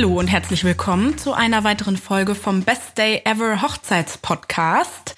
Hallo 0.00 0.18
und 0.18 0.28
herzlich 0.28 0.64
willkommen 0.64 1.18
zu 1.18 1.34
einer 1.34 1.62
weiteren 1.62 1.98
Folge 1.98 2.34
vom 2.34 2.62
Best 2.62 2.96
Day 2.96 3.20
Ever 3.26 3.60
Hochzeitspodcast. 3.60 5.14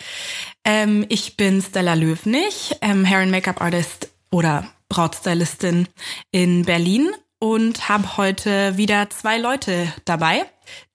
Ähm, 0.64 1.06
ich 1.08 1.36
bin 1.36 1.62
Stella 1.62 1.94
Löwnig, 1.94 2.74
ähm, 2.80 3.04
Hair 3.04 3.20
and 3.20 3.30
Make-up 3.30 3.62
Artist 3.62 4.10
oder 4.32 4.66
Brautstylistin 4.88 5.86
in 6.32 6.64
Berlin 6.64 7.12
und 7.38 7.88
habe 7.88 8.16
heute 8.16 8.76
wieder 8.76 9.08
zwei 9.08 9.38
Leute 9.38 9.86
dabei, 10.04 10.46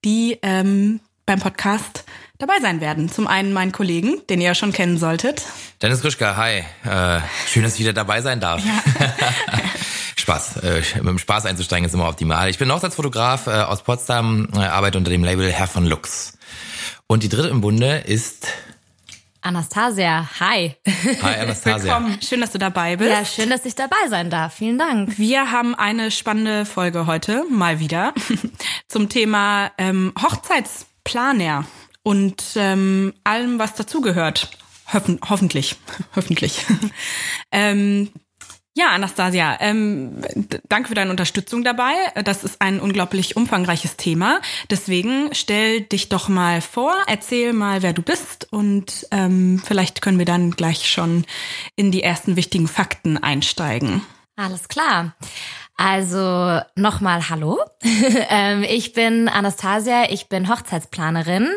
die 0.04 0.38
ähm, 0.42 1.00
beim 1.24 1.40
Podcast 1.40 2.04
dabei 2.36 2.60
sein 2.60 2.82
werden. 2.82 3.08
Zum 3.08 3.26
einen 3.26 3.54
meinen 3.54 3.72
Kollegen, 3.72 4.20
den 4.28 4.42
ihr 4.42 4.48
ja 4.48 4.54
schon 4.54 4.74
kennen 4.74 4.98
solltet. 4.98 5.44
Dennis 5.80 6.02
Grischka, 6.02 6.36
hi. 6.36 6.62
Äh, 6.84 7.22
schön, 7.46 7.62
dass 7.62 7.72
ich 7.72 7.80
wieder 7.80 7.94
dabei 7.94 8.20
sein 8.20 8.38
darf. 8.38 8.62
Ja. 8.62 8.82
Spaß. 10.28 10.56
Äh, 10.58 10.82
mit 10.96 11.06
dem 11.06 11.18
Spaß 11.18 11.46
einzusteigen 11.46 11.86
ist 11.86 11.94
immer 11.94 12.06
optimal. 12.06 12.50
Ich 12.50 12.58
bin 12.58 12.70
Hochzeitsfotograf 12.70 13.46
äh, 13.46 13.62
aus 13.62 13.82
Potsdam, 13.82 14.48
äh, 14.54 14.58
arbeite 14.58 14.98
unter 14.98 15.10
dem 15.10 15.24
Label 15.24 15.50
Herr 15.50 15.66
von 15.66 15.86
Lux. 15.86 16.36
Und 17.06 17.22
die 17.22 17.30
dritte 17.30 17.48
im 17.48 17.62
Bunde 17.62 18.00
ist 18.06 18.46
Anastasia, 19.40 20.28
hi. 20.38 20.76
Hi 21.22 21.40
Anastasia. 21.40 21.82
Willkommen. 21.84 22.18
Schön, 22.20 22.42
dass 22.42 22.50
du 22.50 22.58
dabei 22.58 22.96
bist. 22.96 23.10
Ja, 23.10 23.24
schön, 23.24 23.48
dass 23.48 23.64
ich 23.64 23.74
dabei 23.74 23.96
sein 24.10 24.28
darf. 24.28 24.52
Vielen 24.52 24.76
Dank. 24.76 25.18
Wir 25.18 25.50
haben 25.50 25.74
eine 25.74 26.10
spannende 26.10 26.66
Folge 26.66 27.06
heute, 27.06 27.44
mal 27.48 27.80
wieder, 27.80 28.12
zum 28.88 29.08
Thema 29.08 29.70
ähm, 29.78 30.12
Hochzeitsplaner 30.20 31.64
und 32.02 32.42
ähm, 32.56 33.14
allem, 33.24 33.58
was 33.58 33.72
dazugehört. 33.76 34.50
Hoffen, 34.92 35.20
hoffentlich. 35.26 35.76
hoffentlich. 36.16 36.66
ähm, 37.50 38.10
ja, 38.78 38.90
Anastasia, 38.90 39.58
ähm, 39.60 40.22
danke 40.68 40.88
für 40.88 40.94
deine 40.94 41.10
Unterstützung 41.10 41.64
dabei. 41.64 41.94
Das 42.22 42.44
ist 42.44 42.60
ein 42.60 42.78
unglaublich 42.78 43.36
umfangreiches 43.36 43.96
Thema. 43.96 44.40
Deswegen 44.70 45.30
stell 45.32 45.80
dich 45.80 46.08
doch 46.08 46.28
mal 46.28 46.60
vor, 46.60 46.94
erzähl 47.08 47.52
mal, 47.52 47.82
wer 47.82 47.92
du 47.92 48.02
bist 48.02 48.46
und 48.52 49.08
ähm, 49.10 49.60
vielleicht 49.64 50.00
können 50.00 50.18
wir 50.18 50.26
dann 50.26 50.52
gleich 50.52 50.88
schon 50.88 51.24
in 51.74 51.90
die 51.90 52.04
ersten 52.04 52.36
wichtigen 52.36 52.68
Fakten 52.68 53.18
einsteigen. 53.18 54.02
Alles 54.36 54.68
klar. 54.68 55.16
Also 55.80 56.60
nochmal 56.74 57.30
Hallo. 57.30 57.58
Ähm, 58.30 58.64
ich 58.64 58.92
bin 58.92 59.28
Anastasia, 59.28 60.10
ich 60.10 60.28
bin 60.28 60.48
Hochzeitsplanerin. 60.48 61.48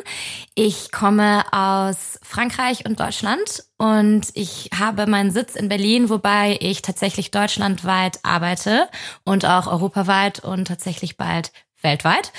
Ich 0.55 0.91
komme 0.91 1.44
aus 1.52 2.19
Frankreich 2.22 2.86
und 2.86 3.00
Deutschland 3.00 3.63
und 3.78 4.28
ich 4.36 4.69
habe 4.78 5.08
meinen 5.08 5.31
Sitz 5.31 5.55
in 5.55 5.67
Berlin, 5.67 6.09
wobei 6.09 6.58
ich 6.61 6.81
tatsächlich 6.81 7.31
deutschlandweit 7.31 8.19
arbeite 8.23 8.88
und 9.25 9.45
auch 9.45 9.67
europaweit 9.67 10.39
und 10.39 10.67
tatsächlich 10.67 11.17
bald 11.17 11.52
weltweit. 11.81 12.31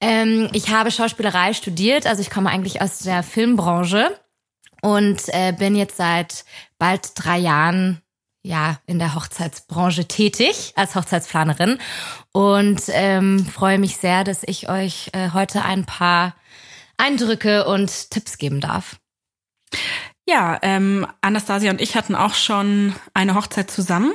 Ähm, 0.00 0.48
ich 0.52 0.70
habe 0.70 0.90
Schauspielerei 0.90 1.54
studiert, 1.54 2.06
also 2.06 2.20
ich 2.20 2.30
komme 2.30 2.50
eigentlich 2.50 2.82
aus 2.82 2.98
der 2.98 3.22
Filmbranche 3.22 4.16
und 4.82 5.22
äh, 5.28 5.52
bin 5.52 5.76
jetzt 5.76 5.96
seit 5.96 6.44
bald 6.78 7.12
drei 7.14 7.38
Jahren 7.38 8.02
ja 8.42 8.78
in 8.86 8.98
der 8.98 9.14
Hochzeitsbranche 9.14 10.06
tätig 10.06 10.72
als 10.76 10.94
Hochzeitsplanerin 10.94 11.78
und 12.32 12.82
ähm, 12.88 13.46
freue 13.46 13.78
mich 13.78 13.96
sehr, 13.96 14.24
dass 14.24 14.42
ich 14.44 14.68
euch 14.68 15.10
äh, 15.12 15.30
heute 15.32 15.64
ein 15.64 15.84
paar 15.84 16.34
Eindrücke 16.96 17.66
und 17.66 18.10
Tipps 18.10 18.38
geben 18.38 18.60
darf. 18.60 18.96
Ja, 20.26 20.58
ähm, 20.62 21.06
Anastasia 21.20 21.70
und 21.70 21.80
ich 21.80 21.96
hatten 21.96 22.14
auch 22.14 22.34
schon 22.34 22.94
eine 23.14 23.34
Hochzeit 23.34 23.70
zusammen. 23.70 24.12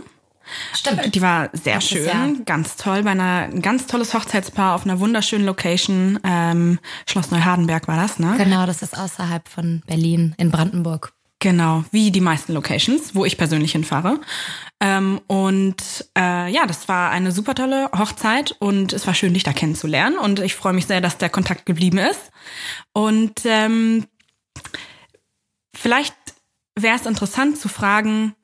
Stimmt. 0.74 1.14
Die 1.14 1.22
war 1.22 1.50
sehr 1.52 1.82
schön, 1.82 2.06
Jahr. 2.06 2.30
ganz 2.46 2.78
toll, 2.78 3.04
bei 3.04 3.12
einer 3.12 3.50
ein 3.52 3.62
ganz 3.62 3.86
tolles 3.88 4.14
Hochzeitspaar 4.14 4.76
auf 4.76 4.86
einer 4.86 5.02
wunderschönen 5.02 5.46
Location. 5.46 6.20
Ähm, 6.24 6.80
Schloss 7.06 7.32
Neuhardenberg 7.32 7.90
war 7.90 7.98
das, 7.98 8.20
ne? 8.20 8.36
Genau, 8.38 8.66
das 8.66 8.82
ist 8.82 8.98
außerhalb 8.98 9.48
von 9.50 9.82
Berlin 9.86 10.36
in 10.38 10.50
Brandenburg. 10.50 11.17
Genau, 11.40 11.84
wie 11.92 12.10
die 12.10 12.22
meisten 12.22 12.54
Locations, 12.54 13.14
wo 13.14 13.24
ich 13.24 13.38
persönlich 13.38 13.72
hinfahre. 13.74 14.20
Ähm, 14.80 15.22
und 15.28 15.76
äh, 16.18 16.52
ja, 16.52 16.66
das 16.66 16.88
war 16.88 17.12
eine 17.12 17.32
super 17.32 17.54
tolle 17.54 17.92
Hochzeit 17.96 18.56
und 18.58 18.92
es 18.92 19.06
war 19.06 19.14
schön, 19.14 19.36
dich 19.36 19.44
da 19.44 19.54
kennenzulernen. 19.54 20.18
Und 20.18 20.40
ich 20.40 20.56
freue 20.56 20.74
mich 20.74 20.88
sehr, 20.88 21.00
dass 21.00 21.20
der 21.20 21.30
Kontakt 21.30 21.68
geblieben 21.68 22.00
ist. 22.00 22.32
Und 22.92 23.42
ähm, 23.46 24.06
vielleicht 25.76 26.16
wäre 26.76 26.96
es 26.96 27.06
interessant 27.06 27.60
zu 27.60 27.70
fragen, 27.70 28.36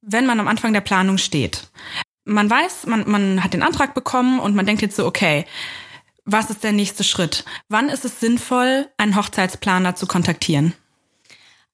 wenn 0.00 0.26
man 0.26 0.38
am 0.38 0.48
Anfang 0.48 0.72
der 0.72 0.80
Planung 0.80 1.18
steht. 1.18 1.68
Man 2.24 2.48
weiß, 2.48 2.86
man, 2.86 3.10
man 3.10 3.42
hat 3.42 3.52
den 3.52 3.64
Antrag 3.64 3.94
bekommen 3.94 4.38
und 4.38 4.54
man 4.54 4.66
denkt 4.66 4.82
jetzt 4.82 4.96
so, 4.96 5.06
okay, 5.06 5.44
was 6.24 6.50
ist 6.50 6.62
der 6.62 6.72
nächste 6.72 7.02
Schritt? 7.02 7.44
Wann 7.68 7.88
ist 7.88 8.04
es 8.04 8.20
sinnvoll, 8.20 8.88
einen 8.96 9.16
Hochzeitsplaner 9.16 9.96
zu 9.96 10.06
kontaktieren? 10.06 10.74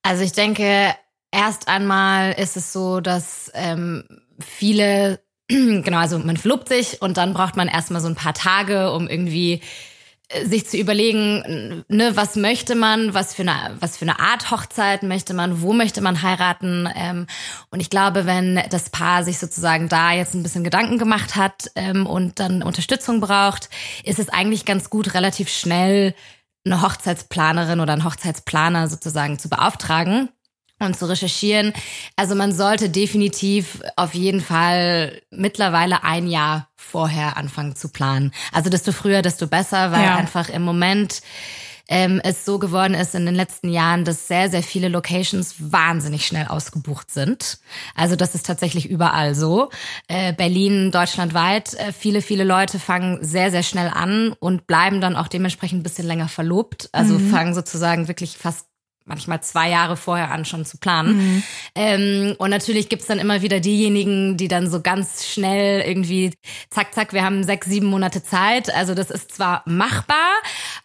Also 0.04 0.22
ich 0.22 0.32
denke, 0.32 0.94
erst 1.32 1.66
einmal 1.66 2.32
ist 2.32 2.58
es 2.58 2.74
so, 2.74 3.00
dass 3.00 3.50
ähm, 3.54 4.04
viele, 4.38 5.20
genau, 5.48 5.96
also 5.96 6.18
man 6.18 6.36
verlobt 6.36 6.68
sich 6.68 7.00
und 7.00 7.16
dann 7.16 7.32
braucht 7.32 7.56
man 7.56 7.68
erstmal 7.68 8.02
so 8.02 8.08
ein 8.08 8.14
paar 8.14 8.34
Tage, 8.34 8.92
um 8.92 9.08
irgendwie 9.08 9.62
äh, 10.28 10.44
sich 10.44 10.66
zu 10.66 10.76
überlegen, 10.76 11.84
ne, 11.88 12.14
was 12.14 12.36
möchte 12.36 12.74
man, 12.74 13.14
was 13.14 13.34
für 13.34 13.48
eine, 13.48 13.76
was 13.80 13.96
für 13.96 14.04
eine 14.04 14.20
Art 14.20 14.50
Hochzeit 14.50 15.02
möchte 15.04 15.32
man, 15.32 15.62
wo 15.62 15.72
möchte 15.72 16.02
man 16.02 16.20
heiraten. 16.20 16.86
Ähm, 16.94 17.26
und 17.70 17.80
ich 17.80 17.88
glaube, 17.88 18.26
wenn 18.26 18.60
das 18.68 18.90
Paar 18.90 19.24
sich 19.24 19.38
sozusagen 19.38 19.88
da 19.88 20.12
jetzt 20.12 20.34
ein 20.34 20.42
bisschen 20.42 20.64
Gedanken 20.64 20.98
gemacht 20.98 21.34
hat 21.34 21.70
ähm, 21.76 22.06
und 22.06 22.40
dann 22.40 22.62
Unterstützung 22.62 23.20
braucht, 23.20 23.70
ist 24.04 24.18
es 24.18 24.28
eigentlich 24.28 24.66
ganz 24.66 24.90
gut, 24.90 25.14
relativ 25.14 25.48
schnell 25.48 26.14
eine 26.64 26.82
Hochzeitsplanerin 26.82 27.80
oder 27.80 27.92
einen 27.92 28.04
Hochzeitsplaner 28.04 28.88
sozusagen 28.88 29.38
zu 29.38 29.48
beauftragen 29.48 30.30
und 30.78 30.98
zu 30.98 31.08
recherchieren. 31.08 31.72
Also 32.16 32.34
man 32.34 32.52
sollte 32.52 32.88
definitiv 32.88 33.80
auf 33.96 34.14
jeden 34.14 34.40
Fall 34.40 35.20
mittlerweile 35.30 36.04
ein 36.04 36.26
Jahr 36.26 36.68
vorher 36.76 37.36
anfangen 37.36 37.76
zu 37.76 37.88
planen. 37.88 38.32
Also 38.52 38.70
desto 38.70 38.92
früher, 38.92 39.22
desto 39.22 39.46
besser, 39.46 39.92
weil 39.92 40.04
ja. 40.04 40.16
einfach 40.16 40.48
im 40.48 40.62
Moment 40.62 41.22
ähm, 41.88 42.20
es 42.24 42.44
so 42.44 42.58
geworden 42.58 42.94
ist 42.94 43.14
in 43.14 43.26
den 43.26 43.34
letzten 43.34 43.68
Jahren, 43.68 44.04
dass 44.04 44.28
sehr, 44.28 44.50
sehr 44.50 44.62
viele 44.62 44.88
Locations 44.88 45.54
wahnsinnig 45.58 46.26
schnell 46.26 46.46
ausgebucht 46.46 47.10
sind. 47.10 47.58
Also 47.94 48.16
das 48.16 48.34
ist 48.34 48.46
tatsächlich 48.46 48.88
überall 48.88 49.34
so. 49.34 49.70
Äh, 50.08 50.32
Berlin, 50.32 50.90
deutschlandweit, 50.90 51.74
äh, 51.74 51.92
viele, 51.92 52.22
viele 52.22 52.44
Leute 52.44 52.78
fangen 52.78 53.18
sehr, 53.22 53.50
sehr 53.50 53.62
schnell 53.62 53.88
an 53.88 54.34
und 54.38 54.66
bleiben 54.66 55.00
dann 55.00 55.16
auch 55.16 55.28
dementsprechend 55.28 55.80
ein 55.80 55.82
bisschen 55.82 56.06
länger 56.06 56.28
verlobt. 56.28 56.88
Also 56.92 57.14
mhm. 57.18 57.30
fangen 57.30 57.54
sozusagen 57.54 58.08
wirklich 58.08 58.36
fast 58.38 58.66
manchmal 59.04 59.42
zwei 59.42 59.70
Jahre 59.70 59.96
vorher 59.96 60.30
an 60.30 60.44
schon 60.44 60.64
zu 60.64 60.78
planen. 60.78 61.16
Mhm. 61.16 61.42
Ähm, 61.74 62.34
und 62.38 62.50
natürlich 62.50 62.88
gibt's 62.88 63.06
dann 63.06 63.18
immer 63.18 63.42
wieder 63.42 63.60
diejenigen, 63.60 64.36
die 64.36 64.48
dann 64.48 64.70
so 64.70 64.80
ganz 64.80 65.26
schnell 65.26 65.82
irgendwie, 65.82 66.32
zack, 66.70 66.94
zack, 66.94 67.12
wir 67.12 67.22
haben 67.22 67.44
sechs, 67.44 67.66
sieben 67.66 67.86
Monate 67.86 68.22
Zeit. 68.22 68.74
Also 68.74 68.94
das 68.94 69.10
ist 69.10 69.34
zwar 69.34 69.62
machbar, 69.66 70.32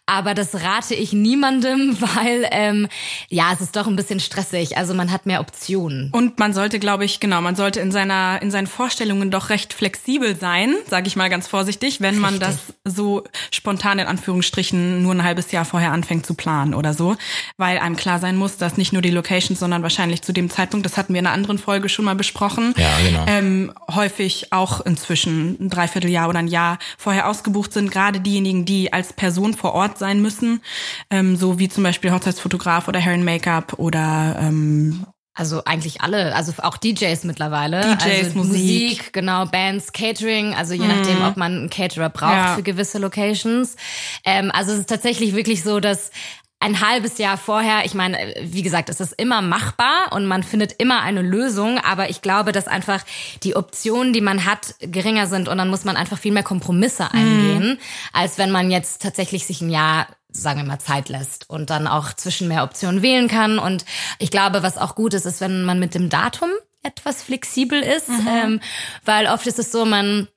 aber 0.06 0.34
das 0.34 0.54
rate 0.62 0.94
ich 0.94 1.12
niemandem, 1.12 1.96
weil 2.16 2.46
ähm, 2.50 2.88
ja, 3.28 3.52
es 3.54 3.60
ist 3.60 3.76
doch 3.76 3.86
ein 3.86 3.96
bisschen 3.96 4.20
stressig. 4.20 4.76
Also 4.76 4.92
man 4.92 5.10
hat 5.10 5.24
mehr 5.24 5.40
Optionen. 5.40 6.10
Und 6.12 6.38
man 6.38 6.52
sollte, 6.52 6.78
glaube 6.78 7.04
ich, 7.04 7.20
genau, 7.20 7.40
man 7.40 7.56
sollte 7.56 7.80
in 7.80 7.90
seiner 7.90 8.40
in 8.42 8.50
seinen 8.50 8.66
Vorstellungen 8.66 9.30
doch 9.30 9.48
recht 9.50 9.72
flexibel 9.72 10.36
sein, 10.36 10.74
sage 10.88 11.06
ich 11.06 11.16
mal 11.16 11.30
ganz 11.30 11.46
vorsichtig, 11.46 12.00
wenn 12.00 12.18
man 12.18 12.34
Richtig. 12.34 12.58
das 12.84 12.94
so 12.94 13.24
spontan 13.50 13.98
in 13.98 14.06
Anführungsstrichen 14.06 15.02
nur 15.02 15.14
ein 15.14 15.22
halbes 15.22 15.52
Jahr 15.52 15.64
vorher 15.64 15.92
anfängt 15.92 16.26
zu 16.26 16.34
planen 16.34 16.74
oder 16.74 16.92
so, 16.92 17.16
weil 17.56 17.78
einem 17.78 17.96
klar 17.96 18.09
sein 18.18 18.36
muss, 18.36 18.56
dass 18.56 18.76
nicht 18.76 18.92
nur 18.92 19.02
die 19.02 19.10
Locations, 19.10 19.58
sondern 19.58 19.82
wahrscheinlich 19.82 20.22
zu 20.22 20.32
dem 20.32 20.50
Zeitpunkt, 20.50 20.86
das 20.86 20.96
hatten 20.96 21.12
wir 21.14 21.20
in 21.20 21.26
einer 21.26 21.34
anderen 21.34 21.58
Folge 21.58 21.88
schon 21.88 22.04
mal 22.04 22.14
besprochen, 22.14 22.74
ja, 22.76 22.90
genau. 23.02 23.24
ähm, 23.26 23.72
häufig 23.94 24.52
auch 24.52 24.80
inzwischen 24.80 25.56
ein 25.60 25.70
Dreivierteljahr 25.70 26.28
oder 26.28 26.40
ein 26.40 26.48
Jahr 26.48 26.78
vorher 26.98 27.28
ausgebucht 27.28 27.72
sind. 27.72 27.90
Gerade 27.90 28.20
diejenigen, 28.20 28.64
die 28.64 28.92
als 28.92 29.12
Person 29.12 29.54
vor 29.54 29.74
Ort 29.74 29.98
sein 29.98 30.20
müssen, 30.22 30.60
ähm, 31.10 31.36
so 31.36 31.58
wie 31.58 31.68
zum 31.68 31.84
Beispiel 31.84 32.12
Hochzeitsfotograf 32.12 32.88
oder 32.88 33.00
Hair 33.00 33.14
and 33.14 33.24
Make-up 33.24 33.74
oder 33.78 34.36
ähm, 34.40 35.06
also 35.40 35.62
eigentlich 35.64 36.02
alle, 36.02 36.34
also 36.34 36.52
auch 36.58 36.76
DJs 36.76 37.24
mittlerweile. 37.24 37.80
DJs, 37.80 38.04
also 38.04 38.38
Musik. 38.38 38.52
Musik. 38.52 39.12
genau, 39.12 39.46
Bands, 39.46 39.92
Catering, 39.92 40.54
also 40.54 40.74
je 40.74 40.86
nachdem, 40.86 41.20
mhm. 41.20 41.24
ob 41.24 41.36
man 41.36 41.52
einen 41.52 41.70
Caterer 41.70 42.10
braucht 42.10 42.34
ja. 42.34 42.56
für 42.56 42.62
gewisse 42.62 42.98
Locations. 42.98 43.76
Ähm, 44.24 44.50
also 44.52 44.72
es 44.72 44.80
ist 44.80 44.88
tatsächlich 44.88 45.34
wirklich 45.34 45.62
so, 45.62 45.80
dass 45.80 46.10
ein 46.60 46.80
halbes 46.86 47.16
Jahr 47.16 47.38
vorher, 47.38 47.86
ich 47.86 47.94
meine, 47.94 48.34
wie 48.42 48.62
gesagt, 48.62 48.90
es 48.90 49.00
ist 49.00 49.14
immer 49.14 49.40
machbar 49.40 50.12
und 50.12 50.26
man 50.26 50.42
findet 50.42 50.74
immer 50.74 51.00
eine 51.00 51.22
Lösung, 51.22 51.78
aber 51.78 52.10
ich 52.10 52.20
glaube, 52.20 52.52
dass 52.52 52.68
einfach 52.68 53.02
die 53.42 53.56
Optionen, 53.56 54.12
die 54.12 54.20
man 54.20 54.44
hat, 54.44 54.74
geringer 54.80 55.26
sind 55.26 55.48
und 55.48 55.56
dann 55.56 55.70
muss 55.70 55.84
man 55.84 55.96
einfach 55.96 56.18
viel 56.18 56.32
mehr 56.32 56.42
Kompromisse 56.42 57.04
mhm. 57.04 57.18
eingehen, 57.18 57.68
mhm. 57.70 57.78
als 58.12 58.36
wenn 58.36 58.50
man 58.50 58.70
jetzt 58.70 59.00
tatsächlich 59.02 59.46
sich 59.46 59.62
ein 59.62 59.70
Jahr 59.70 60.06
sagen 60.32 60.60
wir 60.60 60.66
mal, 60.66 60.78
Zeit 60.78 61.08
lässt 61.08 61.50
und 61.50 61.70
dann 61.70 61.88
auch 61.88 62.12
zwischen 62.12 62.46
mehr 62.46 62.62
Optionen 62.62 63.02
wählen 63.02 63.26
kann. 63.26 63.58
Und 63.58 63.84
ich 64.20 64.30
glaube, 64.30 64.62
was 64.62 64.78
auch 64.78 64.94
gut 64.94 65.12
ist, 65.12 65.26
ist, 65.26 65.40
wenn 65.40 65.64
man 65.64 65.80
mit 65.80 65.96
dem 65.96 66.08
Datum 66.08 66.50
etwas 66.84 67.24
flexibel 67.24 67.80
ist, 67.80 68.08
mhm. 68.08 68.28
ähm, 68.28 68.60
weil 69.04 69.26
oft 69.26 69.44
ist 69.48 69.58
es 69.58 69.72
so, 69.72 69.84
man 69.84 70.28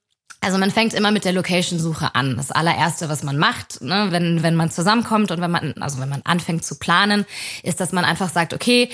Also 0.43 0.57
man 0.57 0.71
fängt 0.71 0.93
immer 0.93 1.11
mit 1.11 1.23
der 1.23 1.31
Location-Suche 1.31 2.15
an. 2.15 2.35
Das 2.35 2.51
allererste, 2.51 3.07
was 3.07 3.23
man 3.23 3.37
macht, 3.37 3.81
ne, 3.81 4.07
wenn, 4.09 4.43
wenn 4.43 4.55
man 4.55 4.69
zusammenkommt 4.69 5.31
und 5.31 5.39
wenn 5.39 5.51
man, 5.51 5.73
also 5.79 5.99
wenn 5.99 6.09
man 6.09 6.21
anfängt 6.25 6.65
zu 6.65 6.77
planen, 6.77 7.25
ist, 7.63 7.79
dass 7.79 7.93
man 7.93 8.03
einfach 8.03 8.29
sagt, 8.29 8.53
okay, 8.53 8.89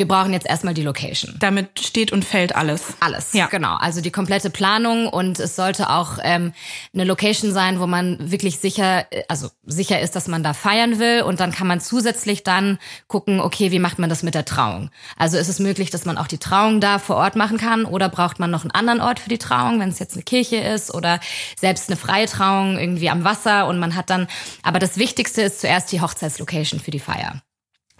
wir 0.00 0.08
brauchen 0.08 0.32
jetzt 0.32 0.46
erstmal 0.46 0.72
die 0.72 0.82
Location. 0.82 1.36
Damit 1.40 1.78
steht 1.78 2.10
und 2.10 2.24
fällt 2.24 2.56
alles. 2.56 2.94
Alles, 3.00 3.34
ja. 3.34 3.48
genau. 3.48 3.76
Also 3.76 4.00
die 4.00 4.10
komplette 4.10 4.48
Planung 4.48 5.06
und 5.06 5.38
es 5.38 5.56
sollte 5.56 5.90
auch 5.90 6.16
ähm, 6.22 6.54
eine 6.94 7.04
Location 7.04 7.52
sein, 7.52 7.80
wo 7.80 7.86
man 7.86 8.30
wirklich 8.30 8.58
sicher, 8.60 9.04
also 9.28 9.50
sicher 9.66 10.00
ist, 10.00 10.16
dass 10.16 10.26
man 10.26 10.42
da 10.42 10.54
feiern 10.54 10.98
will 10.98 11.20
und 11.20 11.38
dann 11.38 11.52
kann 11.52 11.66
man 11.66 11.82
zusätzlich 11.82 12.44
dann 12.44 12.78
gucken, 13.08 13.40
okay, 13.40 13.72
wie 13.72 13.78
macht 13.78 13.98
man 13.98 14.08
das 14.08 14.22
mit 14.22 14.34
der 14.34 14.46
Trauung? 14.46 14.88
Also 15.18 15.36
ist 15.36 15.48
es 15.48 15.58
möglich, 15.58 15.90
dass 15.90 16.06
man 16.06 16.16
auch 16.16 16.28
die 16.28 16.38
Trauung 16.38 16.80
da 16.80 16.98
vor 16.98 17.16
Ort 17.16 17.36
machen 17.36 17.58
kann 17.58 17.84
oder 17.84 18.08
braucht 18.08 18.38
man 18.38 18.50
noch 18.50 18.62
einen 18.62 18.70
anderen 18.70 19.02
Ort 19.02 19.20
für 19.20 19.28
die 19.28 19.36
Trauung, 19.36 19.80
wenn 19.80 19.90
es 19.90 19.98
jetzt 19.98 20.14
eine 20.14 20.22
Kirche 20.22 20.56
ist 20.56 20.94
oder 20.94 21.20
selbst 21.58 21.90
eine 21.90 21.98
freie 21.98 22.24
Trauung 22.24 22.78
irgendwie 22.78 23.10
am 23.10 23.24
Wasser 23.24 23.66
und 23.66 23.78
man 23.78 23.96
hat 23.96 24.08
dann, 24.08 24.28
aber 24.62 24.78
das 24.78 24.96
Wichtigste 24.96 25.42
ist 25.42 25.60
zuerst 25.60 25.92
die 25.92 26.00
Hochzeitslocation 26.00 26.80
für 26.80 26.90
die 26.90 27.00
Feier. 27.00 27.42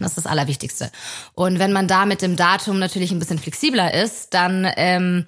Das 0.01 0.13
ist 0.13 0.25
das 0.25 0.27
Allerwichtigste. 0.27 0.91
Und 1.35 1.59
wenn 1.59 1.73
man 1.73 1.89
da 1.89 2.07
mit 2.07 2.23
dem 2.23 2.37
Datum 2.37 2.79
natürlich 2.79 3.11
ein 3.13 3.19
bisschen 3.19 3.39
flexibler 3.39 3.95
ist, 3.95 4.35
dann 4.35 4.67
ähm, 4.77 5.27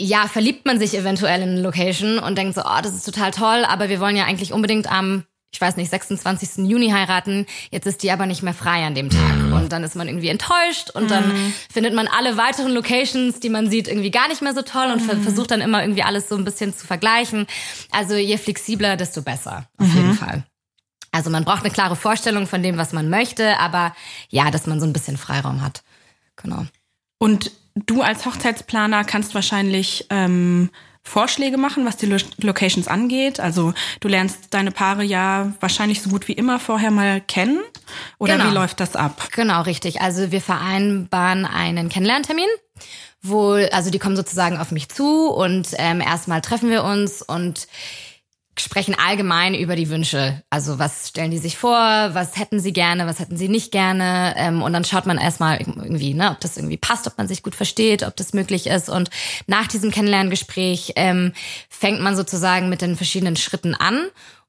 ja, 0.00 0.28
verliebt 0.28 0.66
man 0.66 0.78
sich 0.78 0.96
eventuell 0.96 1.42
in 1.42 1.50
eine 1.50 1.60
Location 1.60 2.18
und 2.18 2.36
denkt 2.36 2.54
so, 2.54 2.62
oh, 2.62 2.80
das 2.82 2.94
ist 2.94 3.04
total 3.04 3.30
toll, 3.30 3.64
aber 3.66 3.88
wir 3.88 4.00
wollen 4.00 4.16
ja 4.16 4.24
eigentlich 4.24 4.52
unbedingt 4.52 4.90
am, 4.90 5.24
ich 5.52 5.60
weiß 5.60 5.76
nicht, 5.76 5.90
26. 5.90 6.68
Juni 6.68 6.90
heiraten. 6.90 7.46
Jetzt 7.70 7.86
ist 7.86 8.02
die 8.02 8.10
aber 8.10 8.26
nicht 8.26 8.42
mehr 8.42 8.52
frei 8.52 8.84
an 8.84 8.94
dem 8.94 9.08
Tag. 9.08 9.36
Mhm. 9.36 9.52
Und 9.54 9.72
dann 9.72 9.84
ist 9.84 9.96
man 9.96 10.06
irgendwie 10.06 10.28
enttäuscht 10.28 10.90
und 10.92 11.04
mhm. 11.04 11.08
dann 11.08 11.54
findet 11.72 11.94
man 11.94 12.08
alle 12.08 12.36
weiteren 12.36 12.72
Locations, 12.72 13.40
die 13.40 13.48
man 13.48 13.70
sieht, 13.70 13.88
irgendwie 13.88 14.10
gar 14.10 14.28
nicht 14.28 14.42
mehr 14.42 14.54
so 14.54 14.62
toll 14.62 14.90
und 14.92 15.06
mhm. 15.06 15.22
versucht 15.22 15.50
dann 15.50 15.62
immer 15.62 15.80
irgendwie 15.80 16.02
alles 16.02 16.28
so 16.28 16.36
ein 16.36 16.44
bisschen 16.44 16.76
zu 16.76 16.86
vergleichen. 16.86 17.46
Also 17.90 18.14
je 18.14 18.36
flexibler, 18.36 18.96
desto 18.96 19.22
besser, 19.22 19.66
auf 19.78 19.88
jeden 19.94 20.08
mhm. 20.08 20.18
Fall. 20.18 20.44
Also 21.16 21.30
man 21.30 21.44
braucht 21.44 21.64
eine 21.64 21.72
klare 21.72 21.96
Vorstellung 21.96 22.46
von 22.46 22.62
dem, 22.62 22.76
was 22.76 22.92
man 22.92 23.08
möchte, 23.08 23.58
aber 23.58 23.94
ja, 24.28 24.50
dass 24.50 24.66
man 24.66 24.80
so 24.80 24.86
ein 24.86 24.92
bisschen 24.92 25.16
Freiraum 25.16 25.62
hat. 25.62 25.82
Genau. 26.36 26.66
Und 27.16 27.52
du 27.74 28.02
als 28.02 28.26
Hochzeitsplaner 28.26 29.02
kannst 29.04 29.34
wahrscheinlich 29.34 30.06
ähm, 30.10 30.68
Vorschläge 31.02 31.56
machen, 31.56 31.86
was 31.86 31.96
die 31.96 32.04
Lo 32.04 32.18
Locations 32.42 32.86
angeht. 32.86 33.40
Also 33.40 33.72
du 34.00 34.08
lernst 34.08 34.52
deine 34.52 34.72
Paare 34.72 35.04
ja 35.04 35.54
wahrscheinlich 35.60 36.02
so 36.02 36.10
gut 36.10 36.28
wie 36.28 36.32
immer 36.32 36.60
vorher 36.60 36.90
mal 36.90 37.22
kennen. 37.22 37.62
Oder 38.18 38.36
genau. 38.36 38.50
wie 38.50 38.54
läuft 38.54 38.80
das 38.80 38.94
ab? 38.94 39.28
Genau, 39.32 39.62
richtig. 39.62 40.02
Also 40.02 40.30
wir 40.30 40.42
vereinbaren 40.42 41.46
einen 41.46 41.88
Kennenlerntermin 41.88 42.48
wo, 43.22 43.52
also 43.52 43.90
die 43.90 43.98
kommen 43.98 44.16
sozusagen 44.16 44.58
auf 44.58 44.70
mich 44.70 44.88
zu 44.88 45.28
und 45.30 45.68
ähm, 45.78 46.00
erstmal 46.00 46.40
treffen 46.40 46.70
wir 46.70 46.84
uns 46.84 47.22
und 47.22 47.66
sprechen 48.58 48.94
allgemein 48.94 49.54
über 49.54 49.76
die 49.76 49.90
Wünsche. 49.90 50.42
Also 50.50 50.78
was 50.78 51.08
stellen 51.08 51.30
die 51.30 51.38
sich 51.38 51.58
vor, 51.58 51.74
was 51.76 52.36
hätten 52.36 52.60
sie 52.60 52.72
gerne, 52.72 53.06
was 53.06 53.18
hätten 53.18 53.36
sie 53.36 53.48
nicht 53.48 53.72
gerne. 53.72 54.34
Ähm, 54.36 54.62
und 54.62 54.72
dann 54.72 54.84
schaut 54.84 55.06
man 55.06 55.18
erstmal 55.18 55.60
irgendwie, 55.60 56.14
ne, 56.14 56.30
ob 56.30 56.40
das 56.40 56.56
irgendwie 56.56 56.76
passt, 56.76 57.06
ob 57.06 57.18
man 57.18 57.28
sich 57.28 57.42
gut 57.42 57.54
versteht, 57.54 58.02
ob 58.02 58.16
das 58.16 58.32
möglich 58.32 58.66
ist. 58.66 58.88
Und 58.88 59.10
nach 59.46 59.66
diesem 59.66 59.90
Kennenlerngespräch 59.90 60.92
ähm, 60.96 61.32
fängt 61.68 62.00
man 62.00 62.16
sozusagen 62.16 62.68
mit 62.68 62.82
den 62.82 62.96
verschiedenen 62.96 63.36
Schritten 63.36 63.74
an 63.74 64.08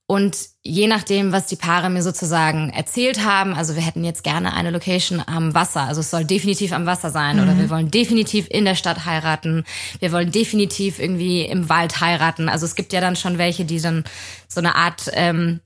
und 0.10 0.38
je 0.64 0.88
nachdem, 0.88 1.34
was 1.34 1.48
die 1.48 1.58
Paare 1.58 1.90
mir 1.90 2.02
sozusagen 2.02 2.70
erzählt 2.70 3.26
haben, 3.26 3.54
also 3.54 3.76
wir 3.76 3.82
hätten 3.82 4.06
jetzt 4.06 4.24
gerne 4.24 4.54
eine 4.54 4.72
Location 4.72 5.22
am 5.26 5.54
Wasser, 5.54 5.82
also 5.82 6.00
es 6.00 6.10
soll 6.10 6.24
definitiv 6.24 6.72
am 6.72 6.86
Wasser 6.86 7.12
sein 7.12 7.36
mhm. 7.36 7.44
oder 7.44 7.58
wir 7.58 7.70
wollen 7.70 7.92
definitiv 7.92 8.48
in 8.50 8.64
der 8.64 8.76
Stadt 8.76 9.06
heiraten, 9.06 9.66
wir 10.00 10.14
wollen 10.14 10.32
definitiv 10.32 11.00
irgendwie 11.00 11.42
im 11.42 11.68
Wald 11.68 12.00
heiraten. 12.00 12.48
Also 12.48 12.66
es 12.66 12.76
gibt 12.76 12.94
ja 12.94 13.02
dann 13.02 13.18
schon 13.18 13.38
welche, 13.38 13.66
die 13.66 13.82
dann 13.82 14.06
so 14.48 14.62
eine 14.62 14.76
Art 14.76 15.10
ähm, 15.12 15.60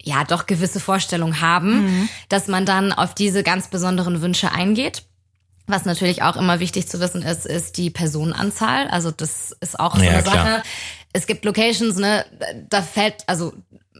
ja 0.00 0.22
doch 0.22 0.46
gewisse 0.46 0.78
Vorstellung 0.78 1.40
haben, 1.40 1.84
mhm. 1.84 2.08
dass 2.28 2.46
man 2.46 2.64
dann 2.64 2.92
auf 2.92 3.16
diese 3.16 3.42
ganz 3.42 3.66
besonderen 3.66 4.22
Wünsche 4.22 4.52
eingeht. 4.52 5.02
Was 5.66 5.84
natürlich 5.84 6.22
auch 6.22 6.36
immer 6.36 6.60
wichtig 6.60 6.88
zu 6.88 7.00
wissen 7.00 7.22
ist, 7.22 7.46
ist 7.46 7.78
die 7.78 7.90
Personenanzahl. 7.90 8.88
Also 8.88 9.10
das 9.10 9.52
ist 9.60 9.78
auch 9.78 9.96
so 9.96 10.02
ja, 10.02 10.10
eine 10.10 10.22
klar. 10.22 10.62
Es 11.12 11.26
gibt 11.26 11.44
Locations, 11.44 11.96
ne, 11.96 12.24
da 12.68 12.82
fällt, 12.82 13.16
also 13.26 13.52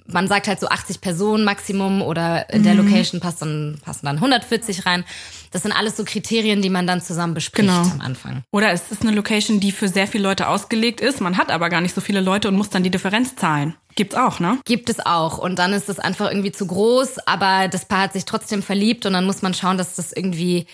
man 0.07 0.29
sagt 0.29 0.49
halt 0.49 0.61
so 0.61 0.69
80 0.69 1.01
Personen 1.01 1.45
Maximum 1.45 2.03
oder 2.03 2.51
in 2.51 2.63
der 2.63 2.75
mhm. 2.75 2.87
Location 2.87 3.21
passt 3.21 3.43
dann, 3.43 3.79
passen 3.85 4.07
dann 4.07 4.17
140 4.17 4.87
rein. 4.87 5.05
Das 5.51 5.63
sind 5.63 5.73
alles 5.73 5.97
so 5.97 6.05
Kriterien, 6.05 6.63
die 6.63 6.71
man 6.71 6.87
dann 6.87 7.01
zusammen 7.01 7.35
bespricht 7.35 7.69
genau. 7.69 7.83
am 7.83 8.01
Anfang. 8.01 8.43
Oder 8.51 8.73
es 8.73 8.91
ist 8.91 9.03
eine 9.03 9.13
Location, 9.13 9.61
die 9.61 9.73
für 9.73 9.89
sehr 9.89 10.07
viele 10.07 10.25
Leute 10.25 10.49
ausgelegt 10.49 11.01
ist. 11.01 11.21
Man 11.21 11.37
hat 11.37 11.51
aber 11.51 11.69
gar 11.69 11.81
nicht 11.81 11.95
so 11.95 12.01
viele 12.01 12.21
Leute 12.21 12.49
und 12.49 12.57
muss 12.57 12.71
dann 12.71 12.83
die 12.83 12.91
Differenz 12.91 13.37
zahlen. 13.37 13.75
Gibt's 13.95 14.15
auch, 14.15 14.41
ne? 14.41 14.59
Gibt 14.65 14.89
es 14.89 15.05
auch. 15.05 15.39
Und 15.39 15.59
dann 15.59 15.73
ist 15.73 15.89
es 15.89 15.99
einfach 15.99 16.31
irgendwie 16.31 16.53
zu 16.53 16.67
groß, 16.67 17.19
aber 17.27 17.69
das 17.69 17.85
Paar 17.85 18.03
hat 18.03 18.13
sich 18.15 18.25
trotzdem 18.25 18.63
verliebt 18.63 19.05
und 19.05 19.13
dann 19.13 19.27
muss 19.27 19.43
man 19.43 19.53
schauen, 19.53 19.77
dass 19.77 19.97
das 19.97 20.13
irgendwie 20.13 20.67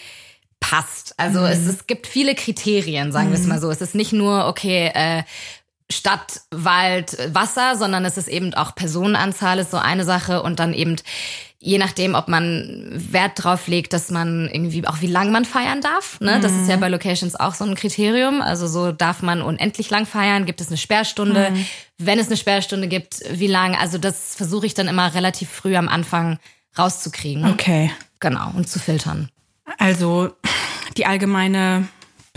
passt. 0.60 1.14
Also 1.18 1.40
mhm. 1.40 1.46
es, 1.46 1.66
es 1.66 1.86
gibt 1.86 2.06
viele 2.06 2.34
Kriterien, 2.34 3.12
sagen 3.12 3.28
mhm. 3.28 3.32
wir 3.32 3.40
es 3.40 3.46
mal 3.46 3.60
so. 3.60 3.70
Es 3.70 3.80
ist 3.80 3.94
nicht 3.94 4.12
nur, 4.12 4.46
okay, 4.46 4.90
äh, 4.94 5.22
Stadt, 5.90 6.42
Wald, 6.50 7.16
Wasser, 7.34 7.76
sondern 7.76 8.04
es 8.04 8.18
ist 8.18 8.28
eben 8.28 8.52
auch 8.54 8.74
Personenanzahl 8.74 9.58
ist 9.58 9.70
so 9.70 9.78
eine 9.78 10.04
Sache 10.04 10.42
und 10.42 10.60
dann 10.60 10.74
eben 10.74 10.96
je 11.60 11.78
nachdem, 11.78 12.14
ob 12.14 12.28
man 12.28 12.88
Wert 12.92 13.32
drauf 13.42 13.66
legt, 13.66 13.92
dass 13.92 14.10
man 14.10 14.48
irgendwie 14.48 14.86
auch 14.86 15.00
wie 15.00 15.08
lang 15.08 15.32
man 15.32 15.44
feiern 15.44 15.80
darf. 15.80 16.20
Ne? 16.20 16.36
Mhm. 16.36 16.42
Das 16.42 16.52
ist 16.52 16.68
ja 16.68 16.76
mhm. 16.76 16.80
bei 16.80 16.88
Locations 16.88 17.34
auch 17.34 17.54
so 17.54 17.64
ein 17.64 17.74
Kriterium. 17.74 18.40
Also 18.40 18.68
so 18.68 18.92
darf 18.92 19.22
man 19.22 19.42
unendlich 19.42 19.90
lang 19.90 20.06
feiern, 20.06 20.46
gibt 20.46 20.60
es 20.60 20.68
eine 20.68 20.76
Sperrstunde. 20.76 21.50
Mhm. 21.50 21.66
Wenn 21.98 22.18
es 22.18 22.28
eine 22.28 22.36
Sperrstunde 22.36 22.86
gibt, 22.86 23.22
wie 23.30 23.48
lang? 23.48 23.74
Also 23.74 23.98
das 23.98 24.36
versuche 24.36 24.66
ich 24.66 24.74
dann 24.74 24.86
immer 24.86 25.14
relativ 25.14 25.48
früh 25.48 25.74
am 25.76 25.88
Anfang 25.88 26.38
rauszukriegen. 26.78 27.44
Okay. 27.50 27.90
Genau, 28.20 28.52
und 28.54 28.68
zu 28.68 28.78
filtern. 28.78 29.28
Also 29.78 30.30
die 30.96 31.06
allgemeine 31.06 31.88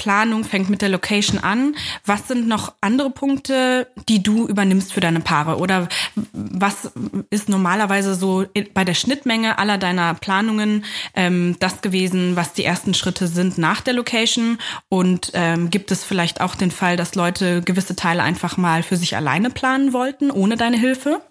Planung 0.01 0.43
fängt 0.43 0.67
mit 0.67 0.81
der 0.81 0.89
Location 0.89 1.37
an. 1.37 1.75
Was 2.07 2.27
sind 2.27 2.47
noch 2.47 2.73
andere 2.81 3.11
Punkte, 3.11 3.85
die 4.09 4.23
du 4.23 4.47
übernimmst 4.47 4.93
für 4.93 4.99
deine 4.99 5.19
Paare? 5.19 5.59
Oder 5.59 5.89
was 6.33 6.91
ist 7.29 7.49
normalerweise 7.49 8.15
so 8.15 8.45
bei 8.73 8.83
der 8.83 8.95
Schnittmenge 8.95 9.59
aller 9.59 9.77
deiner 9.77 10.15
Planungen 10.15 10.85
ähm, 11.13 11.55
das 11.59 11.81
gewesen, 11.81 12.35
was 12.35 12.53
die 12.53 12.65
ersten 12.65 12.95
Schritte 12.95 13.27
sind 13.27 13.59
nach 13.59 13.81
der 13.81 13.93
Location? 13.93 14.57
Und 14.89 15.29
ähm, 15.35 15.69
gibt 15.69 15.91
es 15.91 16.03
vielleicht 16.03 16.41
auch 16.41 16.55
den 16.55 16.71
Fall, 16.71 16.97
dass 16.97 17.13
Leute 17.13 17.61
gewisse 17.61 17.95
Teile 17.95 18.23
einfach 18.23 18.57
mal 18.57 18.81
für 18.81 18.97
sich 18.97 19.15
alleine 19.15 19.51
planen 19.51 19.93
wollten, 19.93 20.31
ohne 20.31 20.57
deine 20.57 20.79
Hilfe? 20.79 21.21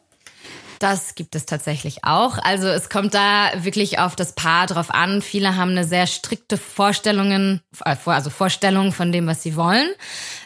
Das 0.80 1.14
gibt 1.14 1.34
es 1.34 1.44
tatsächlich 1.44 2.04
auch. 2.04 2.38
Also 2.38 2.66
es 2.66 2.88
kommt 2.88 3.12
da 3.12 3.50
wirklich 3.54 3.98
auf 3.98 4.16
das 4.16 4.34
Paar 4.34 4.66
drauf 4.66 4.92
an. 4.92 5.20
Viele 5.20 5.54
haben 5.56 5.72
eine 5.72 5.84
sehr 5.84 6.06
strikte 6.06 6.56
Vorstellungen, 6.56 7.60
äh, 7.84 7.96
also 8.06 8.30
Vorstellung 8.30 8.90
von 8.92 9.12
dem, 9.12 9.26
was 9.26 9.42
sie 9.42 9.56
wollen, 9.56 9.90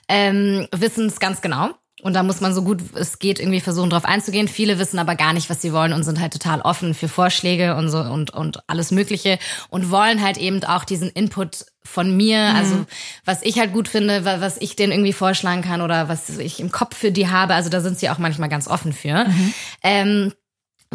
ähm, 0.09 0.67
wissen 0.73 1.07
es 1.07 1.21
ganz 1.21 1.41
genau. 1.41 1.71
Und 2.05 2.13
da 2.13 2.23
muss 2.23 2.43
man 2.43 2.53
so 2.53 2.63
gut 2.63 2.83
es 2.95 3.19
geht 3.19 3.41
irgendwie 3.41 3.63
versuchen, 3.63 3.89
drauf 3.89 4.05
einzugehen. 4.05 4.47
Viele 4.47 4.79
wissen 4.79 4.99
aber 4.99 5.15
gar 5.15 5.33
nicht, 5.33 5.49
was 5.49 5.63
sie 5.63 5.73
wollen 5.73 5.95
und 5.95 6.03
sind 6.03 6.21
halt 6.21 6.35
total 6.35 6.61
offen 6.61 6.93
für 6.93 7.09
Vorschläge 7.09 7.77
und 7.77 7.89
so 7.89 7.99
und, 7.99 8.31
und 8.31 8.59
alles 8.69 8.91
Mögliche 8.91 9.39
und 9.71 9.91
wollen 9.91 10.23
halt 10.23 10.37
eben 10.37 10.63
auch 10.65 10.85
diesen 10.85 11.09
Input 11.09 11.65
von 11.83 12.15
mir, 12.15 12.51
mhm. 12.51 12.57
also 12.57 12.87
was 13.25 13.41
ich 13.41 13.59
halt 13.59 13.73
gut 13.73 13.89
finde, 13.89 14.27
was 14.27 14.59
ich 14.59 14.77
denen 14.77 14.93
irgendwie 14.93 15.15
vorschlagen 15.15 15.63
kann 15.63 15.81
oder 15.81 16.11
was 16.11 16.29
ich 16.39 16.61
im 16.61 16.71
Kopf 16.71 16.95
für 16.95 17.11
die 17.11 17.29
habe. 17.29 17.55
Also 17.55 17.71
da 17.71 17.81
sind 17.81 17.99
sie 17.99 18.11
auch 18.11 18.19
manchmal 18.19 18.51
ganz 18.51 18.69
offen 18.69 18.93
für. 18.93 19.25
Mhm. 19.25 19.55
Ähm, 19.83 20.33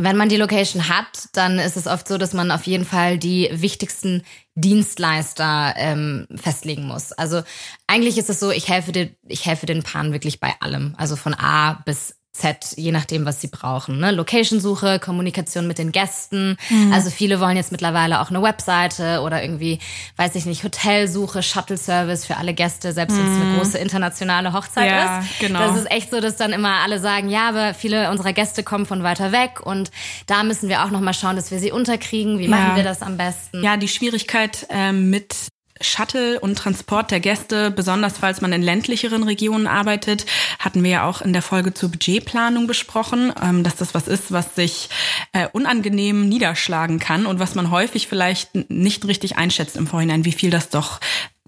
wenn 0.01 0.17
man 0.17 0.29
die 0.29 0.37
Location 0.37 0.87
hat, 0.87 1.29
dann 1.33 1.59
ist 1.59 1.77
es 1.77 1.87
oft 1.87 2.07
so, 2.07 2.17
dass 2.17 2.33
man 2.33 2.51
auf 2.51 2.65
jeden 2.65 2.85
Fall 2.85 3.17
die 3.17 3.49
wichtigsten 3.51 4.23
Dienstleister 4.55 5.73
ähm, 5.77 6.27
festlegen 6.35 6.85
muss. 6.85 7.11
Also 7.11 7.43
eigentlich 7.87 8.17
ist 8.17 8.29
es 8.29 8.39
so, 8.39 8.51
ich 8.51 8.69
helfe, 8.69 8.91
den, 8.91 9.15
ich 9.27 9.45
helfe 9.45 9.65
den 9.65 9.83
Paaren 9.83 10.13
wirklich 10.13 10.39
bei 10.39 10.53
allem. 10.61 10.95
Also 10.97 11.15
von 11.15 11.33
A 11.33 11.81
bis 11.85 12.18
Z, 12.39 12.75
je 12.77 12.91
nachdem, 12.91 13.25
was 13.25 13.41
sie 13.41 13.48
brauchen. 13.48 14.00
Ne? 14.00 14.12
Location-Suche, 14.12 15.00
Kommunikation 15.00 15.67
mit 15.67 15.77
den 15.77 15.91
Gästen. 15.91 16.58
Mhm. 16.69 16.93
Also 16.93 17.10
viele 17.10 17.39
wollen 17.39 17.58
jetzt 17.58 17.72
mittlerweile 17.72 18.22
auch 18.22 18.29
eine 18.29 18.41
Webseite 18.41 19.22
oder 19.22 19.43
irgendwie, 19.43 19.79
weiß 20.15 20.36
ich 20.36 20.46
nicht, 20.46 20.63
Hotelsuche, 20.63 21.43
Shuttle-Service 21.43 22.25
für 22.25 22.38
alle 22.38 22.53
Gäste, 22.53 22.93
selbst 22.93 23.17
wenn 23.17 23.25
es 23.25 23.36
eine 23.36 23.46
mhm. 23.46 23.58
große 23.58 23.77
internationale 23.77 24.53
Hochzeit 24.53 24.89
ja, 24.89 25.19
ist. 25.19 25.39
Genau. 25.39 25.60
Das 25.60 25.77
ist 25.77 25.91
echt 25.91 26.12
so, 26.12 26.22
dass 26.22 26.38
dann 26.38 26.53
immer 26.53 26.79
alle 26.84 27.00
sagen, 27.00 27.29
ja, 27.29 27.50
aber 27.50 27.74
viele 27.74 28.10
unserer 28.10 28.34
Gäste 28.34 28.63
kommen 28.63 28.86
von 28.86 29.03
weiter 29.03 29.31
weg 29.31 29.60
und 29.62 29.91
da 30.27 30.43
müssen 30.43 30.69
wir 30.69 30.84
auch 30.84 30.91
nochmal 30.91 31.13
schauen, 31.13 31.36
dass 31.36 31.51
wir 31.51 31.60
sie 31.60 31.72
unterkriegen. 31.72 32.39
Wie 32.39 32.46
ja. 32.46 32.50
machen 32.50 32.75
wir 32.75 32.84
das 32.84 33.01
am 33.01 33.17
besten? 33.17 33.63
Ja, 33.63 33.77
die 33.77 33.88
Schwierigkeit 33.88 34.65
ähm, 34.69 35.10
mit 35.10 35.36
Shuttle 35.81 36.39
und 36.39 36.57
Transport 36.57 37.12
der 37.12 37.19
Gäste, 37.19 37.71
besonders 37.71 38.17
falls 38.17 38.41
man 38.41 38.53
in 38.53 38.62
ländlicheren 38.62 39.24
Regionen 39.24 39.67
arbeitet, 39.67 40.25
hatten 40.59 40.83
wir 40.83 40.91
ja 40.91 41.03
auch 41.05 41.21
in 41.21 41.33
der 41.33 41.41
Folge 41.41 41.74
zur 41.74 41.89
Budgetplanung 41.89 42.67
besprochen, 42.67 43.33
ähm, 43.41 43.63
dass 43.63 43.75
das 43.75 43.93
was 43.93 44.07
ist, 44.07 44.31
was 44.31 44.55
sich 44.55 44.89
äh, 45.33 45.48
unangenehm 45.51 46.27
niederschlagen 46.27 47.00
kann 47.00 47.25
und 47.25 47.39
was 47.39 47.55
man 47.55 47.71
häufig 47.71 48.07
vielleicht 48.07 48.55
nicht 48.69 49.05
richtig 49.05 49.38
einschätzt 49.38 49.77
im 49.77 49.88
Vorhinein, 49.88 50.25
wie 50.25 50.31
viel 50.31 50.50
das 50.50 50.69
doch 50.69 51.00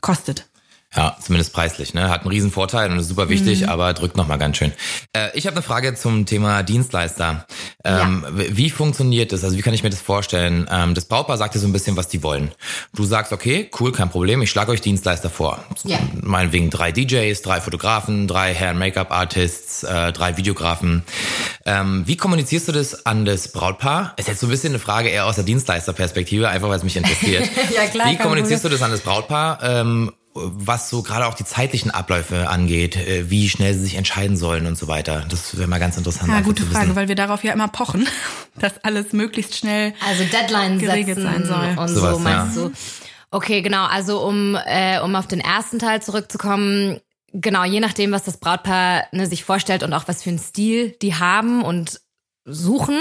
kostet. 0.02 0.51
Ja, 0.94 1.16
zumindest 1.22 1.54
preislich. 1.54 1.94
Ne? 1.94 2.10
Hat 2.10 2.22
einen 2.22 2.30
riesen 2.32 2.52
Vorteil 2.52 2.92
und 2.92 3.00
ist 3.00 3.08
super 3.08 3.30
wichtig, 3.30 3.62
Mhm. 3.62 3.70
aber 3.70 3.94
drückt 3.94 4.18
nochmal 4.18 4.38
ganz 4.38 4.58
schön. 4.58 4.74
Äh, 5.14 5.30
ich 5.36 5.48
habe 5.48 5.56
eine 5.56 5.64
Frage 5.64 5.96
zum 5.96 6.26
Thema 6.26 6.64
Dienstleister. 6.64 7.46
Ähm, 7.86 8.26
w- 8.30 8.50
Wie 8.52 8.70
funktioniert 8.70 9.32
das? 9.32 9.46
Also 9.46 9.56
wie 9.58 9.62
kann 9.62 9.74
ich 9.74 9.84
mir 9.84 9.90
das 9.90 10.02
vorstellen? 10.02 10.68
Ähm, 10.70 10.94
das 10.94 11.06
Brautpaar 11.06 11.38
sagt 11.38 11.56
dir 11.56 11.60
so 11.60 11.68
ein 11.68 11.72
bisschen, 11.72 11.96
was 11.96 12.10
die 12.10 12.24
wollen. 12.24 12.52
Du 12.94 13.06
sagst, 13.06 13.32
okay, 13.32 13.70
cool, 13.80 13.94
kein 13.94 14.10
Problem, 14.10 14.42
ich 14.42 14.50
schlage 14.52 14.72
euch 14.74 14.82
Dienstleister 14.82 15.30
vor. 15.30 15.64
Ja. 15.86 15.98
Meinetwegen 16.22 16.70
drei 16.70 16.92
DJs, 16.92 17.42
drei 17.42 17.62
Fotografen, 17.62 18.28
drei 18.28 18.54
Hair- 18.54 18.72
und 18.72 18.80
Make-up-Artists, 18.80 19.84
äh, 19.84 20.12
drei 20.12 20.36
Videografen. 20.36 21.04
Ähm, 21.66 22.04
wie 22.06 22.18
kommunizierst 22.18 22.68
du 22.68 22.72
das 22.74 23.06
an 23.06 23.24
das 23.24 23.48
Brautpaar? 23.54 24.14
Ist 24.18 24.28
jetzt 24.28 24.42
so 24.42 24.48
ein 24.48 24.50
bisschen 24.50 24.72
eine 24.74 24.80
Frage 24.80 25.08
eher 25.08 25.26
aus 25.26 25.36
der 25.36 25.46
Dienstleisterperspektive, 25.46 26.50
einfach 26.50 26.68
weil 26.68 26.78
es 26.78 26.84
mich 26.84 26.98
interessiert. 26.98 27.50
Ja, 27.76 27.86
klar, 27.88 28.12
Wie 28.12 28.18
kommunizierst 28.18 28.66
du 28.66 28.70
das 28.70 28.82
an 28.82 28.92
das 28.92 29.00
Brautpaar? 29.02 29.60
Ähm, 29.64 30.12
was 30.34 30.90
so 30.90 31.02
gerade 31.04 31.28
auch 31.28 31.34
die 31.34 31.44
zeitlichen 31.44 31.92
Abläufe 31.92 32.50
angeht, 32.50 32.96
äh, 32.96 33.30
wie 33.30 33.50
schnell 33.50 33.74
sie 33.74 33.82
sich 33.82 33.96
entscheiden 33.96 34.38
sollen 34.38 34.66
und 34.66 34.78
so 34.78 34.88
weiter. 34.88 35.26
Das 35.30 35.58
wäre 35.58 35.68
mal 35.68 35.80
ganz 35.80 35.98
interessant. 35.98 36.30
Ja, 36.30 36.42
gute 36.42 36.64
zu 36.64 36.70
wissen. 36.70 36.76
Frage, 36.76 36.96
weil 36.96 37.08
wir 37.08 37.16
darauf 37.16 37.44
ja 37.44 37.52
immer 37.54 37.68
pochen, 37.68 38.08
dass 38.60 38.84
alles 38.84 39.14
möglichst 39.14 39.58
schnell 39.58 39.94
Also 40.08 40.24
Deadline 40.24 40.80
Geregelt 40.80 41.18
setzen 41.18 41.24
sein 41.24 41.46
soll. 41.46 41.78
und 41.78 41.88
Sowas, 41.90 42.14
so 42.14 42.20
meinst 42.20 42.58
ja. 42.58 42.64
du. 42.64 42.72
Okay, 43.32 43.62
genau. 43.62 43.86
Also 43.86 44.22
um 44.22 44.58
äh, 44.66 45.00
um 45.00 45.16
auf 45.16 45.28
den 45.28 45.40
ersten 45.40 45.80
Teil 45.80 46.02
zurückzukommen, 46.02 47.00
genau 47.34 47.64
je 47.64 47.80
nachdem, 47.80 48.12
was 48.12 48.24
das 48.24 48.38
Brautpaar 48.38 49.06
ne, 49.12 49.28
sich 49.28 49.44
vorstellt 49.44 49.84
und 49.84 49.94
auch 49.94 50.08
was 50.08 50.24
für 50.24 50.30
einen 50.30 50.40
Stil 50.40 50.96
die 51.02 51.16
haben 51.16 51.64
und 51.64 52.02
suchen, 52.46 52.98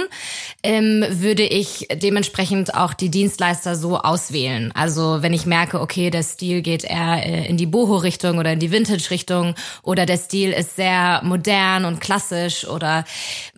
ähm, 0.62 1.04
würde 1.08 1.44
ich 1.44 1.88
dementsprechend 1.92 2.74
auch 2.74 2.92
die 2.92 3.10
Dienstleister 3.10 3.74
so 3.74 3.98
auswählen. 3.98 4.70
Also 4.74 5.22
wenn 5.22 5.32
ich 5.32 5.46
merke, 5.46 5.80
okay, 5.80 6.10
der 6.10 6.22
Stil 6.22 6.60
geht 6.60 6.84
eher 6.84 7.24
äh, 7.24 7.48
in 7.48 7.56
die 7.56 7.66
Boho-Richtung 7.66 8.38
oder 8.38 8.52
in 8.52 8.58
die 8.58 8.70
Vintage-Richtung 8.70 9.54
oder 9.82 10.04
der 10.04 10.18
Stil 10.18 10.50
ist 10.50 10.76
sehr 10.76 11.22
modern 11.24 11.86
und 11.86 12.00
klassisch 12.00 12.66
oder 12.66 13.04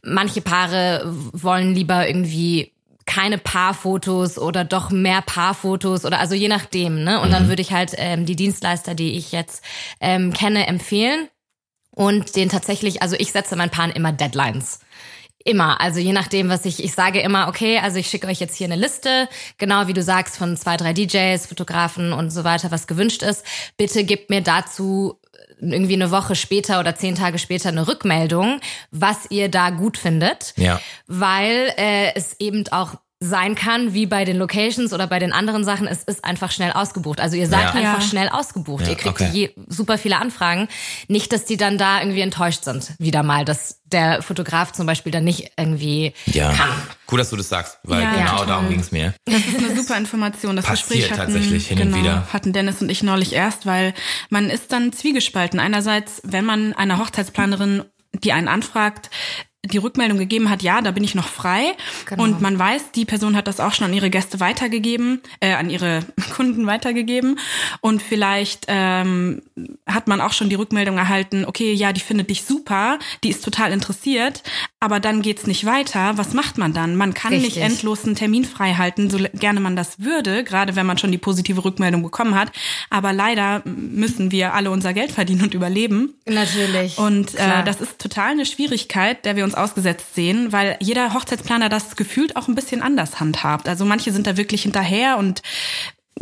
manche 0.04 0.40
Paare 0.40 1.02
wollen 1.32 1.74
lieber 1.74 2.06
irgendwie 2.06 2.72
keine 3.04 3.38
Paarfotos 3.38 4.38
oder 4.38 4.64
doch 4.64 4.90
mehr 4.90 5.22
Paarfotos 5.22 6.04
oder 6.04 6.20
also 6.20 6.36
je 6.36 6.46
nachdem, 6.48 7.02
ne? 7.02 7.20
Und 7.20 7.32
dann 7.32 7.48
würde 7.48 7.60
ich 7.60 7.72
halt 7.72 7.94
ähm, 7.96 8.26
die 8.26 8.36
Dienstleister, 8.36 8.94
die 8.94 9.16
ich 9.16 9.32
jetzt 9.32 9.64
ähm, 10.00 10.32
kenne, 10.32 10.68
empfehlen 10.68 11.28
und 11.94 12.36
den 12.36 12.48
tatsächlich, 12.48 13.02
also 13.02 13.16
ich 13.18 13.32
setze 13.32 13.56
meinen 13.56 13.70
Paaren 13.70 13.90
immer 13.90 14.12
Deadlines. 14.12 14.80
Immer, 15.44 15.80
also 15.80 16.00
je 16.00 16.12
nachdem, 16.12 16.48
was 16.48 16.64
ich, 16.64 16.82
ich 16.82 16.92
sage 16.92 17.20
immer, 17.20 17.48
okay, 17.48 17.78
also 17.78 17.98
ich 17.98 18.08
schicke 18.08 18.26
euch 18.26 18.40
jetzt 18.40 18.56
hier 18.56 18.66
eine 18.66 18.76
Liste, 18.76 19.28
genau 19.58 19.86
wie 19.88 19.92
du 19.92 20.02
sagst, 20.02 20.36
von 20.36 20.56
zwei, 20.56 20.76
drei 20.76 20.92
DJs, 20.92 21.46
Fotografen 21.46 22.12
und 22.12 22.30
so 22.30 22.44
weiter, 22.44 22.70
was 22.70 22.86
gewünscht 22.86 23.22
ist. 23.22 23.44
Bitte 23.76 24.04
gebt 24.04 24.30
mir 24.30 24.40
dazu 24.40 25.18
irgendwie 25.60 25.94
eine 25.94 26.10
Woche 26.10 26.34
später 26.34 26.80
oder 26.80 26.96
zehn 26.96 27.14
Tage 27.14 27.38
später 27.38 27.68
eine 27.68 27.86
Rückmeldung, 27.86 28.60
was 28.90 29.30
ihr 29.30 29.48
da 29.48 29.70
gut 29.70 29.96
findet. 29.96 30.54
Ja. 30.56 30.80
Weil 31.06 31.72
äh, 31.76 32.14
es 32.14 32.36
eben 32.40 32.66
auch 32.72 32.96
sein 33.24 33.54
kann, 33.54 33.94
wie 33.94 34.06
bei 34.06 34.24
den 34.24 34.36
Locations 34.36 34.92
oder 34.92 35.06
bei 35.06 35.18
den 35.20 35.32
anderen 35.32 35.64
Sachen, 35.64 35.86
es 35.86 36.02
ist 36.02 36.24
einfach 36.24 36.50
schnell 36.50 36.72
ausgebucht. 36.72 37.20
Also 37.20 37.36
ihr 37.36 37.46
seid 37.46 37.62
Ja. 37.62 37.70
einfach 37.72 38.00
Ja. 38.02 38.08
schnell 38.08 38.28
ausgebucht. 38.28 38.82
Ja, 38.84 38.90
ihr 38.90 38.96
kriegt 38.96 39.20
okay. 39.20 39.30
je, 39.32 39.50
super 39.68 39.96
viele 39.96 40.16
Anfragen. 40.18 40.66
Nicht, 41.06 41.32
dass 41.32 41.44
die 41.44 41.56
dann 41.56 41.78
da 41.78 42.00
irgendwie 42.00 42.20
enttäuscht 42.22 42.64
sind, 42.64 42.94
wieder 42.98 43.22
mal, 43.22 43.44
dass 43.44 43.80
der 43.84 44.22
Fotograf 44.22 44.72
zum 44.72 44.86
Beispiel 44.86 45.12
dann 45.12 45.22
nicht 45.24 45.52
irgendwie 45.56 46.14
Ja. 46.26 46.52
kann. 46.52 46.70
Cool, 47.10 47.18
dass 47.18 47.30
du 47.30 47.36
das 47.36 47.48
sagst, 47.48 47.78
weil 47.84 48.02
Ja, 48.02 48.12
genau 48.14 48.44
darum 48.44 48.68
ging 48.68 48.80
es 48.80 48.90
mir. 48.90 49.14
Das 49.26 49.36
ist 49.46 49.58
eine 49.58 49.76
super 49.76 49.96
Information. 49.98 50.56
Das 50.56 50.64
Passiert 50.64 50.88
Gespräch 50.88 51.10
hatten, 51.12 51.32
tatsächlich 51.32 51.68
hin 51.68 51.78
und 51.78 51.84
genau, 51.92 51.98
wieder. 51.98 52.26
hatten 52.32 52.52
Dennis 52.52 52.82
und 52.82 52.90
ich 52.90 53.02
neulich 53.02 53.34
erst, 53.34 53.66
weil 53.66 53.94
man 54.30 54.50
ist 54.50 54.72
dann 54.72 54.92
zwiegespalten. 54.92 55.60
Einerseits, 55.60 56.22
wenn 56.24 56.44
man 56.44 56.72
einer 56.72 56.98
Hochzeitsplanerin, 56.98 57.84
die 58.24 58.32
einen 58.32 58.48
anfragt, 58.48 59.10
die 59.64 59.78
Rückmeldung 59.78 60.18
gegeben 60.18 60.50
hat, 60.50 60.62
ja, 60.62 60.80
da 60.80 60.90
bin 60.90 61.04
ich 61.04 61.14
noch 61.14 61.28
frei. 61.28 61.74
Genau. 62.06 62.24
Und 62.24 62.40
man 62.40 62.58
weiß, 62.58 62.90
die 62.96 63.04
Person 63.04 63.36
hat 63.36 63.46
das 63.46 63.60
auch 63.60 63.72
schon 63.72 63.86
an 63.86 63.94
ihre 63.94 64.10
Gäste 64.10 64.40
weitergegeben, 64.40 65.20
äh, 65.38 65.54
an 65.54 65.70
ihre 65.70 66.00
Kunden 66.34 66.66
weitergegeben. 66.66 67.38
Und 67.80 68.02
vielleicht 68.02 68.64
ähm, 68.66 69.42
hat 69.86 70.08
man 70.08 70.20
auch 70.20 70.32
schon 70.32 70.48
die 70.48 70.56
Rückmeldung 70.56 70.98
erhalten, 70.98 71.44
okay, 71.44 71.72
ja, 71.74 71.92
die 71.92 72.00
findet 72.00 72.28
dich 72.28 72.42
super, 72.42 72.98
die 73.22 73.30
ist 73.30 73.44
total 73.44 73.72
interessiert, 73.72 74.42
aber 74.80 74.98
dann 74.98 75.22
geht's 75.22 75.46
nicht 75.46 75.64
weiter. 75.64 76.18
Was 76.18 76.34
macht 76.34 76.58
man 76.58 76.72
dann? 76.72 76.96
Man 76.96 77.14
kann 77.14 77.32
Richtig. 77.32 77.54
nicht 77.54 77.64
endlos 77.64 78.04
einen 78.04 78.16
Termin 78.16 78.44
frei 78.44 78.74
halten, 78.74 79.10
so 79.10 79.18
gerne 79.34 79.60
man 79.60 79.76
das 79.76 80.00
würde, 80.00 80.42
gerade 80.42 80.74
wenn 80.74 80.86
man 80.86 80.98
schon 80.98 81.12
die 81.12 81.18
positive 81.18 81.64
Rückmeldung 81.64 82.02
bekommen 82.02 82.34
hat. 82.34 82.50
Aber 82.90 83.12
leider 83.12 83.62
müssen 83.64 84.32
wir 84.32 84.54
alle 84.54 84.72
unser 84.72 84.92
Geld 84.92 85.12
verdienen 85.12 85.42
und 85.42 85.54
überleben. 85.54 86.14
Natürlich. 86.26 86.98
Und 86.98 87.36
Klar. 87.36 87.60
äh, 87.60 87.64
das 87.64 87.80
ist 87.80 88.00
total 88.00 88.32
eine 88.32 88.44
Schwierigkeit, 88.44 89.24
der 89.24 89.36
wir 89.36 89.44
uns 89.44 89.51
ausgesetzt 89.54 90.14
sehen, 90.14 90.52
weil 90.52 90.76
jeder 90.80 91.14
Hochzeitsplaner 91.14 91.68
das 91.68 91.96
gefühlt 91.96 92.36
auch 92.36 92.48
ein 92.48 92.54
bisschen 92.54 92.82
anders 92.82 93.20
handhabt. 93.20 93.68
Also 93.68 93.84
manche 93.84 94.12
sind 94.12 94.26
da 94.26 94.36
wirklich 94.36 94.62
hinterher 94.62 95.18
und 95.18 95.42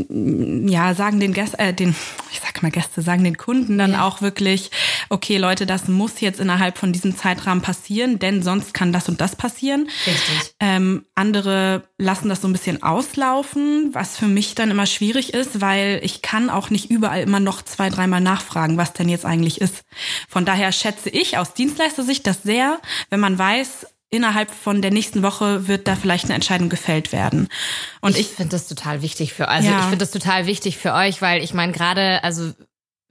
ja, 0.09 0.95
sagen 0.95 1.21
den 1.21 1.33
Gästen, 1.33 1.59
äh, 1.59 1.75
den, 1.75 1.95
ich 2.33 2.41
sag 2.41 2.63
mal 2.63 2.71
Gäste, 2.71 3.03
sagen 3.03 3.25
den 3.25 3.37
Kunden 3.37 3.77
dann 3.77 3.93
Ja. 3.93 4.07
auch 4.07 4.23
wirklich, 4.23 4.71
okay 5.09 5.37
Leute, 5.37 5.67
das 5.67 5.89
muss 5.89 6.21
jetzt 6.21 6.41
innerhalb 6.41 6.79
von 6.79 6.93
diesem 6.93 7.17
Zeitrahmen 7.17 7.63
passieren, 7.63 8.19
denn 8.19 8.43
sonst 8.43 8.73
kann 8.73 8.93
das 8.93 9.09
und 9.09 9.21
das 9.21 9.37
passieren. 9.37 9.89
Richtig. 10.07 10.55
Ähm, 10.61 11.05
andere 11.15 11.83
lassen 11.99 12.29
das 12.29 12.41
so 12.41 12.49
ein 12.49 12.53
bisschen 12.53 12.83
auslaufen, 12.83 13.91
was 13.93 14.17
für 14.17 14.29
mich 14.29 14.55
dann 14.55 14.71
immer 14.71 14.87
schwierig 14.87 15.35
ist, 15.35 15.61
weil 15.61 16.01
ich 16.03 16.23
kann 16.23 16.51
auch 16.51 16.71
nicht 16.71 16.91
überall 16.91 17.23
immer 17.23 17.41
noch 17.41 17.63
zwei, 17.63 17.91
dreimal 17.91 18.21
nachfragen, 18.21 18.77
was 18.77 18.93
denn 18.93 19.09
jetzt 19.09 19.27
eigentlich 19.27 19.61
ist. 19.61 19.83
Von 20.29 20.45
daher 20.45 20.73
schätze 20.73 21.11
ich 21.11 21.37
aus 21.37 21.55
Dienstleistersicht 21.55 22.27
das 22.27 22.43
sehr, 22.43 22.81
wenn 23.11 23.21
man 23.21 23.39
weiß, 23.39 23.87
innerhalb 24.11 24.51
von 24.51 24.83
der 24.83 24.91
nächsten 24.91 25.23
Woche 25.23 25.69
wird 25.69 25.87
da 25.89 25.95
vielleicht 25.97 26.25
eine 26.27 26.35
Entscheidung 26.35 26.69
gefällt 26.69 27.13
werden. 27.13 27.49
Und 28.01 28.17
ich 28.17 28.23
ich, 28.23 28.27
finde 28.29 28.51
das 28.51 28.67
total 28.67 29.03
wichtig 29.03 29.33
für 29.33 29.49
also 29.49 29.69
Ja. 29.69 29.79
ich 29.79 29.85
finde 29.85 29.99
das 29.99 30.11
total 30.11 30.47
wichtig 30.47 30.79
für 30.79 30.93
euch, 30.95 31.23
weil 31.23 31.43
ich 31.43 31.55
meine 31.55 31.73
gerade 31.73 32.23
also 32.25 32.53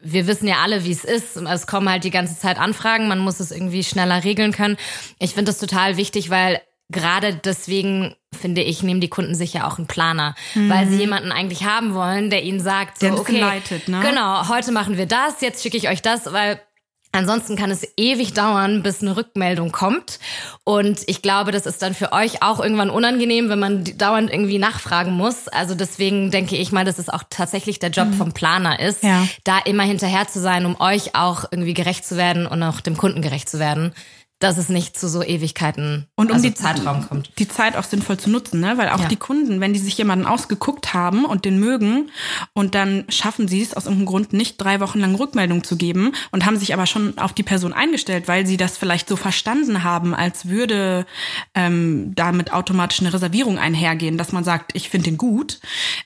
wir 0.02 0.28
wissen 0.28 0.48
ja 0.48 0.58
alle, 0.64 0.86
wie 0.86 0.92
es 0.92 1.04
ist. 1.04 1.36
Es 1.36 1.68
kommen 1.68 1.90
halt 1.90 2.06
die 2.06 2.10
ganze 2.12 2.38
Zeit 2.40 2.58
Anfragen, 2.58 3.10
man 3.10 3.20
muss 3.20 3.42
es 3.42 3.52
irgendwie 3.52 3.84
schneller 3.84 4.24
regeln 4.24 4.54
können. 4.54 4.78
Ich 5.20 5.32
finde 5.34 5.52
das 5.52 5.60
total 5.60 5.98
wichtig, 5.98 6.30
weil 6.30 6.62
gerade 6.90 7.34
deswegen 7.36 8.16
finde 8.38 8.62
ich, 8.62 8.82
nehmen 8.82 9.02
die 9.02 9.10
Kunden 9.10 9.36
sich 9.36 9.54
ja 9.54 9.68
auch 9.68 9.78
einen 9.78 9.88
Planer, 9.88 10.36
weil 10.56 10.88
sie 10.88 10.98
jemanden 10.98 11.32
eigentlich 11.32 11.66
haben 11.66 11.94
wollen, 11.94 12.30
der 12.30 12.44
ihnen 12.44 12.60
sagt, 12.62 13.00
so, 13.00 13.08
Mhm. 13.08 13.12
Der 13.12 13.20
okay, 13.20 13.40
leitet, 13.42 13.88
ne? 13.90 14.00
genau, 14.02 14.48
heute 14.48 14.72
machen 14.72 14.98
wir 14.98 15.06
das, 15.06 15.42
jetzt 15.42 15.62
schicke 15.62 15.78
ich 15.78 15.90
euch 15.90 16.02
das, 16.02 16.32
weil 16.32 16.62
Ansonsten 17.12 17.56
kann 17.56 17.72
es 17.72 17.88
ewig 17.98 18.34
dauern, 18.34 18.84
bis 18.84 19.02
eine 19.02 19.18
Rückmeldung 19.18 19.72
kommt. 19.72 20.20
Und 20.64 21.00
ich 21.08 21.24
glaube, 21.24 21.52
das 21.52 21.66
ist 21.66 21.82
dann 21.82 21.96
für 21.96 22.12
euch 22.12 22.44
auch 22.44 22.60
irgendwann 22.60 22.92
unangenehm, 22.92 23.50
wenn 23.50 23.58
man 23.60 23.84
dauernd 23.98 24.32
irgendwie 24.32 24.60
nachfragen 24.60 25.14
muss. 25.14 25.48
Also 25.48 25.74
deswegen 25.74 26.30
denke 26.30 26.56
ich 26.56 26.72
mal, 26.72 26.86
dass 26.86 27.00
es 27.00 27.10
auch 27.10 27.24
tatsächlich 27.30 27.80
der 27.80 27.90
Job 27.90 28.14
vom 28.14 28.34
Planer 28.34 28.80
ist, 28.80 29.04
Ja. 29.04 29.28
da 29.44 29.58
immer 29.58 29.84
hinterher 29.84 30.28
zu 30.28 30.40
sein, 30.40 30.66
um 30.68 30.80
euch 30.80 31.16
auch 31.16 31.46
irgendwie 31.50 31.74
gerecht 31.74 32.06
zu 32.06 32.16
werden 32.16 32.46
und 32.46 32.62
auch 32.62 32.80
dem 32.80 32.96
Kunden 32.96 33.24
gerecht 33.24 33.50
zu 33.50 33.58
werden, 33.58 33.94
dass 34.40 34.58
es 34.58 34.70
nicht 34.70 34.98
zu 34.98 35.10
so 35.10 35.22
Ewigkeiten 35.22 36.08
und 36.16 36.28
um 36.30 36.36
also 36.38 36.48
die 36.48 36.54
Zeitraum 36.54 37.06
kommt. 37.08 37.30
die 37.40 37.48
Zeit 37.48 37.76
auch 37.76 37.84
sinnvoll 37.84 38.18
zu 38.18 38.30
nutzen, 38.30 38.62
ne? 38.62 38.78
Weil 38.78 38.90
auch 38.90 39.02
Ja. 39.02 39.08
die 39.10 39.18
Kunden, 39.18 39.60
wenn 39.60 39.74
die 39.74 39.80
sich 39.80 39.98
jemanden 39.98 40.26
ausgeguckt 40.26 40.94
haben 40.94 41.26
und 41.26 41.44
den 41.44 41.60
mögen 41.60 42.10
und 42.54 42.74
dann 42.74 43.04
schaffen 43.10 43.48
sie 43.50 43.62
es 43.62 43.74
aus 43.74 43.84
irgendeinem 43.86 44.06
Grund 44.06 44.34
nicht 44.34 44.56
drei 44.58 44.80
Wochen 44.80 45.00
lang 45.00 45.14
Rückmeldung 45.16 45.64
zu 45.66 45.76
geben 45.76 46.14
und 46.32 46.46
haben 46.46 46.58
sich 46.58 46.74
aber 46.74 46.86
schon 46.86 47.18
auf 47.18 47.34
die 47.34 47.44
Person 47.44 47.74
eingestellt, 47.74 48.28
weil 48.30 48.46
sie 48.48 48.56
das 48.56 48.78
vielleicht 48.78 49.10
so 49.10 49.18
verstanden 49.18 49.84
haben, 49.84 50.16
als 50.16 50.48
würde 50.48 51.06
ähm, 51.54 52.14
damit 52.16 52.54
automatisch 52.54 53.02
eine 53.02 53.14
Reservierung 53.14 53.60
einhergehen, 53.60 54.18
dass 54.18 54.32
man 54.32 54.44
sagt, 54.46 54.72
ich 54.74 54.90
finde 54.90 55.06
den 55.10 55.18
gut. 55.18 55.60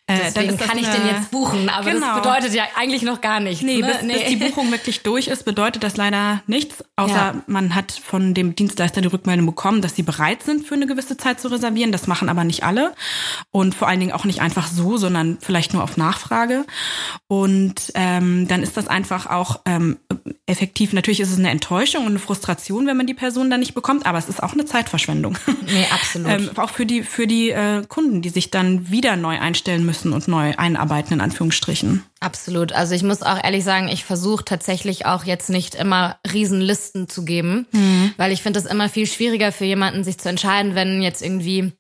Äh, 0.07 0.17
dann 0.17 0.33
Deswegen 0.33 0.57
kann 0.57 0.77
ich 0.79 0.87
eine- 0.87 0.97
den 0.97 1.07
jetzt 1.07 1.29
buchen, 1.31 1.69
aber 1.69 1.91
Genau. 1.91 2.07
das 2.07 2.21
bedeutet 2.21 2.53
ja 2.55 2.63
eigentlich 2.75 3.03
noch 3.03 3.21
gar 3.21 3.39
nichts. 3.39 3.63
Nee, 3.63 3.77
ne? 3.81 3.99
bis, 4.01 4.07
bis 4.11 4.25
die 4.27 4.35
Buchung 4.37 4.71
wirklich 4.71 5.03
durch 5.03 5.27
ist, 5.27 5.45
bedeutet 5.45 5.83
das 5.83 5.97
leider 5.97 6.41
nichts, 6.47 6.83
außer 6.95 7.13
Ja. 7.13 7.35
man 7.47 7.75
hat 7.75 7.91
von 7.91 8.22
dem 8.33 8.55
Dienstleister 8.55 9.01
die 9.01 9.07
Rückmeldung 9.07 9.45
bekommen, 9.45 9.81
dass 9.81 9.95
sie 9.95 10.03
bereit 10.03 10.43
sind, 10.43 10.65
für 10.65 10.75
eine 10.75 10.87
gewisse 10.87 11.17
Zeit 11.17 11.39
zu 11.39 11.49
reservieren. 11.49 11.91
Das 11.91 12.07
machen 12.07 12.29
aber 12.29 12.43
nicht 12.43 12.63
alle 12.63 12.93
und 13.51 13.75
vor 13.75 13.87
allen 13.87 13.99
Dingen 13.99 14.13
auch 14.13 14.25
nicht 14.25 14.41
einfach 14.41 14.67
so, 14.67 14.97
sondern 14.97 15.37
vielleicht 15.41 15.73
nur 15.73 15.83
auf 15.83 15.97
Nachfrage. 15.97 16.65
Und 17.27 17.91
ähm, 17.95 18.47
dann 18.47 18.63
ist 18.63 18.77
das 18.77 18.87
einfach 18.87 19.27
auch 19.27 19.61
ähm, 19.65 19.97
effektiv. 20.45 20.93
Natürlich 20.93 21.19
ist 21.19 21.31
es 21.31 21.39
eine 21.39 21.49
Enttäuschung 21.49 22.03
und 22.03 22.11
eine 22.11 22.19
Frustration, 22.19 22.87
wenn 22.87 22.97
man 22.97 23.07
die 23.07 23.13
Person 23.13 23.49
dann 23.49 23.59
nicht 23.59 23.73
bekommt, 23.73 24.05
aber 24.05 24.17
es 24.17 24.29
ist 24.29 24.41
auch 24.41 24.53
eine 24.53 24.65
Zeitverschwendung. 24.65 25.37
Nee, 25.65 25.85
absolut. 25.91 26.23
Ähm, 26.33 26.49
auch 26.55 26.69
für 26.69 26.85
die 26.85 27.03
für 27.03 27.27
die 27.27 27.49
äh, 27.49 27.83
Kunden, 27.87 28.21
die 28.21 28.29
sich 28.29 28.49
dann 28.49 28.89
wieder 28.89 29.17
neu 29.17 29.39
einstellen 29.39 29.85
müssen 29.85 30.13
und 30.13 30.27
neu 30.27 30.53
einarbeiten 30.55 31.13
in 31.13 31.21
Anführungsstrichen. 31.21 32.03
Absolut. 32.23 32.71
Also 32.71 32.95
ich 32.95 33.03
muss 33.03 33.21
auch 33.21 33.43
ehrlich 33.43 33.65
sagen, 33.65 33.89
ich 33.89 34.05
versuche 34.05 34.45
tatsächlich 34.45 35.05
auch 35.05 35.25
jetzt 35.25 35.49
nicht 35.49 35.75
immer 35.75 36.17
Riesenlisten 36.31 37.09
zu 37.09 37.25
geben, 37.25 37.67
weil 38.17 38.31
ich 38.31 38.41
finde 38.41 38.59
es 38.59 38.65
immer 38.65 38.89
viel 38.89 39.07
schwieriger 39.07 39.51
für 39.51 39.65
jemanden, 39.65 40.03
sich 40.03 40.17
zu 40.17 40.29
entscheiden, 40.29 40.75
wenn 40.75 41.01
jetzt 41.01 41.21
irgendwie, 41.21 41.73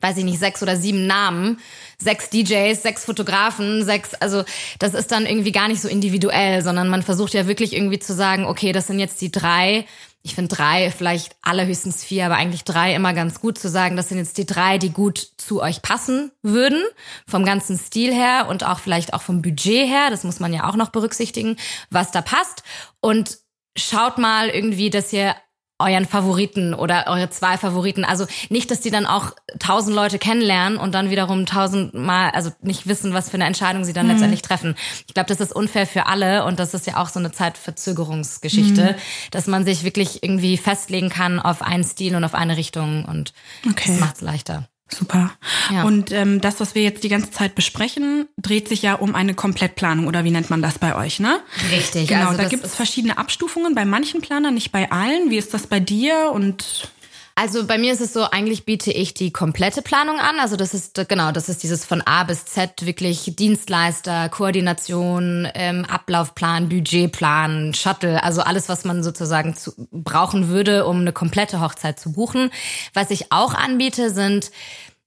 weiß 0.00 0.16
ich 0.18 0.24
nicht, 0.24 0.38
sechs 0.38 0.62
oder 0.62 0.76
sieben 0.76 1.06
Namen, 1.06 1.58
sechs 1.98 2.30
DJs, 2.30 2.80
sechs 2.82 3.04
Fotografen, 3.04 3.84
sechs, 3.84 4.14
also 4.14 4.44
das 4.78 4.94
ist 4.94 5.12
dann 5.12 5.26
irgendwie 5.26 5.52
gar 5.52 5.68
nicht 5.68 5.80
so 5.80 5.88
individuell, 5.88 6.62
sondern 6.62 6.88
man 6.88 7.02
versucht 7.02 7.34
ja 7.34 7.46
wirklich 7.46 7.74
irgendwie 7.74 7.98
zu 7.98 8.14
sagen, 8.14 8.46
okay, 8.46 8.72
das 8.72 8.86
sind 8.86 8.98
jetzt 8.98 9.20
die 9.20 9.32
drei. 9.32 9.86
Ich 10.26 10.34
finde 10.34 10.56
drei, 10.56 10.90
vielleicht 10.90 11.36
allerhöchstens 11.42 12.02
vier, 12.02 12.24
aber 12.24 12.36
eigentlich 12.36 12.64
drei 12.64 12.94
immer 12.94 13.12
ganz 13.12 13.40
gut 13.40 13.58
zu 13.58 13.68
sagen, 13.68 13.94
das 13.94 14.08
sind 14.08 14.16
jetzt 14.16 14.38
die 14.38 14.46
drei, 14.46 14.78
die 14.78 14.88
gut 14.88 15.18
zu 15.36 15.60
euch 15.60 15.82
passen 15.82 16.32
würden, 16.40 16.82
vom 17.26 17.44
ganzen 17.44 17.76
Stil 17.76 18.10
her 18.14 18.46
und 18.48 18.64
auch 18.64 18.78
vielleicht 18.78 19.12
auch 19.12 19.20
vom 19.20 19.42
Budget 19.42 19.86
her, 19.86 20.08
das 20.08 20.24
muss 20.24 20.40
man 20.40 20.54
ja 20.54 20.66
auch 20.66 20.76
noch 20.76 20.88
berücksichtigen, 20.88 21.56
was 21.90 22.10
da 22.10 22.22
passt. 22.22 22.62
Und 23.00 23.36
schaut 23.76 24.18
mal 24.18 24.48
irgendwie, 24.48 24.90
dass 24.90 25.12
ihr 25.12 25.34
euren 25.80 26.06
Favoriten 26.06 26.72
oder 26.72 27.06
eure 27.08 27.30
zwei 27.30 27.58
Favoriten. 27.58 28.04
Also 28.04 28.26
nicht, 28.48 28.70
dass 28.70 28.80
die 28.80 28.90
dann 28.90 29.06
auch 29.06 29.32
tausend 29.58 29.94
Leute 29.94 30.18
kennenlernen 30.18 30.78
und 30.78 30.94
dann 30.94 31.10
wiederum 31.10 31.46
tausendmal, 31.46 32.30
also 32.30 32.52
nicht 32.62 32.86
wissen, 32.86 33.12
was 33.12 33.28
für 33.28 33.34
eine 33.34 33.46
Entscheidung 33.46 33.84
sie 33.84 33.92
dann 33.92 34.06
mhm. 34.06 34.12
letztendlich 34.12 34.42
treffen. 34.42 34.76
Ich 35.08 35.14
glaube, 35.14 35.28
das 35.28 35.40
ist 35.40 35.52
unfair 35.52 35.86
für 35.86 36.06
alle 36.06 36.44
und 36.44 36.60
das 36.60 36.74
ist 36.74 36.86
ja 36.86 36.96
auch 36.98 37.08
so 37.08 37.18
eine 37.18 37.32
Zeitverzögerungsgeschichte, 37.32 38.92
mhm. 38.92 39.30
dass 39.32 39.48
man 39.48 39.64
sich 39.64 39.82
wirklich 39.82 40.22
irgendwie 40.22 40.56
festlegen 40.56 41.08
kann 41.08 41.40
auf 41.40 41.60
einen 41.60 41.84
Stil 41.84 42.14
und 42.14 42.24
auf 42.24 42.34
eine 42.34 42.56
Richtung 42.56 43.04
und 43.04 43.32
okay. 43.68 43.90
das 43.90 44.00
macht's 44.00 44.20
leichter. 44.20 44.68
Super. 44.88 45.32
Ja. 45.72 45.84
Und 45.84 46.12
ähm, 46.12 46.40
das, 46.40 46.60
was 46.60 46.74
wir 46.74 46.82
jetzt 46.82 47.02
die 47.04 47.08
ganze 47.08 47.30
Zeit 47.30 47.54
besprechen, 47.54 48.28
dreht 48.36 48.68
sich 48.68 48.82
ja 48.82 48.94
um 48.94 49.14
eine 49.14 49.34
Komplettplanung 49.34 50.06
oder 50.06 50.24
wie 50.24 50.30
nennt 50.30 50.50
man 50.50 50.62
das 50.62 50.78
bei 50.78 50.94
euch, 50.94 51.20
ne? 51.20 51.40
Richtig. 51.70 52.08
Genau, 52.08 52.28
also 52.28 52.42
da 52.42 52.48
gibt 52.48 52.64
es 52.64 52.74
verschiedene 52.74 53.16
Abstufungen 53.16 53.74
bei 53.74 53.84
manchen 53.84 54.20
Planern, 54.20 54.54
nicht 54.54 54.72
bei 54.72 54.90
allen. 54.90 55.30
Wie 55.30 55.38
ist 55.38 55.54
das 55.54 55.66
bei 55.66 55.80
dir 55.80 56.30
und 56.32 56.92
also 57.36 57.66
bei 57.66 57.78
mir 57.78 57.92
ist 57.92 58.00
es 58.00 58.12
so, 58.12 58.30
eigentlich 58.30 58.64
biete 58.64 58.92
ich 58.92 59.12
die 59.12 59.32
komplette 59.32 59.82
Planung 59.82 60.20
an. 60.20 60.38
Also 60.38 60.54
das 60.54 60.72
ist 60.72 61.08
genau, 61.08 61.32
das 61.32 61.48
ist 61.48 61.64
dieses 61.64 61.84
von 61.84 62.00
A 62.02 62.22
bis 62.22 62.44
Z 62.44 62.86
wirklich 62.86 63.34
Dienstleister, 63.36 64.28
Koordination, 64.28 65.48
ähm, 65.54 65.84
Ablaufplan, 65.84 66.68
Budgetplan, 66.68 67.74
Shuttle, 67.74 68.22
also 68.22 68.42
alles, 68.42 68.68
was 68.68 68.84
man 68.84 69.02
sozusagen 69.02 69.56
zu, 69.56 69.72
brauchen 69.90 70.48
würde, 70.48 70.86
um 70.86 71.00
eine 71.00 71.12
komplette 71.12 71.60
Hochzeit 71.60 71.98
zu 71.98 72.12
buchen. 72.12 72.50
Was 72.92 73.10
ich 73.10 73.32
auch 73.32 73.54
anbiete, 73.54 74.10
sind, 74.10 74.52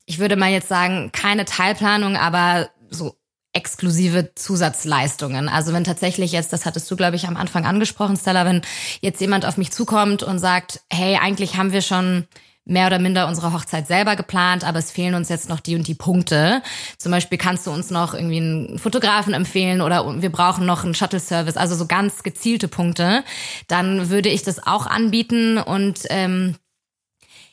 ich 0.06 0.20
würde 0.20 0.36
mal 0.36 0.52
jetzt 0.52 0.68
sagen, 0.68 1.12
keine 1.14 1.46
Teilplanung, 1.46 2.18
aber 2.18 2.70
so 2.90 3.16
exklusive 3.58 4.36
Zusatzleistungen. 4.36 5.50
Also 5.50 5.74
wenn 5.74 5.84
tatsächlich 5.84 6.32
jetzt, 6.32 6.54
das 6.54 6.66
hattest 6.66 6.90
du, 6.92 6.96
glaube 6.96 7.16
ich, 7.16 7.28
am 7.28 7.36
Anfang 7.36 7.66
angesprochen, 7.66 8.16
Stella, 8.16 8.46
wenn 8.46 8.62
jetzt 9.02 9.20
jemand 9.20 9.48
auf 9.48 9.58
mich 9.58 9.72
zukommt 9.72 10.22
und 10.22 10.38
sagt, 10.38 10.82
hey, 10.92 11.18
eigentlich 11.20 11.58
haben 11.58 11.74
wir 11.74 11.82
schon 11.82 12.28
mehr 12.66 12.86
oder 12.86 13.00
minder 13.00 13.28
unsere 13.28 13.54
Hochzeit 13.54 13.88
selber 13.88 14.16
geplant, 14.16 14.64
aber 14.64 14.78
es 14.78 14.92
fehlen 14.92 15.16
uns 15.16 15.30
jetzt 15.30 15.50
noch 15.50 15.60
die 15.60 15.76
und 15.76 15.88
die 15.88 15.96
Punkte. 15.96 16.62
Zum 17.00 17.12
Beispiel 17.12 17.40
kannst 17.40 17.66
du 17.66 17.72
uns 17.72 17.90
noch 17.90 18.14
irgendwie 18.14 18.38
einen 18.38 18.78
Fotografen 18.78 19.34
empfehlen 19.34 19.82
oder 19.82 20.22
wir 20.22 20.32
brauchen 20.32 20.68
noch 20.68 20.84
einen 20.84 20.94
Shuttle-Service, 20.94 21.58
also 21.58 21.74
so 21.74 21.88
ganz 21.88 22.22
gezielte 22.22 22.68
Punkte. 22.68 23.24
Dann 23.68 24.10
würde 24.10 24.30
ich 24.30 24.44
das 24.44 24.68
auch 24.68 24.86
anbieten 24.86 25.58
und 25.58 26.02
ähm, 26.10 26.56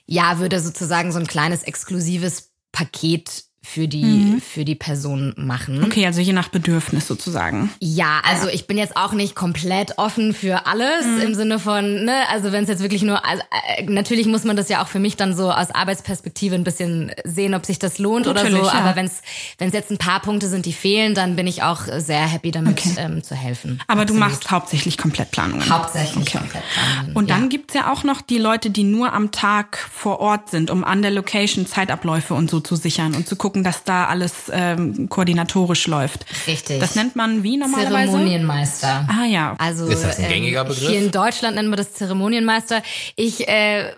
ja, 0.05 0.39
würde 0.39 0.61
sozusagen 0.61 1.13
so 1.13 1.19
ein 1.19 1.27
kleines 1.27 1.63
exklusives 1.63 2.51
Paket 2.73 3.45
für 3.65 3.89
die 3.89 4.05
mhm. 4.05 4.41
für 4.41 4.65
die 4.65 4.75
Person 4.75 5.33
machen. 5.37 5.83
Okay, 5.85 6.05
also 6.05 6.21
je 6.21 6.35
nach 6.35 6.49
Bedürfnis 6.49 7.07
sozusagen. 7.07 7.71
Ja, 7.81 8.21
also 8.23 8.49
ich 8.49 8.67
bin 8.67 8.77
jetzt 8.77 8.97
auch 8.97 9.13
nicht 9.13 9.35
komplett 9.35 9.97
offen 9.97 10.35
für 10.35 10.67
alles 10.67 11.07
mhm. 11.07 11.23
im 11.23 11.35
Sinne 11.35 11.59
von, 11.59 12.05
ne, 12.05 12.29
also 12.31 12.53
wenn 12.53 12.65
es 12.65 12.69
jetzt 12.69 12.83
wirklich 12.83 13.03
nur 13.03 13.25
also, 13.25 13.43
äh, 13.79 13.85
natürlich 13.85 14.27
muss 14.27 14.45
man 14.45 14.57
das 14.57 14.69
ja 14.69 14.83
auch 14.83 14.89
für 14.89 14.99
mich 14.99 15.17
dann 15.17 15.35
so 15.35 15.51
aus 15.51 15.71
Arbeitsperspektive 15.71 16.55
ein 16.55 16.63
bisschen 16.63 17.11
sehen, 17.25 17.55
ob 17.55 17.65
sich 17.65 17.79
das 17.79 17.99
lohnt 17.99 18.27
natürlich, 18.27 18.55
oder 18.55 18.65
so, 18.65 18.71
ja. 18.71 18.83
aber 18.83 18.97
wenn 18.97 19.07
es 19.07 19.23
wenn 19.57 19.69
es 19.69 19.75
jetzt 19.75 19.91
ein 19.91 19.99
paar 19.99 20.21
Punkte 20.21 20.49
sind, 20.49 20.67
die 20.67 20.73
fehlen, 20.73 21.15
dann 21.15 21.35
bin 21.35 21.47
ich 21.47 21.63
auch 21.63 21.81
sehr 21.97 22.27
happy 22.27 22.51
damit 22.51 22.79
okay. 22.79 22.95
ähm, 22.99 23.23
zu 23.23 23.35
helfen. 23.35 23.81
Aber 23.87 24.03
Absolut. 24.03 24.23
du 24.23 24.27
machst 24.27 24.51
hauptsächlich 24.51 24.99
Komplettplanungen. 24.99 25.69
Hauptsächlich 25.71 26.29
okay. 26.29 26.39
Komplettplanungen. 26.39 27.17
Und 27.17 27.31
dann 27.31 27.43
ja. 27.45 27.49
gibt's 27.49 27.73
ja 27.73 27.91
auch 27.91 28.05
noch 28.05 28.21
die 28.21 28.39
Leute, 28.39 28.69
die 28.69 28.85
nur 28.85 29.15
am 29.15 29.31
Tag 29.31 29.79
vor 29.91 30.21
Ort 30.21 30.51
sind, 30.51 30.71
um 30.71 30.85
an 30.85 31.01
der 31.01 31.11
Location 31.11 31.67
Zeitabläufe 31.67 32.35
und 32.35 32.51
so 32.51 32.61
zu 32.61 32.77
sichern 32.77 33.15
und 33.15 33.27
zu 33.27 33.37
gucken 33.37 33.54
gucken, 33.55 33.65
dass 33.65 33.85
da 33.85 34.07
alles 34.07 34.51
ähm, 34.53 35.09
koordinatorisch 35.09 35.87
läuft. 35.87 36.27
Richtig. 36.47 36.81
Das 36.81 36.97
nennt 36.97 37.15
man 37.15 37.45
wie 37.45 37.57
normalerweise? 37.57 38.11
Zeremonienmeister. 38.11 39.09
Ah 39.09 39.27
ja. 39.27 39.55
Also 39.59 39.87
ist 39.87 40.03
das 40.03 40.19
ein 40.19 40.29
gängiger 40.29 40.63
ähm, 40.63 40.69
Begriff? 40.69 40.89
Hier 40.89 40.99
in 40.99 41.11
Deutschland 41.13 41.55
nennen 41.55 41.71
wir 41.71 41.77
das 41.77 41.95
Zeremonienmeister. 41.95 42.83
Ich, 43.15 43.49
äh, 43.49 43.93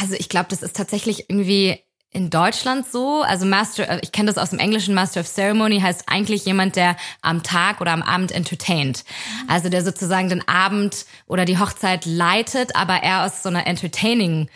also 0.00 0.14
ich 0.14 0.28
glaube, 0.28 0.46
das 0.50 0.62
ist 0.62 0.76
tatsächlich 0.76 1.28
irgendwie 1.28 1.80
in 2.12 2.30
Deutschland 2.30 2.86
so. 2.86 3.22
Also 3.22 3.44
Master, 3.44 3.88
äh, 3.88 4.00
ich 4.02 4.12
kenne 4.12 4.32
das 4.32 4.38
aus 4.38 4.50
dem 4.50 4.60
Englischen, 4.60 4.94
Master 4.94 5.20
of 5.20 5.26
Ceremony 5.26 5.80
heißt 5.80 6.04
eigentlich 6.06 6.44
jemand, 6.44 6.76
der 6.76 6.96
am 7.22 7.42
Tag 7.42 7.80
oder 7.80 7.90
am 7.92 8.02
Abend 8.02 8.30
entertaint. 8.30 9.04
Also 9.48 9.68
der 9.68 9.82
sozusagen 9.82 10.28
den 10.28 10.46
Abend 10.46 11.06
oder 11.26 11.44
die 11.44 11.58
Hochzeit 11.58 12.06
leitet, 12.06 12.76
aber 12.76 13.02
er 13.02 13.24
aus 13.24 13.42
so 13.42 13.48
einer 13.48 13.66
entertaining 13.66 14.48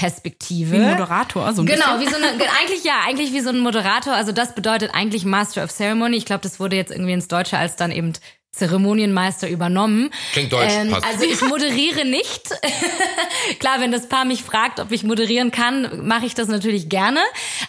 Perspektive. 0.00 0.72
Wie 0.72 0.76
ein 0.76 0.90
Moderator, 0.92 1.52
so 1.52 1.60
ein 1.60 1.66
Genau, 1.66 1.98
bisschen. 1.98 2.00
wie 2.00 2.10
so 2.10 2.16
eine, 2.16 2.28
eigentlich 2.58 2.84
ja, 2.84 3.00
eigentlich 3.06 3.34
wie 3.34 3.40
so 3.40 3.50
ein 3.50 3.58
Moderator. 3.58 4.14
Also 4.14 4.32
das 4.32 4.54
bedeutet 4.54 4.94
eigentlich 4.94 5.26
Master 5.26 5.62
of 5.62 5.70
Ceremony. 5.70 6.16
Ich 6.16 6.24
glaube, 6.24 6.40
das 6.40 6.58
wurde 6.58 6.74
jetzt 6.74 6.90
irgendwie 6.90 7.12
ins 7.12 7.28
Deutsche 7.28 7.58
als 7.58 7.76
dann 7.76 7.92
eben 7.92 8.14
Zeremonienmeister 8.52 9.48
übernommen. 9.48 10.10
Klingt 10.32 10.52
deutsch. 10.52 10.72
Ähm, 10.72 10.94
also 10.94 11.24
ich 11.24 11.40
moderiere 11.42 12.06
nicht. 12.06 12.48
Klar, 13.60 13.80
wenn 13.80 13.92
das 13.92 14.08
Paar 14.08 14.24
mich 14.24 14.42
fragt, 14.42 14.80
ob 14.80 14.90
ich 14.90 15.04
moderieren 15.04 15.50
kann, 15.50 16.06
mache 16.06 16.24
ich 16.24 16.34
das 16.34 16.48
natürlich 16.48 16.88
gerne. 16.88 17.20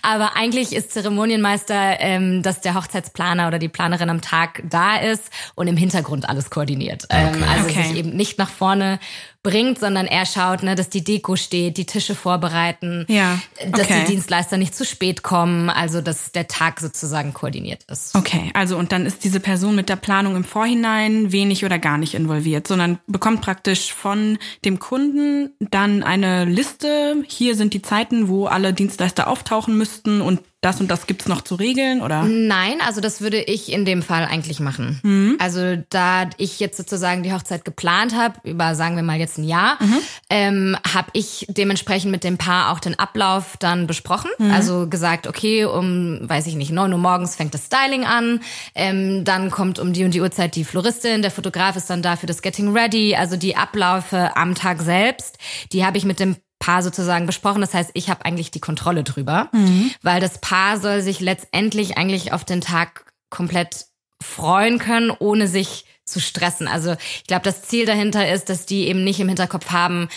Aber 0.02 0.38
eigentlich 0.38 0.74
ist 0.74 0.92
Zeremonienmeister, 0.94 2.00
ähm, 2.00 2.44
dass 2.44 2.62
der 2.62 2.76
Hochzeitsplaner 2.76 3.48
oder 3.48 3.60
die 3.60 3.68
Planerin 3.70 4.10
am 4.10 4.22
Tag 4.22 4.64
da 4.70 4.96
ist 4.96 5.30
und 5.56 5.68
im 5.68 5.78
Hintergrund 5.78 6.30
alles 6.30 6.50
koordiniert. 6.50 7.08
Ähm, 7.10 7.28
okay. 7.28 7.38
Ähm, 7.38 7.50
also 7.50 7.66
okay. 7.66 7.84
sich 7.84 7.98
eben 7.98 8.16
nicht 8.16 8.38
nach 8.40 8.50
vorne 8.50 9.00
bringt, 9.44 9.80
sondern 9.80 10.06
er 10.06 10.26
schaut, 10.26 10.62
ne, 10.62 10.76
dass 10.76 10.90
die 10.90 11.04
Deko 11.04 11.36
steht, 11.36 11.78
die 11.78 11.86
Tische 11.86 12.14
vorbereiten, 12.14 13.06
ja. 13.10 13.40
okay. 13.60 13.72
dass 13.72 13.88
die 13.88 14.12
Dienstleister 14.12 14.58
nicht 14.58 14.76
zu 14.76 14.86
spät 14.86 15.24
kommen, 15.24 15.70
also 15.70 16.02
dass 16.02 16.32
der 16.32 16.48
Tag 16.48 16.80
sozusagen 16.80 17.34
koordiniert 17.34 17.84
ist. 17.90 18.16
Okay, 18.16 18.52
also 18.54 18.78
und 18.78 18.92
dann 18.92 19.06
ist 19.06 19.24
diese 19.24 19.40
Person 19.40 19.76
mit 19.76 19.90
der 19.90 19.96
Planung 19.96 20.36
im 20.36 20.44
Vorhinein 20.44 21.32
wenig 21.32 21.66
oder 21.66 21.80
gar 21.80 21.98
nicht 21.98 22.14
involviert, 22.14 22.68
sondern 22.68 23.00
bekommt 23.08 23.42
praktisch 23.42 23.94
von 23.94 24.38
dem 24.64 24.80
Kunden 24.80 25.52
dann 25.60 26.04
eine 26.04 26.46
Liste, 26.46 27.24
hier 27.28 27.56
sind 27.56 27.74
die 27.74 27.82
Zeiten, 27.82 28.28
wo 28.28 28.46
alle 28.46 28.74
Dienstleister 28.74 29.28
auftauchen 29.28 29.76
müssten 29.78 30.22
und 30.22 30.42
das 30.62 30.80
und 30.80 30.90
das 30.90 31.08
gibt's 31.08 31.28
noch 31.28 31.42
zu 31.42 31.56
regeln 31.56 32.02
oder? 32.02 32.24
Nein, 32.24 32.82
also 32.86 33.02
das 33.02 33.20
würde 33.20 33.42
ich 33.42 33.72
in 33.72 33.84
dem 33.84 34.04
Fall 34.04 34.26
eigentlich 34.26 34.60
machen. 34.60 35.00
Mhm. 35.02 35.38
Also 35.40 35.76
da 35.90 36.30
ich 36.38 36.60
jetzt 36.60 36.78
sozusagen 36.78 37.24
die 37.24 37.34
Hochzeit 37.34 37.66
geplant 37.66 38.16
habe, 38.16 38.40
über 38.44 38.76
sagen 38.76 38.96
wir 38.96 39.02
mal 39.02 39.18
jetzt 39.18 39.40
ein 39.40 39.44
Jahr, 39.44 39.82
mhm. 39.82 39.98
ähm, 40.30 40.78
habe 40.94 41.10
ich 41.14 41.48
dementsprechend 41.50 42.12
mit 42.12 42.24
dem 42.24 42.38
Paar 42.38 42.72
auch 42.72 42.80
den 42.80 42.98
Ablauf 43.00 43.58
dann 43.58 43.88
besprochen. 43.88 44.30
Mhm. 44.38 44.52
Also 44.52 44.88
gesagt, 44.88 45.26
okay, 45.26 45.66
um, 45.66 46.20
weiß 46.22 46.46
ich 46.46 46.54
nicht, 46.54 46.72
neun 46.72 46.94
Uhr 46.94 47.00
morgens 47.00 47.36
fängt 47.36 47.56
das 47.56 47.66
Styling 47.66 48.06
an, 48.06 48.42
ähm, 48.76 49.26
dann 49.26 49.50
kommt 49.50 49.80
um 49.80 49.94
die 49.94 50.04
und 50.04 50.14
die 50.14 50.22
Uhrzeit 50.22 50.56
die 50.56 50.64
Floristin, 50.64 51.24
der 51.24 51.32
Fotograf 51.32 51.76
ist 51.76 51.90
dann 51.90 52.04
da 52.04 52.16
für 52.16 52.28
das 52.28 52.44
Getting 52.44 52.72
Ready, 52.72 53.16
also 53.16 53.36
die 53.36 53.56
Abläufe 53.56 54.36
am 54.36 54.54
Tag 54.54 54.82
selbst, 54.82 55.40
die 55.74 55.84
habe 55.84 55.98
ich 55.98 56.06
mit 56.06 56.20
dem 56.20 56.36
Paar 56.62 56.84
sozusagen 56.84 57.26
besprochen. 57.26 57.60
Das 57.60 57.74
heißt, 57.74 57.92
ich 57.96 58.10
habe 58.10 58.24
eigentlich 58.24 58.52
die 58.52 58.62
Kontrolle 58.62 59.04
drüber, 59.04 59.50
mhm. 59.52 59.92
weil 60.02 60.22
das 60.22 60.38
Paar 60.40 60.80
soll 60.80 61.02
sich 61.02 61.20
letztendlich 61.20 61.98
eigentlich 61.98 62.32
auf 62.32 62.46
den 62.46 62.62
Tag 62.62 63.12
komplett 63.30 63.88
freuen 64.22 64.78
können, 64.80 65.12
ohne 65.12 65.48
sich 65.48 65.86
zu 66.06 66.20
stressen. 66.20 66.68
Also 66.68 66.96
ich 67.16 67.26
glaube, 67.26 67.44
das 67.44 67.64
Ziel 67.64 67.86
dahinter 67.86 68.32
ist, 68.32 68.50
dass 68.50 68.66
die 68.66 68.88
eben 68.88 69.04
nicht 69.04 69.20
im 69.20 69.28
Hinterkopf 69.28 69.72
haben, 69.72 70.10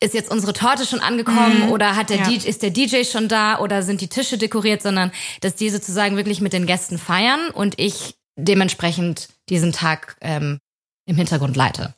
ist 0.00 0.14
jetzt 0.14 0.30
unsere 0.30 0.52
Torte 0.52 0.86
schon 0.86 1.00
angekommen 1.00 1.66
mhm. 1.66 1.72
oder 1.72 1.94
hat 1.94 2.10
der 2.10 2.18
ja. 2.18 2.28
DJ, 2.28 2.48
ist 2.48 2.62
der 2.62 2.70
DJ 2.70 3.04
schon 3.04 3.28
da 3.28 3.58
oder 3.58 3.82
sind 3.82 4.00
die 4.00 4.08
Tische 4.08 4.38
dekoriert, 4.38 4.82
sondern 4.82 5.12
dass 5.40 5.54
die 5.54 5.70
sozusagen 5.70 6.16
wirklich 6.16 6.40
mit 6.40 6.52
den 6.52 6.66
Gästen 6.66 6.98
feiern 6.98 7.50
und 7.50 7.78
ich 7.78 8.16
dementsprechend 8.36 9.28
diesen 9.48 9.72
Tag 9.72 10.16
ähm, 10.20 10.58
im 11.06 11.16
Hintergrund 11.16 11.56
leite. 11.56 11.94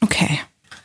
Okay. 0.00 0.40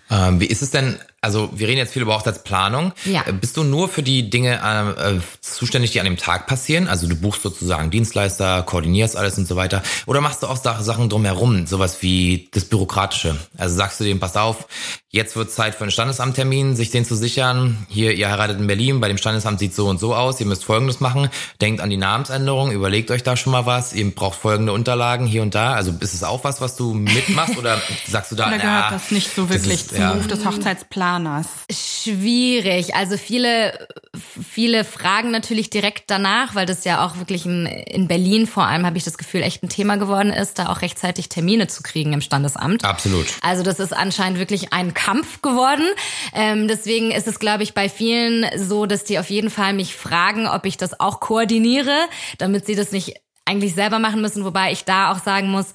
Ähm, 0.09 0.39
wie 0.39 0.45
ist 0.45 0.61
es 0.61 0.71
denn 0.71 0.99
also 1.23 1.51
wir 1.53 1.67
reden 1.67 1.77
jetzt 1.77 1.93
viel 1.93 2.01
über 2.01 2.15
Hochzeitsplanung. 2.15 2.93
Ja. 3.05 3.23
Äh, 3.27 3.33
bist 3.33 3.55
du 3.55 3.63
nur 3.63 3.89
für 3.89 4.01
die 4.01 4.31
Dinge 4.31 4.59
äh, 4.97 5.19
zuständig, 5.39 5.91
die 5.91 5.99
an 5.99 6.05
dem 6.05 6.17
Tag 6.17 6.47
passieren? 6.47 6.87
Also 6.87 7.07
du 7.07 7.15
buchst 7.15 7.43
sozusagen 7.43 7.91
Dienstleister, 7.91 8.63
koordinierst 8.63 9.15
alles 9.15 9.37
und 9.37 9.47
so 9.47 9.55
weiter. 9.55 9.83
Oder 10.07 10.19
machst 10.19 10.41
du 10.41 10.47
auch 10.47 10.57
Sachen 10.57 11.09
drumherum, 11.09 11.67
sowas 11.67 12.01
wie 12.01 12.49
das 12.53 12.65
Bürokratische? 12.65 13.37
Also 13.55 13.75
sagst 13.75 13.99
du 13.99 14.03
dem, 14.03 14.19
pass 14.19 14.35
auf, 14.35 14.67
jetzt 15.09 15.35
wird 15.35 15.51
Zeit 15.51 15.75
für 15.75 15.83
einen 15.83 15.91
Standesamttermin, 15.91 16.75
sich 16.75 16.89
den 16.89 17.05
zu 17.05 17.15
sichern. 17.15 17.85
Hier, 17.87 18.13
ihr 18.13 18.31
heiratet 18.31 18.59
in 18.59 18.65
Berlin, 18.65 18.99
bei 18.99 19.07
dem 19.07 19.17
Standesamt 19.19 19.59
sieht 19.59 19.75
so 19.75 19.87
und 19.87 19.99
so 19.99 20.15
aus, 20.15 20.39
ihr 20.39 20.47
müsst 20.47 20.63
Folgendes 20.63 21.01
machen. 21.01 21.29
Denkt 21.61 21.81
an 21.81 21.91
die 21.91 21.97
Namensänderung, 21.97 22.71
überlegt 22.71 23.11
euch 23.11 23.21
da 23.21 23.37
schon 23.37 23.51
mal 23.51 23.67
was, 23.67 23.93
ihr 23.93 24.09
braucht 24.09 24.39
folgende 24.39 24.73
Unterlagen 24.73 25.27
hier 25.27 25.43
und 25.43 25.53
da. 25.53 25.73
Also 25.75 25.93
ist 25.99 26.15
es 26.15 26.23
auch 26.23 26.43
was, 26.43 26.61
was 26.61 26.77
du 26.77 26.95
mitmachst 26.95 27.57
oder 27.59 27.79
sagst 28.07 28.31
du 28.31 28.35
da, 28.35 28.47
oder 28.47 28.57
gehört 28.57 28.85
na, 28.85 28.91
das 28.91 29.11
nicht 29.11 29.35
so 29.35 29.51
wirklich 29.51 29.87
zum 29.87 29.99
ja. 29.99 30.11
Ruf 30.13 30.25
des 30.25 30.45
Hochzeitsplans? 30.45 31.10
Planers? 31.11 31.47
Schwierig. 31.69 32.95
Also 32.95 33.17
viele, 33.17 33.87
viele 34.15 34.85
fragen 34.85 35.31
natürlich 35.31 35.69
direkt 35.69 36.05
danach, 36.07 36.55
weil 36.55 36.65
das 36.65 36.85
ja 36.85 37.05
auch 37.05 37.17
wirklich 37.17 37.45
in, 37.45 37.65
in 37.65 38.07
Berlin 38.07 38.47
vor 38.47 38.65
allem, 38.65 38.85
habe 38.85 38.97
ich 38.97 39.03
das 39.03 39.17
Gefühl, 39.17 39.41
echt 39.41 39.61
ein 39.61 39.69
Thema 39.69 39.97
geworden 39.97 40.31
ist, 40.31 40.57
da 40.57 40.69
auch 40.69 40.81
rechtzeitig 40.81 41.27
Termine 41.27 41.67
zu 41.67 41.83
kriegen 41.83 42.13
im 42.13 42.21
Standesamt. 42.21 42.85
Absolut. 42.85 43.27
Also 43.41 43.63
das 43.63 43.79
ist 43.79 43.93
anscheinend 43.93 44.39
wirklich 44.39 44.71
ein 44.71 44.93
Kampf 44.93 45.41
geworden. 45.41 45.85
Ähm, 46.33 46.69
deswegen 46.69 47.11
ist 47.11 47.27
es, 47.27 47.39
glaube 47.39 47.63
ich, 47.63 47.73
bei 47.73 47.89
vielen 47.89 48.45
so, 48.57 48.85
dass 48.85 49.03
die 49.03 49.19
auf 49.19 49.29
jeden 49.29 49.49
Fall 49.49 49.73
mich 49.73 49.95
fragen, 49.95 50.47
ob 50.47 50.65
ich 50.65 50.77
das 50.77 50.97
auch 50.99 51.19
koordiniere, 51.19 52.07
damit 52.37 52.65
sie 52.65 52.75
das 52.75 52.91
nicht 52.91 53.15
eigentlich 53.45 53.75
selber 53.75 53.99
machen 53.99 54.21
müssen, 54.21 54.45
wobei 54.45 54.71
ich 54.71 54.85
da 54.85 55.11
auch 55.11 55.19
sagen 55.19 55.49
muss, 55.49 55.73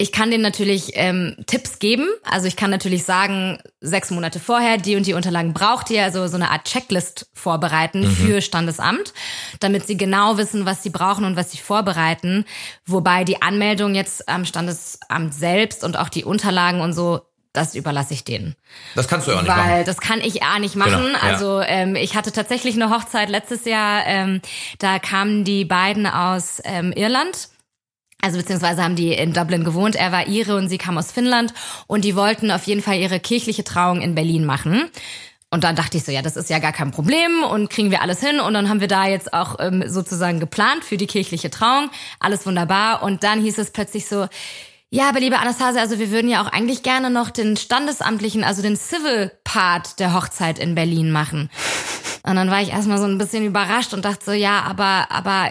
ich 0.00 0.12
kann 0.12 0.30
denen 0.30 0.42
natürlich 0.42 0.92
ähm, 0.94 1.36
Tipps 1.44 1.78
geben. 1.78 2.08
Also 2.24 2.46
ich 2.46 2.56
kann 2.56 2.70
natürlich 2.70 3.04
sagen, 3.04 3.58
sechs 3.80 4.10
Monate 4.10 4.40
vorher, 4.40 4.78
die 4.78 4.96
und 4.96 5.06
die 5.06 5.12
Unterlagen 5.12 5.52
braucht 5.52 5.90
ihr, 5.90 6.02
also 6.02 6.26
so 6.26 6.36
eine 6.36 6.50
Art 6.50 6.64
Checklist 6.64 7.28
vorbereiten 7.34 8.00
mhm. 8.00 8.10
für 8.10 8.40
Standesamt, 8.40 9.12
damit 9.60 9.86
sie 9.86 9.98
genau 9.98 10.38
wissen, 10.38 10.64
was 10.64 10.82
sie 10.82 10.88
brauchen 10.88 11.26
und 11.26 11.36
was 11.36 11.52
sie 11.52 11.58
vorbereiten. 11.58 12.46
Wobei 12.86 13.24
die 13.24 13.42
Anmeldung 13.42 13.94
jetzt 13.94 14.26
am 14.26 14.46
Standesamt 14.46 15.34
selbst 15.34 15.84
und 15.84 15.98
auch 15.98 16.08
die 16.08 16.24
Unterlagen 16.24 16.80
und 16.80 16.94
so 16.94 17.20
das 17.52 17.74
überlasse 17.74 18.14
ich 18.14 18.24
denen. 18.24 18.54
Das 18.94 19.06
kannst 19.06 19.26
du 19.26 19.32
ja 19.32 19.38
auch 19.38 19.42
nicht 19.42 19.50
Weil 19.50 19.56
machen. 19.58 19.70
Weil 19.70 19.84
das 19.84 20.00
kann 20.00 20.20
ich 20.20 20.44
auch 20.44 20.60
nicht 20.60 20.76
machen. 20.76 20.92
Genau, 20.92 21.18
ja. 21.18 21.20
Also 21.20 21.60
ähm, 21.60 21.94
ich 21.96 22.14
hatte 22.14 22.32
tatsächlich 22.32 22.76
eine 22.76 22.88
Hochzeit 22.88 23.28
letztes 23.28 23.66
Jahr. 23.66 24.06
Ähm, 24.06 24.40
da 24.78 24.98
kamen 24.98 25.44
die 25.44 25.66
beiden 25.66 26.06
aus 26.06 26.62
ähm, 26.64 26.92
Irland. 26.92 27.50
Also 28.22 28.38
beziehungsweise 28.38 28.82
haben 28.82 28.96
die 28.96 29.12
in 29.12 29.32
Dublin 29.32 29.64
gewohnt. 29.64 29.96
Er 29.96 30.12
war 30.12 30.26
Ire 30.26 30.56
und 30.56 30.68
sie 30.68 30.78
kam 30.78 30.98
aus 30.98 31.12
Finnland. 31.12 31.54
Und 31.86 32.04
die 32.04 32.16
wollten 32.16 32.50
auf 32.50 32.64
jeden 32.64 32.82
Fall 32.82 32.98
ihre 32.98 33.20
kirchliche 33.20 33.64
Trauung 33.64 34.00
in 34.00 34.14
Berlin 34.14 34.44
machen. 34.44 34.90
Und 35.52 35.64
dann 35.64 35.74
dachte 35.74 35.96
ich 35.96 36.04
so, 36.04 36.12
ja, 36.12 36.22
das 36.22 36.36
ist 36.36 36.48
ja 36.48 36.60
gar 36.60 36.72
kein 36.72 36.92
Problem 36.92 37.42
und 37.42 37.70
kriegen 37.70 37.90
wir 37.90 38.02
alles 38.02 38.20
hin. 38.20 38.38
Und 38.38 38.54
dann 38.54 38.68
haben 38.68 38.80
wir 38.80 38.88
da 38.88 39.08
jetzt 39.08 39.32
auch 39.32 39.56
ähm, 39.58 39.82
sozusagen 39.86 40.38
geplant 40.38 40.84
für 40.84 40.96
die 40.96 41.08
kirchliche 41.08 41.50
Trauung. 41.50 41.90
Alles 42.20 42.46
wunderbar. 42.46 43.02
Und 43.02 43.24
dann 43.24 43.40
hieß 43.40 43.58
es 43.58 43.72
plötzlich 43.72 44.06
so, 44.06 44.28
ja, 44.92 45.08
aber 45.08 45.20
liebe 45.20 45.38
Anastasia, 45.38 45.80
also 45.80 45.98
wir 45.98 46.10
würden 46.10 46.28
ja 46.28 46.42
auch 46.42 46.48
eigentlich 46.48 46.82
gerne 46.82 47.10
noch 47.10 47.30
den 47.30 47.56
standesamtlichen, 47.56 48.42
also 48.42 48.60
den 48.60 48.76
Civil 48.76 49.30
Part 49.44 50.00
der 50.00 50.14
Hochzeit 50.14 50.58
in 50.58 50.74
Berlin 50.74 51.12
machen. 51.12 51.48
Und 52.24 52.36
dann 52.36 52.50
war 52.50 52.60
ich 52.60 52.70
erstmal 52.70 52.98
so 52.98 53.04
ein 53.04 53.18
bisschen 53.18 53.44
überrascht 53.44 53.94
und 53.94 54.04
dachte 54.04 54.24
so, 54.24 54.32
ja, 54.32 54.62
aber, 54.62 55.06
aber 55.10 55.50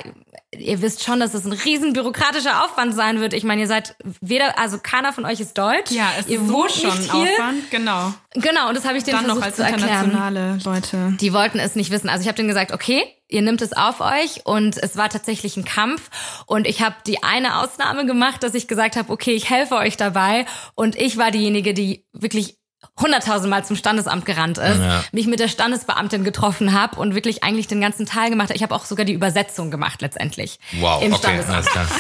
ihr 0.57 0.81
wisst 0.81 1.03
schon, 1.03 1.19
dass 1.19 1.33
es 1.33 1.45
ein 1.45 1.53
riesen 1.53 1.93
bürokratischer 1.93 2.63
Aufwand 2.63 2.95
sein 2.95 3.19
wird. 3.19 3.33
Ich 3.33 3.43
meine, 3.43 3.61
ihr 3.61 3.67
seid 3.67 3.95
weder, 4.21 4.57
also 4.57 4.79
keiner 4.81 5.13
von 5.13 5.25
euch 5.25 5.39
ist 5.39 5.57
deutsch. 5.57 5.91
Ja, 5.91 6.09
es 6.19 6.27
ihr 6.27 6.41
ist 6.41 6.47
so 6.47 6.67
schon 6.67 6.91
ein 6.91 7.09
Aufwand, 7.09 7.71
genau. 7.71 8.13
Genau, 8.33 8.69
und 8.69 8.75
das 8.77 8.85
habe 8.85 8.97
ich 8.97 9.03
denen 9.03 9.17
Dann 9.17 9.25
versucht 9.25 9.39
noch 9.39 9.45
als 9.45 9.55
zu 9.55 9.63
erklären. 9.63 10.05
internationale 10.05 10.59
Leute. 10.63 11.13
Die 11.19 11.33
wollten 11.33 11.59
es 11.59 11.75
nicht 11.75 11.91
wissen. 11.91 12.09
Also 12.09 12.21
ich 12.21 12.27
habe 12.27 12.35
denen 12.35 12.47
gesagt, 12.47 12.71
okay, 12.71 13.03
ihr 13.27 13.41
nimmt 13.41 13.61
es 13.61 13.73
auf 13.73 14.01
euch 14.01 14.45
und 14.45 14.77
es 14.77 14.97
war 14.97 15.09
tatsächlich 15.09 15.55
ein 15.55 15.65
Kampf 15.65 16.09
und 16.47 16.65
ich 16.67 16.81
habe 16.81 16.95
die 17.05 17.21
eine 17.23 17.59
Ausnahme 17.59 18.05
gemacht, 18.05 18.41
dass 18.43 18.55
ich 18.55 18.67
gesagt 18.67 18.95
habe, 18.95 19.11
okay, 19.11 19.33
ich 19.33 19.49
helfe 19.49 19.75
euch 19.75 19.97
dabei 19.97 20.45
und 20.75 20.95
ich 20.95 21.17
war 21.17 21.31
diejenige, 21.31 21.73
die 21.73 22.05
wirklich 22.11 22.58
hunderttausendmal 22.99 23.65
zum 23.65 23.75
Standesamt 23.75 24.25
gerannt 24.25 24.57
ist, 24.57 24.79
ja. 24.79 25.03
mich 25.11 25.27
mit 25.27 25.39
der 25.39 25.47
Standesbeamtin 25.47 26.23
getroffen 26.23 26.73
habe 26.73 26.99
und 26.99 27.15
wirklich 27.15 27.43
eigentlich 27.43 27.67
den 27.67 27.81
ganzen 27.81 28.05
Teil 28.05 28.29
gemacht 28.29 28.49
habe. 28.49 28.57
Ich 28.57 28.63
habe 28.63 28.75
auch 28.75 28.85
sogar 28.85 29.05
die 29.05 29.13
Übersetzung 29.13 29.71
gemacht 29.71 30.01
letztendlich. 30.01 30.59
Wow, 30.79 31.01
im 31.01 31.13
okay, 31.13 31.21
Standesamt. 31.21 31.55
alles 31.55 31.67
klar. 31.67 31.87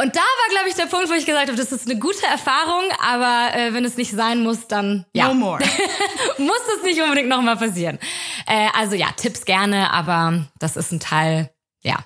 Und 0.00 0.14
da 0.14 0.20
war, 0.20 0.50
glaube 0.50 0.68
ich, 0.68 0.76
der 0.76 0.86
Punkt, 0.86 1.08
wo 1.08 1.14
ich 1.14 1.26
gesagt 1.26 1.48
habe, 1.48 1.58
das 1.58 1.72
ist 1.72 1.90
eine 1.90 1.98
gute 1.98 2.24
Erfahrung, 2.24 2.84
aber 3.00 3.52
äh, 3.56 3.74
wenn 3.74 3.84
es 3.84 3.96
nicht 3.96 4.12
sein 4.12 4.44
muss, 4.44 4.68
dann 4.68 5.04
ja. 5.12 5.26
No 5.26 5.34
more. 5.34 5.58
muss 6.38 6.60
es 6.76 6.84
nicht 6.84 7.02
unbedingt 7.02 7.28
nochmal 7.28 7.56
passieren. 7.56 7.98
Äh, 8.46 8.68
also 8.74 8.94
ja, 8.94 9.08
Tipps 9.16 9.44
gerne, 9.44 9.92
aber 9.92 10.46
das 10.60 10.76
ist 10.76 10.92
ein 10.92 11.00
Teil, 11.00 11.50
ja. 11.82 11.96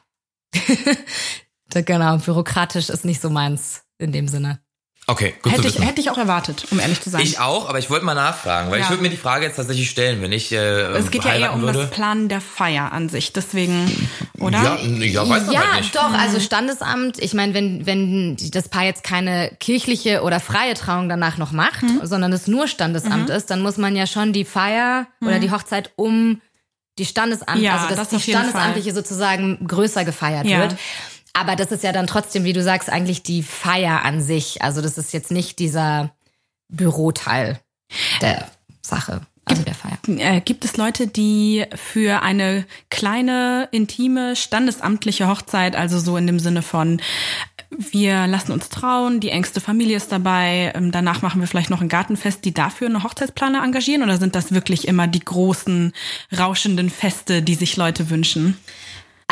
genau, 1.75 2.17
bürokratisch 2.17 2.89
ist 2.89 3.05
nicht 3.05 3.21
so 3.21 3.29
meins 3.29 3.85
in 3.99 4.11
dem 4.11 4.27
Sinne. 4.27 4.62
Okay, 5.13 5.35
gut 5.43 5.53
hätte 5.53 5.63
zu 5.71 5.79
ich, 5.79 5.85
hätte 5.87 6.01
ich 6.01 6.11
auch 6.11 6.17
erwartet, 6.17 6.65
um 6.71 6.81
ehrlich 6.81 7.01
zu 7.03 7.11
sein. 7.11 7.21
Ich 7.21 7.39
auch, 7.39 7.69
aber 7.69 7.79
ich 7.79 7.91
wollte 7.91 8.05
mal 8.07 8.15
nachfragen, 8.15 8.71
weil 8.71 8.79
Ja. 8.79 8.85
ich 8.85 8.91
würde 8.91 9.03
mir 9.03 9.11
die 9.11 9.19
Frage 9.19 9.45
jetzt 9.45 9.57
tatsächlich 9.57 9.91
stellen, 9.91 10.23
wenn 10.23 10.33
ich 10.33 10.51
äh, 10.53 10.57
es 10.57 11.11
geht 11.11 11.25
ja 11.25 11.35
eher 11.35 11.53
um 11.53 11.61
würde. 11.61 11.81
das 11.81 11.91
Planen 11.91 12.29
der 12.31 12.41
Feier 12.41 12.93
an 12.93 13.11
sich, 13.11 13.33
deswegen, 13.35 14.09
oder? 14.39 14.59
Ja, 14.63 14.79
ja, 14.79 15.29
weiß 15.29 15.45
man 15.47 15.55
ja, 15.55 15.61
halt 15.73 15.81
nicht. 15.83 15.95
doch, 15.95 16.13
also 16.19 16.41
Standesamt, 16.41 17.19
ich 17.19 17.35
meine, 17.35 17.53
wenn, 17.53 17.85
wenn 17.85 18.37
das 18.53 18.69
Paar 18.71 18.85
jetzt 18.85 19.05
keine 19.05 19.51
kirchliche 19.61 20.23
oder 20.23 20.41
freie 20.41 20.73
Trauung 20.75 21.09
danach 21.11 21.37
noch 21.37 21.53
macht, 21.53 21.83
Mhm. 21.83 22.01
sondern 22.05 22.33
es 22.33 22.47
nur 22.47 22.67
Standesamt 22.67 23.29
ist, 23.29 23.51
dann 23.51 23.61
muss 23.61 23.77
man 23.77 23.95
ja 23.95 24.07
schon 24.07 24.33
die 24.33 24.45
Feier 24.47 25.07
oder 25.21 25.39
die 25.41 25.51
Hochzeit 25.51 25.91
um 25.97 26.41
die 26.99 27.05
Standesamt, 27.07 27.57
Mhm. 27.59 27.65
Ja, 27.65 27.75
also 27.77 27.89
dass 27.95 28.09
das 28.09 28.23
die 28.23 28.31
Standesamtliche 28.31 28.93
sozusagen 28.93 29.67
größer 29.67 30.05
gefeiert 30.05 30.47
Ja. 30.47 30.61
wird. 30.61 30.77
Aber 31.33 31.57
das 31.57 31.73
ist 31.73 31.83
ja 31.83 31.93
dann 31.93 32.07
trotzdem, 32.07 32.45
wie 32.45 32.53
du 32.53 32.63
sagst, 32.63 32.91
eigentlich 32.91 33.23
die 33.23 33.43
Feier 33.43 34.05
an 34.05 34.21
sich. 34.21 34.63
Also 34.63 34.83
das 34.83 34.99
ist 34.99 35.13
jetzt 35.13 35.31
nicht 35.31 35.59
dieser 35.59 36.15
Büroteil 36.69 37.61
der 38.21 38.51
Sache, 38.83 39.23
also 39.45 39.63
der 39.63 39.75
Feier. 39.75 39.99
Äh, 40.09 40.41
gibt 40.41 40.65
es 40.65 40.77
Leute, 40.77 41.07
die 41.07 41.65
für 41.75 42.23
eine 42.23 42.67
kleine, 42.91 43.69
intime, 43.71 44.37
standesamtliche 44.37 45.29
Hochzeit, 45.29 45.77
also 45.77 45.99
so 45.99 46.17
in 46.17 46.27
dem 46.27 46.39
Sinne 46.39 46.63
von, 46.63 47.01
wir 47.71 48.27
lassen 48.27 48.53
uns 48.53 48.69
trauen, 48.69 49.21
die 49.21 49.31
engste 49.31 49.61
Familie 49.61 49.97
ist 49.97 50.13
dabei, 50.13 50.73
ähm, 50.75 50.93
danach 50.93 51.23
machen 51.23 51.41
wir 51.41 51.49
vielleicht 51.49 51.71
noch 51.71 51.81
ein 51.81 51.89
Gartenfest, 51.89 52.45
die 52.45 52.53
dafür 52.53 52.89
eine 52.89 53.03
Hochzeitsplaner 53.03 53.63
engagieren? 53.63 54.03
Oder 54.03 54.19
sind 54.19 54.35
das 54.35 54.53
wirklich 54.53 54.87
immer 54.89 55.07
die 55.07 55.25
großen, 55.25 55.93
rauschenden 56.37 56.91
Feste, 56.91 57.43
die 57.43 57.55
sich 57.55 57.77
Leute 57.77 58.11
wünschen? 58.11 58.59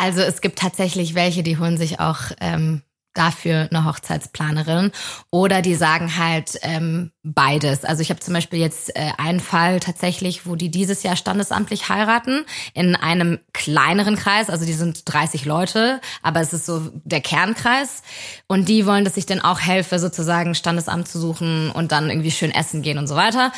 Also 0.01 0.21
es 0.21 0.41
gibt 0.41 0.57
tatsächlich 0.57 1.13
welche, 1.13 1.43
die 1.43 1.59
holen 1.59 1.77
sich 1.77 1.99
auch 1.99 2.31
ähm, 2.39 2.81
dafür 3.13 3.67
eine 3.69 3.85
Hochzeitsplanerin 3.85 4.91
oder 5.29 5.61
die 5.61 5.75
sagen 5.75 6.17
halt 6.17 6.57
ähm, 6.63 7.11
beides. 7.21 7.85
Also 7.85 8.01
ich 8.01 8.09
habe 8.09 8.19
zum 8.19 8.33
Beispiel 8.33 8.57
jetzt 8.57 8.95
äh, 8.95 9.11
einen 9.19 9.39
Fall 9.39 9.79
tatsächlich, 9.79 10.47
wo 10.47 10.55
die 10.55 10.71
dieses 10.71 11.03
Jahr 11.03 11.15
standesamtlich 11.15 11.87
heiraten 11.87 12.45
in 12.73 12.95
einem 12.95 13.37
kleineren 13.53 14.15
Kreis. 14.15 14.49
Also 14.49 14.65
die 14.65 14.73
sind 14.73 15.03
30 15.05 15.45
Leute, 15.45 16.01
aber 16.23 16.41
es 16.41 16.51
ist 16.51 16.65
so 16.65 16.89
der 17.03 17.21
Kernkreis 17.21 18.01
und 18.47 18.69
die 18.69 18.87
wollen, 18.87 19.05
dass 19.05 19.17
ich 19.17 19.27
dann 19.27 19.39
auch 19.39 19.59
helfe, 19.59 19.99
sozusagen 19.99 20.55
Standesamt 20.55 21.09
zu 21.09 21.19
suchen 21.19 21.69
und 21.69 21.91
dann 21.91 22.09
irgendwie 22.09 22.31
schön 22.31 22.49
essen 22.49 22.81
gehen 22.81 22.97
und 22.97 23.05
so 23.05 23.15
weiter. 23.15 23.51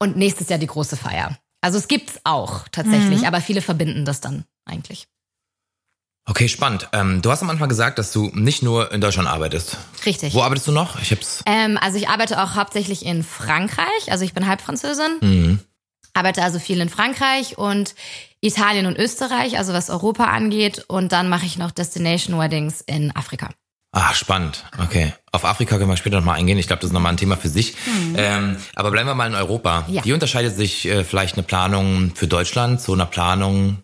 Und 0.00 0.16
nächstes 0.16 0.48
Jahr 0.48 0.58
die 0.58 0.66
große 0.66 0.96
Feier. 0.96 1.38
Also 1.60 1.78
es 1.78 1.86
gibt's 1.86 2.18
auch 2.24 2.66
tatsächlich, 2.72 3.28
aber 3.28 3.40
viele 3.40 3.62
verbinden 3.62 4.04
das 4.04 4.20
dann 4.20 4.44
eigentlich. 4.64 5.06
Okay, 6.28 6.46
spannend. 6.46 6.88
Ähm, 6.92 7.22
du 7.22 7.30
hast 7.30 7.42
am 7.42 7.48
Anfang 7.48 7.70
gesagt, 7.70 7.98
dass 7.98 8.12
du 8.12 8.30
nicht 8.34 8.62
nur 8.62 8.92
in 8.92 9.00
Deutschland 9.00 9.28
arbeitest. 9.28 9.78
Richtig. 10.04 10.34
Wo 10.34 10.42
arbeitest 10.42 10.68
du 10.68 10.72
noch? 10.72 11.00
Ich 11.00 11.10
hab's. 11.10 11.42
Ähm, 11.46 11.78
also 11.80 11.96
ich 11.96 12.10
arbeite 12.10 12.42
auch 12.42 12.54
hauptsächlich 12.54 13.06
in 13.06 13.22
Frankreich. 13.22 14.10
Also 14.10 14.26
ich 14.26 14.34
bin 14.34 14.46
Halbfranzösin. 14.46 15.18
Mhm. 15.22 15.60
Arbeite 16.12 16.42
also 16.42 16.58
viel 16.58 16.80
in 16.80 16.90
Frankreich 16.90 17.56
und 17.56 17.94
Italien 18.40 18.84
und 18.84 18.98
Österreich, 18.98 19.56
also 19.56 19.72
was 19.72 19.88
Europa 19.88 20.24
angeht. 20.24 20.84
Und 20.86 21.12
dann 21.12 21.30
mache 21.30 21.46
ich 21.46 21.56
noch 21.56 21.70
Destination 21.70 22.38
Weddings 22.38 22.82
in 22.82 23.14
Afrika. 23.16 23.48
Ah, 23.92 24.12
spannend. 24.12 24.64
Okay. 24.82 25.14
Auf 25.32 25.46
Afrika 25.46 25.78
können 25.78 25.88
wir 25.88 25.96
später 25.96 26.18
nochmal 26.18 26.38
eingehen. 26.38 26.58
Ich 26.58 26.66
glaube, 26.66 26.80
das 26.80 26.90
ist 26.90 26.94
nochmal 26.94 27.12
ein 27.12 27.16
Thema 27.16 27.38
für 27.38 27.48
sich. 27.48 27.74
Ähm, 28.16 28.56
aber 28.74 28.90
bleiben 28.90 29.08
wir 29.08 29.14
mal 29.14 29.26
in 29.26 29.34
Europa. 29.34 29.86
Ja. 29.88 30.04
Wie 30.04 30.12
unterscheidet 30.12 30.54
sich 30.54 30.86
äh, 30.86 31.04
vielleicht 31.04 31.36
eine 31.36 31.42
Planung 31.42 32.12
für 32.14 32.26
Deutschland 32.26 32.82
zu 32.82 32.92
einer 32.92 33.06
Planung 33.06 33.82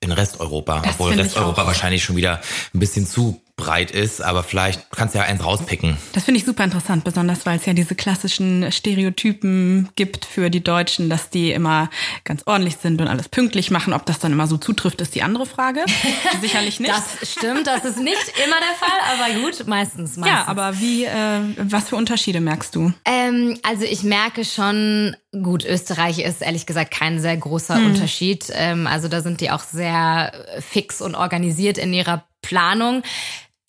in 0.00 0.12
Resteuropa? 0.12 0.80
Das 0.80 0.94
Obwohl 0.94 1.12
Resteuropa 1.12 1.66
wahrscheinlich 1.66 2.02
schon 2.02 2.16
wieder 2.16 2.40
ein 2.74 2.80
bisschen 2.80 3.06
zu 3.06 3.40
breit 3.60 3.90
ist, 3.90 4.22
aber 4.22 4.42
vielleicht 4.42 4.90
kannst 4.90 5.14
du 5.14 5.18
ja 5.18 5.26
eins 5.26 5.44
rauspicken. 5.44 5.96
Das 6.12 6.24
finde 6.24 6.38
ich 6.38 6.46
super 6.46 6.64
interessant, 6.64 7.04
besonders 7.04 7.44
weil 7.46 7.58
es 7.58 7.66
ja 7.66 7.74
diese 7.74 7.94
klassischen 7.94 8.72
Stereotypen 8.72 9.90
gibt 9.96 10.24
für 10.24 10.50
die 10.50 10.64
Deutschen, 10.64 11.10
dass 11.10 11.30
die 11.30 11.52
immer 11.52 11.90
ganz 12.24 12.42
ordentlich 12.46 12.76
sind 12.76 13.00
und 13.00 13.08
alles 13.08 13.28
pünktlich 13.28 13.70
machen. 13.70 13.92
Ob 13.92 14.06
das 14.06 14.18
dann 14.18 14.32
immer 14.32 14.46
so 14.46 14.56
zutrifft, 14.56 15.00
ist 15.00 15.14
die 15.14 15.22
andere 15.22 15.46
Frage. 15.46 15.84
Sicherlich 16.40 16.80
nicht. 16.80 16.92
Das 16.92 17.30
stimmt, 17.30 17.66
das 17.66 17.84
ist 17.84 17.98
nicht 17.98 18.32
immer 18.44 18.56
der 18.56 18.76
Fall, 18.78 18.98
aber 19.14 19.40
gut, 19.40 19.66
meistens. 19.66 20.16
meistens. 20.16 20.26
ja, 20.26 20.44
aber 20.46 20.80
wie, 20.80 21.04
äh, 21.04 21.40
was 21.58 21.90
für 21.90 21.96
Unterschiede 21.96 22.40
merkst 22.40 22.74
du? 22.74 22.92
Ähm, 23.04 23.58
also 23.62 23.84
ich 23.84 24.02
merke 24.02 24.44
schon, 24.44 25.14
gut, 25.32 25.64
Österreich 25.64 26.20
ist 26.20 26.42
ehrlich 26.42 26.66
gesagt 26.66 26.90
kein 26.90 27.20
sehr 27.20 27.36
großer 27.36 27.76
Unterschied. 27.76 28.46
Ähm, 28.54 28.86
also 28.86 29.08
da 29.08 29.20
sind 29.20 29.40
die 29.40 29.50
auch 29.50 29.62
sehr 29.62 30.32
fix 30.60 31.00
und 31.00 31.14
organisiert 31.14 31.78
in 31.78 31.92
ihrer 31.92 32.24
Planung. 32.42 33.02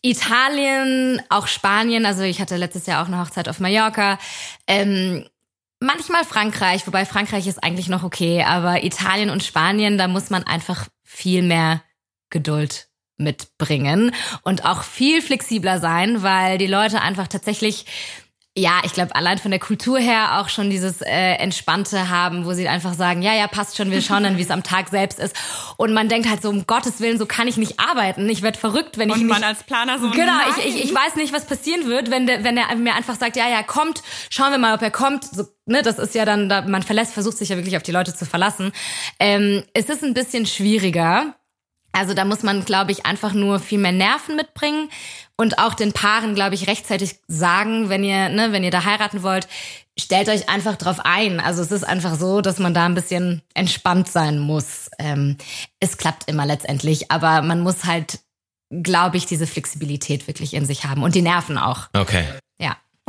Italien, 0.02 1.22
auch 1.30 1.48
Spanien, 1.48 2.06
also 2.06 2.24
ich 2.24 2.42
hatte 2.42 2.58
letztes 2.58 2.88
Jahr 2.88 3.04
auch 3.04 3.08
eine 3.08 3.20
Hochzeit 3.20 3.48
auf 3.48 3.60
Mallorca. 3.60 4.18
Ähm, 4.68 5.26
manchmal 5.80 6.24
Frankreich, 6.24 6.88
wobei 6.88 7.06
Frankreich 7.06 7.48
ist 7.48 7.64
eigentlich 7.64 7.88
noch 7.88 8.04
okay, 8.04 8.44
aber 8.44 8.84
Italien 8.84 9.30
und 9.30 9.44
Spanien, 9.44 9.98
da 9.98 10.08
muss 10.08 10.30
man 10.30 10.44
einfach 10.44 10.88
viel 11.04 11.44
mehr 11.44 11.84
Geduld 12.30 12.88
mitbringen 13.18 14.14
und 14.42 14.66
auch 14.66 14.84
viel 14.84 15.22
flexibler 15.22 15.80
sein, 15.80 16.24
weil 16.24 16.58
die 16.58 16.68
Leute 16.68 17.02
einfach 17.02 17.28
tatsächlich 17.28 17.86
ja, 18.58 18.82
ich 18.84 18.92
glaube, 18.92 19.16
allein 19.16 19.38
von 19.38 19.50
der 19.50 19.62
Kultur 19.62 19.98
her 19.98 20.40
auch 20.40 20.50
schon 20.50 20.70
dieses 20.70 21.02
äh, 21.02 21.36
Entspannte 21.36 22.10
haben, 22.10 22.46
wo 22.46 22.52
sie 22.52 22.68
einfach 22.68 22.94
sagen, 22.94 23.22
ja, 23.22 23.34
ja, 23.34 23.48
passt 23.48 23.78
schon, 23.78 23.92
wir 23.92 24.02
schauen 24.02 24.24
dann, 24.24 24.38
wie 24.38 24.42
es 24.42 24.52
am 24.52 24.62
Tag 24.62 24.90
selbst 24.90 25.20
ist. 25.20 25.34
Und 25.78 25.94
man 25.94 26.10
denkt 26.10 26.30
halt 26.30 26.42
so, 26.42 26.50
um 26.50 26.68
Gottes 26.68 27.00
Willen, 27.00 27.18
so 27.18 27.26
kann 27.26 27.48
ich 27.48 27.56
nicht 27.56 27.80
arbeiten. 27.80 28.28
Ich 28.28 28.42
werde 28.42 28.60
verrückt, 28.60 28.98
wenn 28.98 29.08
ich 29.08 29.16
Und 29.16 29.22
nicht... 29.22 29.30
man 29.30 29.44
als 29.46 29.64
Planer 29.64 30.00
so, 30.00 30.12
Genau, 30.12 30.34
ich, 30.50 30.66
ich, 30.66 30.84
ich 30.84 30.94
weiß 30.94 31.16
nicht, 31.16 31.32
was 31.32 31.46
passieren 31.46 31.88
wird, 31.88 32.12
wenn 32.12 32.28
der, 32.28 32.44
wenn 32.44 32.58
er 32.58 32.76
mir 32.76 32.94
einfach 32.94 33.16
sagt, 33.16 33.38
ja, 33.38 33.48
ja, 33.48 33.64
kommt, 33.64 34.04
schauen 34.30 34.52
wir 34.52 34.58
mal, 34.58 34.76
ob 34.76 34.82
er 34.82 34.92
kommt. 34.92 35.24
So, 35.24 35.46
ne, 35.66 35.82
das 35.82 35.98
ist 35.98 36.14
ja 36.14 36.26
dann, 36.26 36.50
da, 36.50 36.62
man 36.62 36.84
verlässt, 36.84 37.14
versucht 37.14 37.38
sich 37.38 37.48
ja 37.50 37.56
wirklich 37.56 37.78
auf 37.78 37.84
die 37.84 37.94
Leute 37.94 38.14
zu 38.14 38.26
verlassen. 38.26 38.74
Ähm, 39.18 39.64
es 39.74 39.86
ist 39.86 40.04
ein 40.04 40.14
bisschen 40.14 40.46
schwieriger. 40.46 41.36
Also 41.92 42.14
da 42.14 42.26
muss 42.26 42.44
man, 42.44 42.64
glaube 42.66 42.92
ich, 42.92 43.06
einfach 43.06 43.34
nur 43.34 43.60
viel 43.60 43.80
mehr 43.80 43.92
Nerven 43.92 44.36
mitbringen 44.36 44.90
und 45.38 45.60
auch 45.60 45.74
den 45.74 45.92
Paaren, 45.92 46.36
glaube 46.36 46.56
ich, 46.56 46.68
rechtzeitig 46.68 47.16
sagen, 47.28 47.90
wenn 47.90 48.04
ihr, 48.04 48.30
ne, 48.30 48.52
wenn 48.52 48.64
ihr 48.64 48.72
da 48.72 48.86
heiraten 48.86 49.24
wollt, 49.24 49.48
stellt 50.00 50.30
euch 50.30 50.50
einfach 50.50 50.76
drauf 50.76 51.00
ein. 51.04 51.40
Also 51.40 51.62
es 51.62 51.72
ist 51.72 51.84
einfach 51.84 52.16
so, 52.16 52.42
dass 52.42 52.60
man 52.60 52.74
da 52.74 52.86
ein 52.86 52.96
bisschen 52.96 53.42
entspannt 53.54 54.08
sein 54.08 54.40
muss. 54.40 54.90
Ähm, 55.00 55.38
es 55.80 55.98
klappt 55.98 56.30
immer 56.30 56.46
letztendlich, 56.46 57.12
aber 57.12 57.42
man 57.42 57.62
muss 57.62 57.86
halt, 57.86 58.20
glaube 58.70 59.18
ich, 59.18 59.26
diese 59.26 59.48
Flexibilität 59.48 60.28
wirklich 60.28 60.54
in 60.54 60.66
sich 60.66 60.86
haben 60.86 61.04
und 61.04 61.16
die 61.16 61.22
Nerven 61.22 61.58
auch. 61.58 61.90
Okay. 61.94 62.26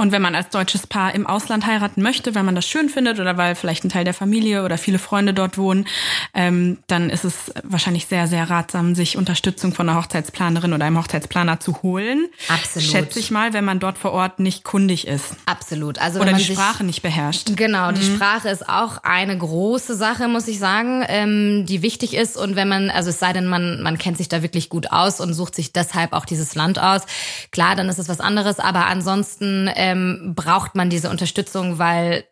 Und 0.03 0.11
wenn 0.11 0.21
man 0.21 0.35
als 0.35 0.49
deutsches 0.49 0.88
Paar 0.88 1.15
im 1.15 1.29
Ausland 1.29 1.65
heiraten 1.65 2.03
möchte, 2.03 2.35
weil 2.35 2.43
man 2.43 2.57
das 2.57 2.67
schön 2.67 2.88
findet 2.88 3.21
oder 3.21 3.37
weil 3.37 3.55
vielleicht 3.55 3.85
ein 3.85 3.88
Teil 3.88 4.05
der 4.05 4.15
Familie 4.15 4.65
oder 4.65 4.77
viele 4.77 4.99
Freunde 4.99 5.33
dort 5.33 5.59
wohnen, 5.59 5.87
ähm, 6.35 6.79
dann 6.88 7.09
ist 7.09 7.25
es 7.25 7.53
wahrscheinlich 7.62 8.07
sehr, 8.07 8.27
sehr 8.27 8.51
ratsam, 8.51 8.97
sich 8.97 9.17
Unterstützung 9.17 9.73
von 9.73 9.88
einer 9.88 9.97
Hochzeitsplanerin 9.99 10.73
oder 10.73 10.87
einem 10.87 10.99
Hochzeitsplaner 10.99 11.61
zu 11.61 11.85
holen. 11.85 12.27
Absolut. 12.49 12.91
Schätze 12.91 13.21
ich 13.21 13.31
mal, 13.31 13.53
wenn 13.53 13.65
man 13.65 13.79
dort 13.79 13.97
vor 13.97 14.11
Ort 14.11 14.41
nicht 14.41 14.65
kundig 14.65 15.07
ist 15.07 15.37
Absolut. 15.47 15.99
Also 15.99 16.21
oder 16.21 16.33
die 16.33 16.45
Sprache 16.45 16.85
nicht 16.85 17.03
beherrscht. 17.03 17.57
Genau, 17.57 17.93
die 17.93 18.03
Sprache 18.03 18.49
ist 18.49 18.69
auch 18.69 18.99
eine 19.03 19.37
große 19.37 19.95
Sache, 19.95 20.29
muss 20.29 20.49
ich 20.49 20.59
sagen, 20.59 21.05
ähm, 21.09 21.67
die 21.67 21.83
wichtig 21.83 22.15
ist. 22.15 22.37
Und 22.37 22.57
wenn 22.57 22.69
man, 22.69 22.91
also 22.91 23.11
es 23.11 23.19
sei 23.19 23.33
denn, 23.33 23.47
man, 23.47 23.83
man 23.83 23.99
kennt 23.99 24.19
sich 24.19 24.29
da 24.29 24.43
wirklich 24.43 24.69
gut 24.69 24.91
aus 24.93 25.21
und 25.21 25.35
sucht 25.35 25.55
sich 25.55 25.73
deshalb 25.73 26.12
auch 26.12 26.25
dieses 26.25 26.55
Land 26.55 26.79
aus, 26.79 27.03
klar, 27.51 27.77
dann 27.77 27.88
ist 27.88 27.99
es 27.99 28.09
was 28.09 28.21
anderes. 28.21 28.59
Aber 28.59 28.87
ansonsten 28.87 29.69
ähm, 29.93 30.35
braucht 30.35 30.75
man 30.75 30.91
diese 30.91 31.11
Unterstützung, 31.11 31.79
weil 31.79 32.25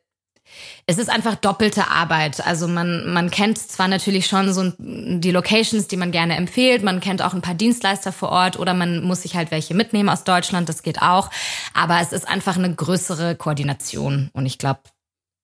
es 0.87 0.99
ist 0.99 1.11
einfach 1.11 1.37
doppelte 1.37 1.89
Arbeit. 1.89 2.45
Also 2.45 2.67
man, 2.67 3.13
man 3.13 3.31
kennt 3.31 3.59
zwar 3.59 3.89
natürlich 3.89 4.27
schon 4.27 4.53
so 4.53 4.73
die 4.79 5.31
Locations, 5.31 5.87
die 5.87 5.97
man 5.97 6.11
gerne 6.11 6.37
empfiehlt, 6.37 6.83
man 6.83 7.01
kennt 7.01 7.23
auch 7.23 7.35
ein 7.35 7.43
paar 7.43 7.55
Dienstleister 7.55 8.13
vor 8.13 8.31
Ort 8.31 8.59
oder 8.59 8.75
man 8.75 9.03
muss 9.03 9.23
sich 9.23 9.37
halt 9.37 9.51
welche 9.51 9.75
mitnehmen 9.75 10.09
aus 10.09 10.25
Deutschland, 10.25 10.69
das 10.69 10.83
geht 10.83 11.03
auch. 11.03 11.31
Aber 11.75 12.01
es 12.01 12.13
ist 12.13 12.27
einfach 12.27 12.57
eine 12.57 12.75
größere 12.75 13.37
Koordination. 13.37 14.31
Und 14.33 14.47
ich 14.47 14.59
glaube, 14.59 14.81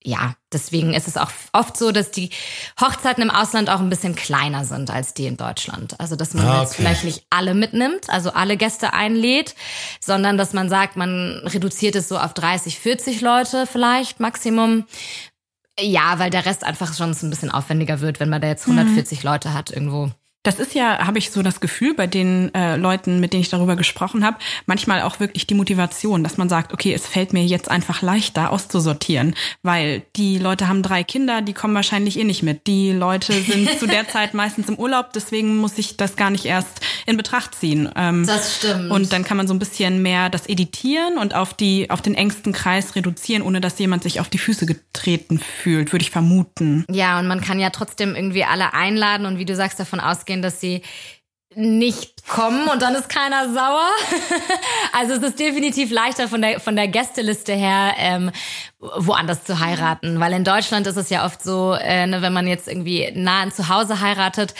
ja, 0.06 0.34
deswegen 0.52 0.94
ist 0.94 1.08
es 1.08 1.16
auch 1.16 1.30
oft 1.52 1.76
so, 1.76 1.90
dass 1.90 2.12
die 2.12 2.30
Hochzeiten 2.80 3.22
im 3.24 3.30
Ausland 3.30 3.68
auch 3.68 3.80
ein 3.80 3.90
bisschen 3.90 4.14
kleiner 4.14 4.64
sind 4.64 4.88
als 4.88 5.14
die 5.14 5.26
in 5.26 5.36
Deutschland. 5.36 5.98
Also, 5.98 6.14
dass 6.14 6.32
man 6.32 6.46
Ah, 6.46 6.60
jetzt 6.60 6.74
okay. 6.74 6.82
vielleicht 6.82 7.02
nicht 7.04 7.24
alle 7.28 7.54
mitnimmt, 7.54 8.08
also 8.08 8.30
alle 8.30 8.56
Gäste 8.56 8.92
einlädt, 8.92 9.56
sondern 10.00 10.38
dass 10.38 10.52
man 10.52 10.68
sagt, 10.68 10.96
man 10.96 11.42
reduziert 11.44 11.96
es 11.96 12.08
so 12.08 12.18
auf 12.18 12.34
30, 12.34 12.78
40 12.78 13.20
Leute 13.20 13.66
vielleicht 13.66 14.20
Maximum. 14.20 14.84
Ja, 15.80 16.20
weil 16.20 16.30
der 16.30 16.46
Rest 16.46 16.62
einfach 16.62 16.94
schon 16.94 17.12
so 17.12 17.26
ein 17.26 17.30
bisschen 17.30 17.50
aufwendiger 17.50 18.00
wird, 18.00 18.20
wenn 18.20 18.28
man 18.30 18.40
da 18.40 18.46
jetzt 18.46 18.66
140 18.66 19.24
Leute 19.24 19.52
hat 19.54 19.70
irgendwo. 19.70 20.12
Das 20.46 20.60
ist 20.60 20.74
ja, 20.74 21.04
habe 21.04 21.18
ich 21.18 21.32
so 21.32 21.42
das 21.42 21.58
Gefühl, 21.58 21.94
bei 21.94 22.06
den 22.06 22.54
äh, 22.54 22.76
Leuten, 22.76 23.18
mit 23.18 23.32
denen 23.32 23.42
ich 23.42 23.48
darüber 23.48 23.74
gesprochen 23.74 24.24
habe, 24.24 24.36
manchmal 24.66 25.02
auch 25.02 25.18
wirklich 25.18 25.48
die 25.48 25.54
Motivation, 25.54 26.22
dass 26.22 26.36
man 26.36 26.48
sagt, 26.48 26.72
okay, 26.72 26.94
es 26.94 27.04
fällt 27.04 27.32
mir 27.32 27.44
jetzt 27.44 27.68
einfach 27.68 28.00
leichter 28.00 28.52
auszusortieren, 28.52 29.34
weil 29.62 30.02
die 30.14 30.38
Leute 30.38 30.68
haben 30.68 30.82
drei 30.82 31.02
Kinder, 31.02 31.42
die 31.42 31.52
kommen 31.52 31.74
wahrscheinlich 31.74 32.16
eh 32.16 32.22
nicht 32.22 32.44
mit. 32.44 32.68
Die 32.68 32.92
Leute 32.92 33.32
sind 33.32 33.68
zu 33.80 33.88
der 33.88 34.06
Zeit 34.06 34.34
meistens 34.34 34.68
im 34.68 34.78
Urlaub, 34.78 35.12
deswegen 35.12 35.56
muss 35.56 35.78
ich 35.78 35.96
das 35.96 36.14
gar 36.14 36.30
nicht 36.30 36.44
erst 36.44 36.80
in 37.06 37.16
Betracht 37.16 37.56
ziehen. 37.56 37.90
Ähm, 37.96 38.24
Das 38.24 38.56
stimmt. 38.56 38.92
Und 38.92 39.12
dann 39.12 39.24
kann 39.24 39.36
man 39.36 39.48
so 39.48 39.54
ein 39.54 39.58
bisschen 39.58 40.00
mehr 40.00 40.30
das 40.30 40.48
editieren 40.48 41.18
und 41.18 41.34
auf 41.34 41.54
die, 41.54 41.90
auf 41.90 42.02
den 42.02 42.14
engsten 42.14 42.52
Kreis 42.52 42.94
reduzieren, 42.94 43.42
ohne 43.42 43.60
dass 43.60 43.80
jemand 43.80 44.04
sich 44.04 44.20
auf 44.20 44.28
die 44.28 44.38
Füße 44.38 44.64
getreten 44.64 45.40
fühlt, 45.40 45.92
würde 45.92 46.04
ich 46.04 46.10
vermuten. 46.12 46.84
Ja, 46.88 47.18
und 47.18 47.26
man 47.26 47.40
kann 47.40 47.58
ja 47.58 47.70
trotzdem 47.70 48.14
irgendwie 48.14 48.44
alle 48.44 48.74
einladen 48.74 49.26
und 49.26 49.38
wie 49.38 49.44
du 49.44 49.56
sagst, 49.56 49.80
davon 49.80 49.98
ausgehen, 49.98 50.35
dass 50.42 50.60
sie 50.60 50.82
nicht 51.54 52.26
kommen 52.28 52.68
und 52.68 52.82
dann 52.82 52.94
ist 52.94 53.08
keiner 53.08 53.52
sauer. 53.52 53.88
also 54.92 55.14
es 55.14 55.22
ist 55.22 55.40
definitiv 55.40 55.90
leichter 55.90 56.28
von 56.28 56.42
der 56.42 56.60
von 56.60 56.76
der 56.76 56.86
Gästeliste 56.86 57.54
her 57.54 57.94
ähm, 57.96 58.30
woanders 58.78 59.44
zu 59.44 59.58
heiraten, 59.58 60.20
weil 60.20 60.34
in 60.34 60.44
Deutschland 60.44 60.86
ist 60.86 60.96
es 60.96 61.08
ja 61.08 61.24
oft 61.24 61.42
so, 61.42 61.72
äh, 61.72 62.06
ne, 62.06 62.20
wenn 62.20 62.34
man 62.34 62.46
jetzt 62.46 62.68
irgendwie 62.68 63.10
nah 63.14 63.40
an 63.40 63.52
zu 63.52 63.68
Hause 63.70 64.00
heiratet, 64.00 64.54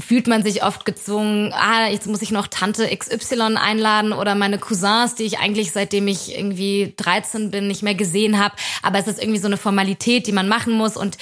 fühlt 0.00 0.26
man 0.26 0.42
sich 0.42 0.64
oft 0.64 0.84
gezwungen, 0.84 1.52
ah, 1.52 1.88
jetzt 1.88 2.06
muss 2.06 2.22
ich 2.22 2.30
noch 2.30 2.46
Tante 2.46 2.88
XY 2.88 3.56
einladen 3.56 4.12
oder 4.12 4.34
meine 4.34 4.58
Cousins, 4.58 5.14
die 5.14 5.24
ich 5.24 5.38
eigentlich 5.38 5.72
seitdem 5.72 6.08
ich 6.08 6.36
irgendwie 6.36 6.94
13 6.96 7.50
bin 7.50 7.68
nicht 7.68 7.82
mehr 7.82 7.94
gesehen 7.94 8.42
habe. 8.42 8.54
Aber 8.82 8.98
es 8.98 9.06
ist 9.06 9.20
irgendwie 9.20 9.40
so 9.40 9.46
eine 9.46 9.56
Formalität, 9.56 10.26
die 10.26 10.32
man 10.32 10.48
machen 10.48 10.72
muss 10.72 10.96
und 10.96 11.18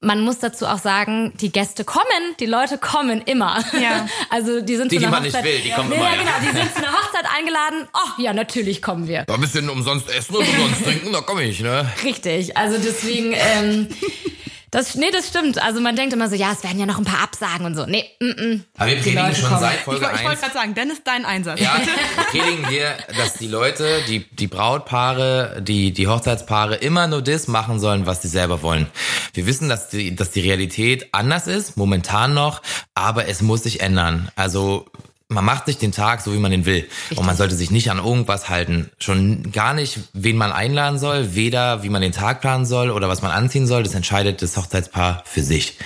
man 0.00 0.20
muss 0.20 0.38
dazu 0.38 0.66
auch 0.66 0.78
sagen, 0.78 1.32
die 1.40 1.50
Gäste 1.50 1.84
kommen, 1.84 2.04
die 2.38 2.46
Leute 2.46 2.78
kommen 2.78 3.20
immer. 3.22 3.64
Ja. 3.80 4.08
Also 4.30 4.60
die 4.60 4.76
sind 4.76 4.92
Die, 4.92 4.96
zu 4.96 5.00
die 5.00 5.06
einer 5.06 5.16
man 5.16 5.22
nicht 5.22 5.34
Hochzeit, 5.34 5.44
will, 5.52 5.60
die 5.60 5.70
kommen 5.70 5.90
ja, 5.90 5.96
immer, 5.96 6.06
Ja, 6.06 6.12
ja. 6.14 6.18
genau, 6.22 6.32
die 6.52 6.56
sind 6.58 6.74
zu 6.74 6.78
einer 6.78 6.92
Hochzeit 6.92 7.24
eingeladen. 7.36 7.88
Oh, 7.94 8.22
ja, 8.22 8.32
natürlich 8.32 8.82
kommen 8.82 9.08
wir. 9.08 9.24
Da 9.26 9.34
ein 9.34 9.40
bisschen 9.40 9.68
umsonst 9.68 10.08
essen 10.10 10.36
und 10.36 10.46
umsonst 10.46 10.84
trinken, 10.84 11.12
da 11.12 11.20
komme 11.22 11.42
ich, 11.44 11.60
ne? 11.60 11.90
Richtig. 12.04 12.56
Also 12.56 12.76
deswegen, 12.78 13.32
ähm, 13.34 13.88
das, 14.70 14.94
nee, 14.96 15.10
das 15.12 15.28
stimmt. 15.28 15.62
Also 15.62 15.80
man 15.80 15.96
denkt 15.96 16.12
immer 16.12 16.28
so, 16.28 16.34
ja, 16.34 16.52
es 16.52 16.62
werden 16.62 16.78
ja 16.78 16.86
noch 16.86 16.98
ein 16.98 17.04
paar 17.04 17.22
Absagen 17.22 17.64
und 17.66 17.74
so. 17.74 17.86
Nee, 17.86 18.04
mm, 18.20 18.26
mm. 18.26 18.64
Aber 18.76 18.90
wir 18.90 18.96
predigen 18.98 19.34
schon 19.34 19.48
kommen. 19.48 19.60
seit 19.60 19.76
Ich, 19.78 19.80
Folge 19.82 20.00
woll- 20.02 20.10
ich 20.14 20.18
wollte 20.24 20.30
1. 20.30 20.40
gerade 20.40 20.52
sagen, 20.54 20.74
Dennis, 20.74 20.98
dein 21.04 21.24
Einsatz. 21.24 21.60
Ja, 21.60 21.80
predigen 22.30 22.68
wir, 22.68 22.96
dass 23.16 23.34
die 23.34 23.48
Leute, 23.48 24.02
die, 24.08 24.28
die 24.30 24.46
Brautpaare, 24.46 25.60
die, 25.62 25.92
die 25.92 26.06
Hochzeitspaare 26.08 26.76
immer 26.76 27.06
nur 27.06 27.22
das 27.22 27.48
machen 27.48 27.80
sollen, 27.80 28.06
was 28.06 28.22
sie 28.22 28.28
selber 28.28 28.62
wollen. 28.62 28.86
Wir 29.34 29.46
wissen, 29.46 29.68
dass 29.68 29.88
die, 29.88 30.14
dass 30.14 30.30
die 30.30 30.40
Realität 30.40 31.08
anders 31.12 31.46
ist, 31.46 31.76
momentan 31.76 32.34
noch, 32.34 32.62
aber 32.94 33.28
es 33.28 33.40
muss 33.42 33.62
sich 33.62 33.80
ändern. 33.80 34.30
Also, 34.36 34.86
man 35.30 35.44
macht 35.44 35.66
sich 35.66 35.76
den 35.76 35.92
Tag 35.92 36.22
so, 36.22 36.32
wie 36.32 36.38
man 36.38 36.50
den 36.50 36.64
will. 36.64 36.88
Und 37.14 37.26
man 37.26 37.36
sollte 37.36 37.54
sich 37.54 37.70
nicht 37.70 37.90
an 37.90 37.98
irgendwas 37.98 38.48
halten. 38.48 38.90
Schon 38.98 39.52
gar 39.52 39.74
nicht, 39.74 39.98
wen 40.14 40.38
man 40.38 40.52
einladen 40.52 40.98
soll, 40.98 41.34
weder 41.34 41.82
wie 41.82 41.90
man 41.90 42.00
den 42.00 42.12
Tag 42.12 42.40
planen 42.40 42.64
soll 42.64 42.90
oder 42.90 43.08
was 43.08 43.20
man 43.20 43.30
anziehen 43.30 43.66
soll. 43.66 43.82
Das 43.82 43.94
entscheidet 43.94 44.40
das 44.40 44.56
Hochzeitspaar 44.56 45.22
für 45.26 45.42
sich. 45.42 45.76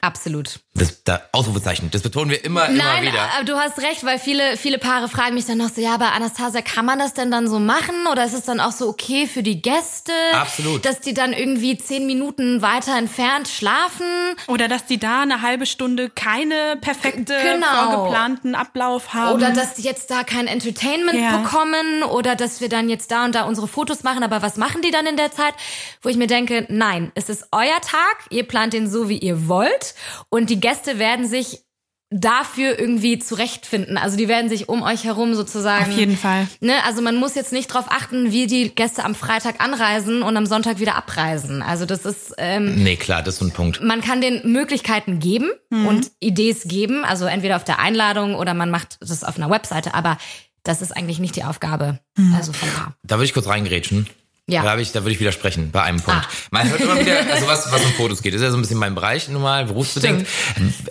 Absolut. 0.00 0.60
Das 0.74 1.02
da, 1.04 1.20
Ausrufezeichen. 1.32 1.90
Das 1.90 2.02
betonen 2.02 2.30
wir 2.30 2.44
immer, 2.44 2.66
immer 2.66 2.76
Nein, 2.84 3.02
wieder. 3.02 3.28
aber 3.36 3.44
du 3.44 3.56
hast 3.56 3.78
recht, 3.78 4.04
weil 4.04 4.18
viele, 4.18 4.56
viele 4.56 4.78
Paare 4.78 5.08
fragen 5.08 5.34
mich 5.34 5.46
dann 5.46 5.58
noch 5.58 5.70
so, 5.70 5.80
ja, 5.80 5.94
aber 5.94 6.12
Anastasia, 6.12 6.62
kann 6.62 6.84
man 6.84 6.98
das 6.98 7.14
denn 7.14 7.30
dann 7.30 7.48
so 7.48 7.58
machen? 7.58 8.06
Oder 8.10 8.24
ist 8.24 8.34
es 8.34 8.44
dann 8.44 8.60
auch 8.60 8.70
so 8.72 8.88
okay 8.88 9.26
für 9.26 9.42
die 9.42 9.60
Gäste? 9.60 10.12
Absolut. 10.32 10.84
Dass 10.84 11.00
die 11.00 11.14
dann 11.14 11.32
irgendwie 11.32 11.76
zehn 11.78 12.06
Minuten 12.06 12.62
weiter 12.62 12.96
entfernt 12.96 13.48
schlafen? 13.48 14.06
Oder 14.46 14.68
dass 14.68 14.86
die 14.86 14.98
da 14.98 15.22
eine 15.22 15.42
halbe 15.42 15.66
Stunde 15.66 16.10
keine 16.10 16.76
perfekte, 16.80 17.34
Genau. 17.42 17.66
vorgeplanten 17.92 18.54
Ablauf 18.54 19.14
haben. 19.14 19.34
Oder 19.34 19.50
dass 19.52 19.74
die 19.74 19.82
jetzt 19.82 20.10
da 20.10 20.22
kein 20.22 20.46
Entertainment 20.46 21.18
Ja. 21.20 21.38
bekommen? 21.38 22.02
Oder 22.04 22.36
dass 22.36 22.60
wir 22.60 22.68
dann 22.68 22.88
jetzt 22.88 23.10
da 23.10 23.24
und 23.24 23.34
da 23.34 23.42
unsere 23.44 23.66
Fotos 23.68 24.02
machen, 24.04 24.22
aber 24.22 24.42
was 24.42 24.56
machen 24.56 24.82
die 24.82 24.90
dann 24.90 25.06
in 25.06 25.16
der 25.16 25.32
Zeit? 25.32 25.54
Wo 26.02 26.08
ich 26.08 26.16
mir 26.16 26.26
denke, 26.28 26.66
nein, 26.68 27.10
es 27.14 27.28
ist 27.28 27.48
euer 27.52 27.80
Tag, 27.80 28.26
ihr 28.30 28.46
plant 28.46 28.72
den 28.72 28.88
so, 28.88 29.08
wie 29.08 29.18
ihr 29.18 29.48
wollt. 29.48 29.87
Und 30.28 30.50
die 30.50 30.60
Gäste 30.60 30.98
werden 30.98 31.26
sich 31.28 31.60
dafür 32.10 32.78
irgendwie 32.78 33.18
zurechtfinden. 33.18 33.98
Also 33.98 34.16
die 34.16 34.28
werden 34.28 34.48
sich 34.48 34.70
um 34.70 34.82
euch 34.82 35.04
herum 35.04 35.34
sozusagen. 35.34 35.92
Auf 35.92 35.98
jeden 35.98 36.16
Fall. 36.16 36.48
Ne, 36.60 36.72
also 36.86 37.02
man 37.02 37.16
muss 37.16 37.34
jetzt 37.34 37.52
nicht 37.52 37.66
drauf 37.66 37.84
achten, 37.88 38.32
wie 38.32 38.46
die 38.46 38.74
Gäste 38.74 39.04
am 39.04 39.14
Freitag 39.14 39.60
anreisen 39.60 40.22
und 40.22 40.34
am 40.34 40.46
Sonntag 40.46 40.80
wieder 40.80 40.94
abreisen. 40.94 41.60
Also 41.60 41.84
das 41.84 42.06
ist, 42.06 42.32
ähm, 42.38 42.82
Nee, 42.82 42.96
klar, 42.96 43.22
das 43.22 43.34
ist 43.34 43.40
ein 43.42 43.50
Punkt. 43.50 43.82
man 43.82 44.00
kann 44.00 44.22
den 44.22 44.50
Möglichkeiten 44.50 45.18
geben 45.18 45.50
und 45.70 46.10
Idees 46.20 46.62
geben, 46.64 47.04
also 47.04 47.26
entweder 47.26 47.56
auf 47.56 47.64
der 47.64 47.78
Einladung 47.78 48.34
oder 48.36 48.54
man 48.54 48.70
macht 48.70 48.96
das 49.00 49.22
auf 49.22 49.36
einer 49.36 49.50
Webseite, 49.50 49.92
aber 49.92 50.16
das 50.62 50.80
ist 50.80 50.92
eigentlich 50.96 51.18
nicht 51.18 51.36
die 51.36 51.44
Aufgabe. 51.44 51.98
Also 52.34 52.54
von 52.54 52.68
da. 52.74 52.94
Da 53.02 53.16
würde 53.16 53.26
ich 53.26 53.34
kurz 53.34 53.46
reingrätschen. 53.46 54.08
Ja. 54.48 54.62
Da, 54.62 54.76
ich, 54.78 54.92
da 54.92 55.02
würde 55.02 55.12
ich 55.12 55.20
widersprechen 55.20 55.70
bei 55.70 55.82
einem 55.82 56.00
Punkt. 56.00 56.24
Ah. 56.24 56.28
Man 56.50 56.68
hört 56.70 56.80
immer 56.80 56.98
wieder, 56.98 57.18
also 57.30 57.46
was, 57.46 57.70
was 57.70 57.84
um 57.84 57.92
Fotos 57.92 58.22
geht. 58.22 58.32
Das 58.32 58.40
ist 58.40 58.44
ja 58.44 58.50
so 58.50 58.56
ein 58.56 58.62
bisschen 58.62 58.78
mein 58.78 58.94
Bereich 58.94 59.28
nun 59.28 59.42
mal, 59.42 59.66
berufsbedingt. 59.66 60.26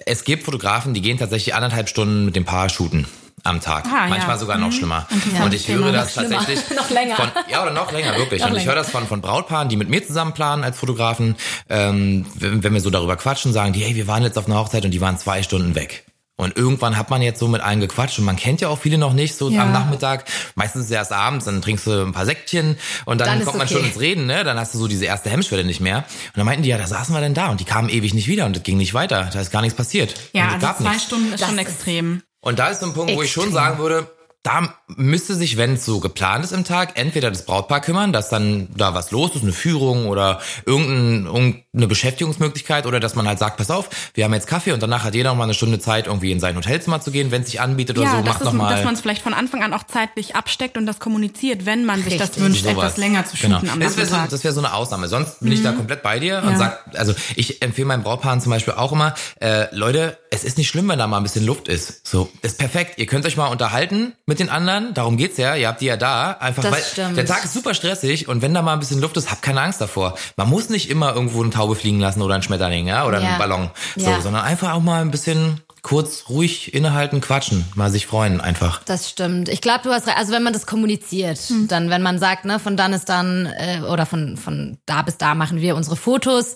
Es 0.06 0.24
gibt 0.24 0.44
Fotografen, 0.44 0.94
die 0.94 1.02
gehen 1.02 1.18
tatsächlich 1.18 1.56
anderthalb 1.56 1.90
Stunden 1.90 2.26
mit 2.26 2.36
dem 2.36 2.46
Paar 2.46 2.70
shooten 2.70 3.08
am 3.44 3.62
Tag. 3.62 3.86
Ah, 3.86 4.04
ja. 4.04 4.08
Manchmal 4.10 4.38
sogar 4.38 4.58
noch 4.58 4.72
schlimmer. 4.72 5.08
Interessantes 5.10 5.46
Und 5.46 5.54
ich 5.54 5.68
höre 5.68 5.92
das 5.92 6.14
tatsächlich. 6.14 6.60
Noch 6.76 6.90
länger. 6.90 7.16
Von, 7.16 7.30
ja, 7.50 7.62
oder 7.62 7.72
noch 7.72 7.92
länger, 7.92 8.16
wirklich. 8.18 8.42
Noch 8.42 8.50
Und 8.50 8.58
ich 8.58 8.66
höre 8.66 8.76
das 8.76 8.90
von, 8.90 9.08
von 9.08 9.22
Brautpaaren, 9.22 9.70
die 9.70 9.78
mit 9.78 9.90
mir 9.90 10.06
zusammen 10.06 10.34
planen 10.34 10.64
als 10.64 10.78
Fotografen. 10.78 11.36
Ähm, 11.70 12.26
wenn, 12.36 12.64
wenn 12.64 12.74
wir 12.74 12.82
so 12.82 12.90
darüber 12.90 13.16
quatschen, 13.16 13.54
sagen 13.54 13.74
die, 13.74 13.82
hey, 13.82 13.96
wir 13.96 14.08
waren 14.08 14.24
jetzt 14.24 14.38
auf 14.38 14.48
einer 14.48 14.58
Hochzeit 14.58 14.86
und 14.86 14.92
die 14.92 15.02
waren 15.02 15.18
zwei 15.18 15.44
Stunden 15.44 15.76
weg. 15.76 16.04
Und 16.40 16.56
irgendwann 16.56 16.98
hat 16.98 17.10
man 17.10 17.24
jetzt 17.24 17.40
so 17.40 17.48
mit 17.48 17.62
allen 17.62 17.80
gequatscht 17.80 18.20
und 18.20 18.26
man 18.26 18.36
kennt 18.36 18.62
ja 18.62 18.68
auch 18.68 18.78
viele 18.78 19.00
noch 19.00 19.14
nicht, 19.14 19.36
so 19.36 19.50
Ja. 19.50 19.64
am 19.64 19.72
Nachmittag, 19.72 20.26
meistens 20.54 20.82
ist 20.82 20.88
es 20.90 20.92
erst 20.92 21.12
abends, 21.12 21.46
dann 21.46 21.64
trinkst 21.64 21.88
du 21.88 22.04
ein 22.06 22.12
paar 22.14 22.26
Säckchen 22.28 22.78
und 23.06 23.20
dann, 23.20 23.28
Dann 23.28 23.44
kommt 23.44 23.58
man 23.58 23.66
okay. 23.66 23.76
schon 23.78 23.86
ins 23.86 24.00
Reden, 24.00 24.28
ne? 24.28 24.44
Dann 24.44 24.60
hast 24.60 24.72
du 24.76 24.78
so 24.78 24.88
diese 24.88 25.06
erste 25.06 25.32
Hemmschwelle 25.32 25.64
nicht 25.64 25.80
mehr. 25.82 25.98
Und 25.98 26.06
dann 26.38 26.46
meinten 26.46 26.62
die, 26.62 26.70
ja, 26.70 26.78
da 26.78 26.86
saßen 26.86 27.14
wir 27.16 27.22
denn 27.22 27.34
da 27.34 27.48
und 27.48 27.60
die 27.60 27.66
kamen 27.66 27.90
ewig 27.90 28.14
nicht 28.14 28.28
wieder 28.28 28.46
und 28.46 28.56
das 28.56 28.62
ging 28.62 28.78
nicht 28.78 28.94
weiter. 28.94 29.30
Da 29.34 29.42
ist 29.42 29.50
gar 29.52 29.64
nichts 29.64 29.76
passiert. 29.76 30.14
Ja, 30.34 30.46
es 30.50 30.54
also 30.54 30.68
gab 30.68 30.78
zwei 30.78 30.90
nichts. 30.90 31.04
Stunden 31.06 31.34
ist 31.34 31.42
Das 31.42 31.50
schon 31.50 31.58
ist- 31.58 31.68
extrem. 31.68 32.22
Und 32.40 32.60
da 32.60 32.68
ist 32.68 32.82
so 32.82 32.86
ein 32.86 32.94
Punkt, 32.94 33.16
wo 33.16 33.24
ich 33.24 33.32
schon 33.32 33.46
Extrem. 33.46 33.56
sagen 33.64 33.80
würde, 33.80 34.08
da 34.48 34.74
müsste 34.96 35.36
sich, 35.36 35.58
wenn 35.58 35.74
es 35.74 35.84
so 35.86 36.00
geplant 36.00 36.46
ist 36.46 36.54
im 36.54 36.64
Tag, 36.64 36.98
entweder 36.98 37.30
das 37.30 37.46
Brautpaar 37.46 37.82
kümmern, 37.82 38.14
dass 38.14 38.30
dann 38.30 38.70
da 38.78 38.94
was 38.94 39.12
los 39.12 39.36
ist, 39.36 39.44
eine 39.44 39.52
Führung 39.52 40.08
oder 40.08 40.40
irgendein, 40.66 41.26
irgendeine 41.26 41.88
Beschäftigungsmöglichkeit 41.88 42.86
oder 42.86 43.02
dass 43.02 43.14
man 43.16 43.28
halt 43.28 43.40
sagt, 43.40 43.58
pass 43.58 43.70
auf, 43.70 43.90
wir 44.14 44.24
haben 44.24 44.34
jetzt 44.34 44.48
Kaffee 44.48 44.72
und 44.72 44.82
danach 44.82 45.04
hat 45.04 45.16
jeder 45.16 45.32
noch 45.32 45.38
mal 45.38 45.44
eine 45.44 45.54
Stunde 45.54 45.80
Zeit, 45.80 46.08
irgendwie 46.08 46.32
in 46.32 46.40
sein 46.40 46.56
Hotelzimmer 46.56 47.02
zu 47.02 47.12
gehen, 47.12 47.30
wenn 47.32 47.42
es 47.42 47.48
sich 47.52 47.60
anbietet 47.60 47.98
oder 47.98 48.06
Ja, 48.08 48.12
so, 48.12 48.18
das 48.20 48.26
macht 48.26 48.42
ist, 48.42 48.46
noch 48.46 48.54
mal. 48.54 48.74
dass 48.74 48.86
man 48.86 48.94
es 48.94 49.02
vielleicht 49.02 49.22
von 49.22 49.34
Anfang 49.34 49.64
an 49.64 49.74
auch 49.74 49.84
zeitlich 49.84 50.36
absteckt 50.38 50.78
und 50.78 50.86
das 50.86 51.00
kommuniziert, 51.00 51.66
wenn 51.66 51.84
man 51.84 52.02
sich 52.02 52.16
das 52.18 52.30
Richtig. 52.30 52.44
wünscht, 52.44 52.64
Sowas. 52.64 52.78
etwas 52.78 52.98
länger 52.98 53.26
zu 53.26 53.36
shooten 53.36 53.60
genau. 53.60 53.74
am 53.74 53.80
Das 53.82 53.98
wäre 53.98 54.08
so, 54.08 54.16
das 54.30 54.44
wär 54.46 54.54
so 54.54 54.62
eine 54.62 54.74
Ausnahme. 54.74 55.10
Sonst 55.10 55.42
bin 55.42 55.52
ich 55.52 55.62
da 55.62 55.74
komplett 55.74 56.04
bei 56.04 56.20
dir 56.20 56.42
und 56.44 56.52
Ja. 56.52 56.58
sag, 56.58 56.86
also 56.98 57.14
ich 57.36 57.62
empfehle 57.62 57.88
meinen 57.88 58.04
Brautpaaren 58.04 58.40
zum 58.40 58.52
Beispiel 58.52 58.76
auch 58.76 58.94
immer, 58.94 59.14
äh, 59.42 59.66
Leute, 59.76 60.18
es 60.32 60.46
ist 60.46 60.58
nicht 60.58 60.70
schlimm, 60.70 60.88
wenn 60.88 61.00
da 61.00 61.06
mal 61.08 61.18
ein 61.18 61.24
bisschen 61.24 61.46
Luft 61.46 61.68
ist. 61.68 62.08
So, 62.08 62.30
ist 62.42 62.58
perfekt. 62.58 62.94
Ihr 62.98 63.08
könnt 63.08 63.26
euch 63.26 63.36
mal 63.36 63.48
unterhalten 63.48 64.14
mit 64.26 64.37
den 64.40 64.50
anderen. 64.50 64.94
Darum 64.94 65.18
geht's 65.18 65.38
ja. 65.38 65.56
Ihr 65.56 65.68
habt 65.68 65.82
die 65.82 65.86
ja 65.86 65.98
da. 65.98 66.32
Einfach, 66.32 66.64
Das 66.64 66.72
weil 66.72 66.82
stimmt. 66.84 67.18
der 67.18 67.26
Tag 67.26 67.44
ist 67.46 67.54
super 67.54 67.74
stressig 67.74 68.28
und 68.28 68.42
wenn 68.42 68.54
da 68.54 68.62
mal 68.62 68.74
ein 68.74 68.80
bisschen 68.80 69.02
Luft 69.02 69.18
ist, 69.18 69.30
habt 69.32 69.42
keine 69.42 69.62
Angst 69.62 69.82
davor. 69.82 70.16
Man 70.36 70.50
muss 70.50 70.70
nicht 70.70 70.90
immer 70.90 71.14
irgendwo 71.14 71.42
eine 71.42 71.52
Taube 71.52 71.76
fliegen 71.76 72.00
lassen 72.00 72.22
oder 72.22 72.36
einen 72.36 72.44
Schmetterling, 72.44 72.88
ja, 72.88 73.06
oder 73.06 73.22
Ja. 73.22 73.30
einen 73.30 73.38
Ballon. 73.38 73.72
So, 73.96 74.10
Ja. 74.10 74.22
sondern 74.22 74.44
einfach 74.44 74.74
auch 74.74 74.82
mal 74.82 75.02
ein 75.02 75.12
bisschen 75.12 75.62
kurz 75.84 76.26
ruhig 76.28 76.74
innehalten, 76.74 77.22
quatschen, 77.22 77.64
mal 77.76 77.90
sich 77.90 78.08
freuen 78.08 78.42
einfach. 78.42 78.82
Das 78.84 79.10
stimmt. 79.10 79.48
Ich 79.48 79.62
glaube, 79.62 79.82
du 79.84 79.90
hast 79.92 80.06
recht. 80.08 80.18
Also 80.18 80.34
wenn 80.34 80.44
man 80.44 80.52
das 80.52 80.66
kommuniziert, 80.66 81.40
dann, 81.70 81.90
wenn 81.90 82.02
man 82.02 82.20
sagt, 82.20 82.44
ne, 82.44 82.60
von 82.60 82.76
dann 82.76 82.92
ist 82.92 83.08
dann 83.08 83.46
äh, 83.46 83.80
oder 83.90 84.06
von 84.06 84.36
von 84.36 84.78
da 84.86 85.02
bis 85.04 85.18
da 85.18 85.34
machen 85.34 85.62
wir 85.62 85.76
unsere 85.78 85.96
Fotos. 85.96 86.56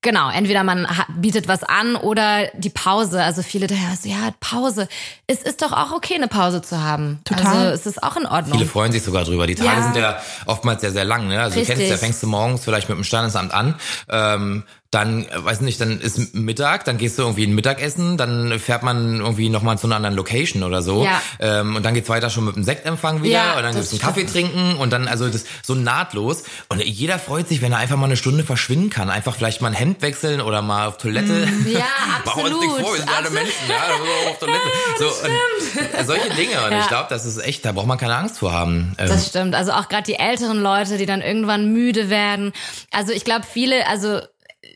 Genau, 0.00 0.30
entweder 0.30 0.62
man 0.62 0.86
bietet 1.16 1.48
was 1.48 1.64
an 1.64 1.96
oder 1.96 2.46
die 2.54 2.70
Pause. 2.70 3.20
Also 3.20 3.42
viele 3.42 3.66
daher 3.66 3.96
so, 4.00 4.08
ja, 4.08 4.32
Pause. 4.38 4.88
Es 5.26 5.42
ist 5.42 5.60
doch 5.60 5.72
auch 5.72 5.90
okay, 5.90 6.14
eine 6.14 6.28
Pause 6.28 6.62
zu 6.62 6.80
haben. 6.80 7.20
Total. 7.24 7.46
Also 7.46 7.74
es 7.74 7.84
ist 7.86 8.02
auch 8.04 8.16
in 8.16 8.24
Ordnung. 8.24 8.56
Viele 8.56 8.70
freuen 8.70 8.92
sich 8.92 9.02
sogar 9.02 9.24
drüber. 9.24 9.48
Die 9.48 9.56
Tage 9.56 9.80
Ja. 9.80 9.82
sind 9.82 9.96
ja 9.96 10.20
oftmals 10.46 10.82
sehr, 10.82 10.92
sehr 10.92 11.04
lang. 11.04 11.26
Ne? 11.26 11.40
Also 11.40 11.58
du 11.58 11.66
kennst 11.66 11.70
Richtig. 11.80 11.90
ja, 11.90 11.96
fängst 11.96 12.22
du 12.22 12.28
morgens 12.28 12.62
vielleicht 12.62 12.88
mit 12.88 12.96
dem 12.96 13.02
Standesamt 13.02 13.52
an. 13.52 13.74
Ähm, 14.08 14.62
dann, 14.90 15.26
äh, 15.26 15.44
weiß 15.44 15.60
nicht, 15.60 15.78
dann 15.82 16.00
ist 16.00 16.34
Mittag, 16.34 16.86
dann 16.86 16.96
gehst 16.96 17.18
du 17.18 17.22
irgendwie 17.22 17.46
ein 17.46 17.54
Mittagessen, 17.54 18.16
dann 18.16 18.58
fährt 18.58 18.82
man 18.82 19.20
irgendwie 19.20 19.50
nochmal 19.50 19.78
zu 19.78 19.86
einer 19.86 19.96
anderen 19.96 20.16
Location 20.16 20.62
oder 20.62 20.80
so. 20.80 21.04
Ja. 21.04 21.20
Ähm, 21.40 21.76
und 21.76 21.82
dann 21.84 21.92
geht's 21.92 22.08
weiter 22.08 22.30
schon 22.30 22.46
mit 22.46 22.56
dem 22.56 22.64
Sektempfang 22.64 23.22
wieder 23.22 23.34
Ja, 23.34 23.56
und 23.58 23.64
dann 23.64 23.74
gibt's 23.74 23.90
einen 23.92 24.00
Kaffee 24.00 24.24
trinken 24.24 24.76
und 24.76 24.90
dann, 24.90 25.06
also 25.06 25.28
das 25.28 25.44
so 25.62 25.74
nahtlos. 25.74 26.44
Und 26.70 26.82
jeder 26.82 27.18
freut 27.18 27.48
sich, 27.48 27.60
wenn 27.60 27.72
er 27.72 27.78
einfach 27.78 27.96
mal 27.96 28.06
eine 28.06 28.16
Stunde 28.16 28.44
verschwinden 28.44 28.88
kann. 28.88 29.10
Einfach 29.10 29.36
vielleicht 29.36 29.60
mal 29.60 29.68
ein 29.68 29.74
Hemd 29.74 30.00
wechseln 30.00 30.40
oder 30.40 30.62
mal 30.62 30.86
auf 30.86 30.96
Toilette. 30.96 31.46
Ja, 31.66 31.84
Machen 32.24 32.44
wir 32.44 32.46
uns 32.46 32.54
absolut. 32.64 32.80
vor, 32.80 32.92
wir 32.94 32.98
sind 33.00 33.08
alle 33.10 33.18
Absolut. 33.28 33.32
Menschen, 33.42 33.68
ja, 33.68 33.76
da 33.88 33.98
müssen 33.98 34.06
wir 34.06 34.26
auch 34.26 34.30
auf 34.32 34.38
Toilette. 34.38 34.68
so, 34.98 35.04
und, 35.04 36.00
äh, 36.00 36.04
solche 36.04 36.30
Dinge. 36.34 36.64
Und 36.64 36.72
Ja. 36.72 36.80
ich 36.80 36.88
glaube, 36.88 37.06
das 37.10 37.26
ist 37.26 37.36
echt, 37.38 37.64
da 37.66 37.72
braucht 37.72 37.86
man 37.88 37.98
keine 37.98 38.16
Angst 38.16 38.38
vor 38.38 38.52
haben. 38.52 38.94
Ähm, 38.96 39.08
Das 39.08 39.26
stimmt. 39.26 39.54
Also 39.54 39.72
auch 39.72 39.88
gerade 39.90 40.04
die 40.04 40.14
älteren 40.14 40.62
Leute, 40.62 40.96
die 40.96 41.04
dann 41.04 41.20
irgendwann 41.20 41.72
müde 41.74 42.08
werden. 42.08 42.52
Also 42.90 43.12
ich 43.12 43.24
glaube, 43.24 43.44
viele, 43.52 43.86
also 43.86 44.20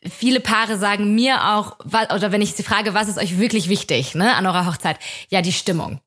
viele 0.09 0.41
Paare 0.41 0.79
sagen 0.79 1.15
mir 1.15 1.55
auch, 1.55 1.79
oder 1.85 2.33
wenn 2.33 2.43
ich 2.43 2.55
sie 2.55 2.63
frage, 2.63 2.95
was 2.95 3.09
ist 3.09 3.19
euch 3.19 3.39
wirklich 3.39 3.69
wichtig, 3.69 4.15
ne, 4.15 4.35
an 4.35 4.47
eurer 4.47 4.67
Hochzeit? 4.67 4.99
Ja, 5.29 5.43
die 5.43 5.53
Stimmung. 5.53 6.01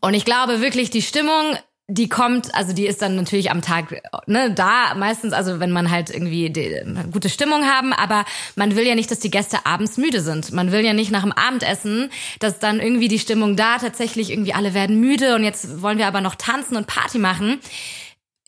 Und 0.00 0.14
ich 0.14 0.24
glaube 0.24 0.60
wirklich, 0.60 0.90
die 0.90 1.02
Stimmung, 1.02 1.56
die 1.86 2.08
kommt, 2.08 2.54
also 2.54 2.72
die 2.72 2.86
ist 2.86 3.02
dann 3.02 3.14
natürlich 3.14 3.50
am 3.50 3.62
Tag, 3.62 4.02
ne, 4.26 4.50
da 4.52 4.94
meistens, 4.94 5.32
also 5.32 5.60
wenn 5.60 5.70
man 5.70 5.90
halt 5.90 6.10
irgendwie 6.10 6.50
die, 6.50 6.80
eine 6.80 7.08
gute 7.12 7.28
Stimmung 7.28 7.64
haben, 7.64 7.92
aber 7.92 8.24
man 8.56 8.74
will 8.74 8.86
ja 8.86 8.94
nicht, 8.94 9.10
dass 9.10 9.20
die 9.20 9.30
Gäste 9.30 9.64
abends 9.64 9.96
müde 9.96 10.20
sind. 10.20 10.52
Man 10.52 10.72
will 10.72 10.84
ja 10.84 10.92
nicht 10.92 11.10
nach 11.10 11.22
dem 11.22 11.32
Abendessen, 11.32 12.10
dass 12.40 12.58
dann 12.58 12.80
irgendwie 12.80 13.08
die 13.08 13.18
Stimmung 13.18 13.54
da 13.54 13.78
tatsächlich 13.78 14.30
irgendwie 14.30 14.54
alle 14.54 14.74
werden 14.74 14.98
müde 14.98 15.34
und 15.34 15.44
jetzt 15.44 15.82
wollen 15.82 15.98
wir 15.98 16.06
aber 16.06 16.20
noch 16.20 16.34
tanzen 16.34 16.76
und 16.76 16.86
Party 16.86 17.18
machen. 17.18 17.60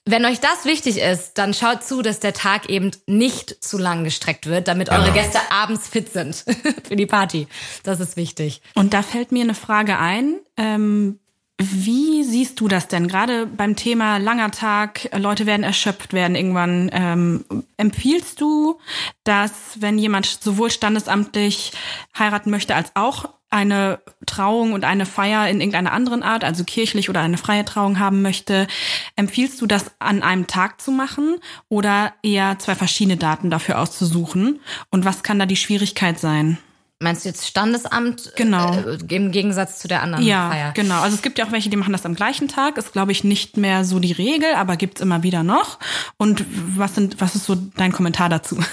Wenn 0.08 0.24
euch 0.24 0.38
das 0.38 0.64
wichtig 0.64 0.98
ist, 0.98 1.36
dann 1.36 1.52
schaut 1.52 1.82
zu, 1.82 2.00
dass 2.00 2.20
der 2.20 2.32
Tag 2.32 2.68
eben 2.68 2.92
nicht 3.06 3.62
zu 3.62 3.76
lang 3.76 4.04
gestreckt 4.04 4.46
wird, 4.46 4.68
damit 4.68 4.88
eure 4.88 5.02
Genau. 5.10 5.14
Gäste 5.14 5.40
abends 5.50 5.88
fit 5.88 6.12
sind 6.12 6.44
für 6.88 6.94
die 6.94 7.06
Party. 7.06 7.48
Das 7.82 7.98
ist 7.98 8.16
wichtig. 8.16 8.62
Und 8.76 8.94
da 8.94 9.02
fällt 9.02 9.32
mir 9.32 9.42
eine 9.42 9.54
Frage 9.54 9.98
ein. 9.98 10.36
Ähm, 10.56 11.18
wie 11.58 12.22
siehst 12.22 12.60
du 12.60 12.68
das 12.68 12.86
denn? 12.86 13.08
Gerade 13.08 13.46
beim 13.46 13.74
Thema 13.76 14.18
langer 14.18 14.50
Tag, 14.50 15.08
Leute 15.16 15.46
werden 15.46 15.62
erschöpft, 15.64 16.12
werden 16.12 16.36
irgendwann. 16.36 16.88
Ähm, 16.92 17.44
empfiehlst 17.76 18.40
du, 18.40 18.78
dass 19.24 19.52
wenn 19.80 19.98
jemand 19.98 20.26
sowohl 20.26 20.70
standesamtlich 20.70 21.72
heiraten 22.16 22.50
möchte 22.50 22.74
als 22.74 22.92
auch 22.94 23.30
eine 23.50 24.00
Trauung 24.26 24.72
und 24.72 24.84
eine 24.84 25.06
Feier 25.06 25.48
in 25.48 25.60
irgendeiner 25.60 25.92
anderen 25.92 26.22
Art, 26.22 26.44
also 26.44 26.64
kirchlich 26.64 27.08
oder 27.08 27.20
eine 27.20 27.38
freie 27.38 27.64
Trauung 27.64 27.98
haben 27.98 28.22
möchte, 28.22 28.66
empfiehlst 29.14 29.60
du 29.60 29.66
das 29.66 29.92
an 29.98 30.22
einem 30.22 30.46
Tag 30.46 30.80
zu 30.80 30.90
machen 30.90 31.36
oder 31.68 32.12
eher 32.22 32.58
zwei 32.58 32.74
verschiedene 32.74 33.16
Daten 33.16 33.50
dafür 33.50 33.78
auszusuchen? 33.80 34.60
Und 34.90 35.04
was 35.04 35.22
kann 35.22 35.38
da 35.38 35.46
die 35.46 35.56
Schwierigkeit 35.56 36.18
sein? 36.18 36.58
Meinst 36.98 37.26
du 37.26 37.28
jetzt 37.28 37.46
Standesamt 37.46 38.32
Genau. 38.36 38.74
äh, 38.74 38.96
im 39.14 39.30
Gegensatz 39.30 39.78
zu 39.80 39.86
der 39.86 40.02
anderen 40.02 40.24
Ja, 40.24 40.48
Feier? 40.50 40.72
genau. 40.72 41.02
Also 41.02 41.14
es 41.14 41.20
gibt 41.20 41.36
ja 41.38 41.44
auch 41.46 41.52
welche, 41.52 41.68
die 41.68 41.76
machen 41.76 41.92
das 41.92 42.06
am 42.06 42.14
gleichen 42.14 42.48
Tag. 42.48 42.78
Ist, 42.78 42.94
glaube 42.94 43.12
ich, 43.12 43.22
nicht 43.22 43.58
mehr 43.58 43.84
so 43.84 43.98
die 43.98 44.12
Regel, 44.12 44.54
aber 44.54 44.76
gibt's 44.76 45.02
immer 45.02 45.22
wieder 45.22 45.42
noch. 45.42 45.78
Und 46.16 46.42
was 46.48 46.94
sind, 46.94 47.20
was 47.20 47.34
ist 47.34 47.44
so 47.44 47.54
dein 47.54 47.92
Kommentar 47.92 48.28
dazu? 48.28 48.58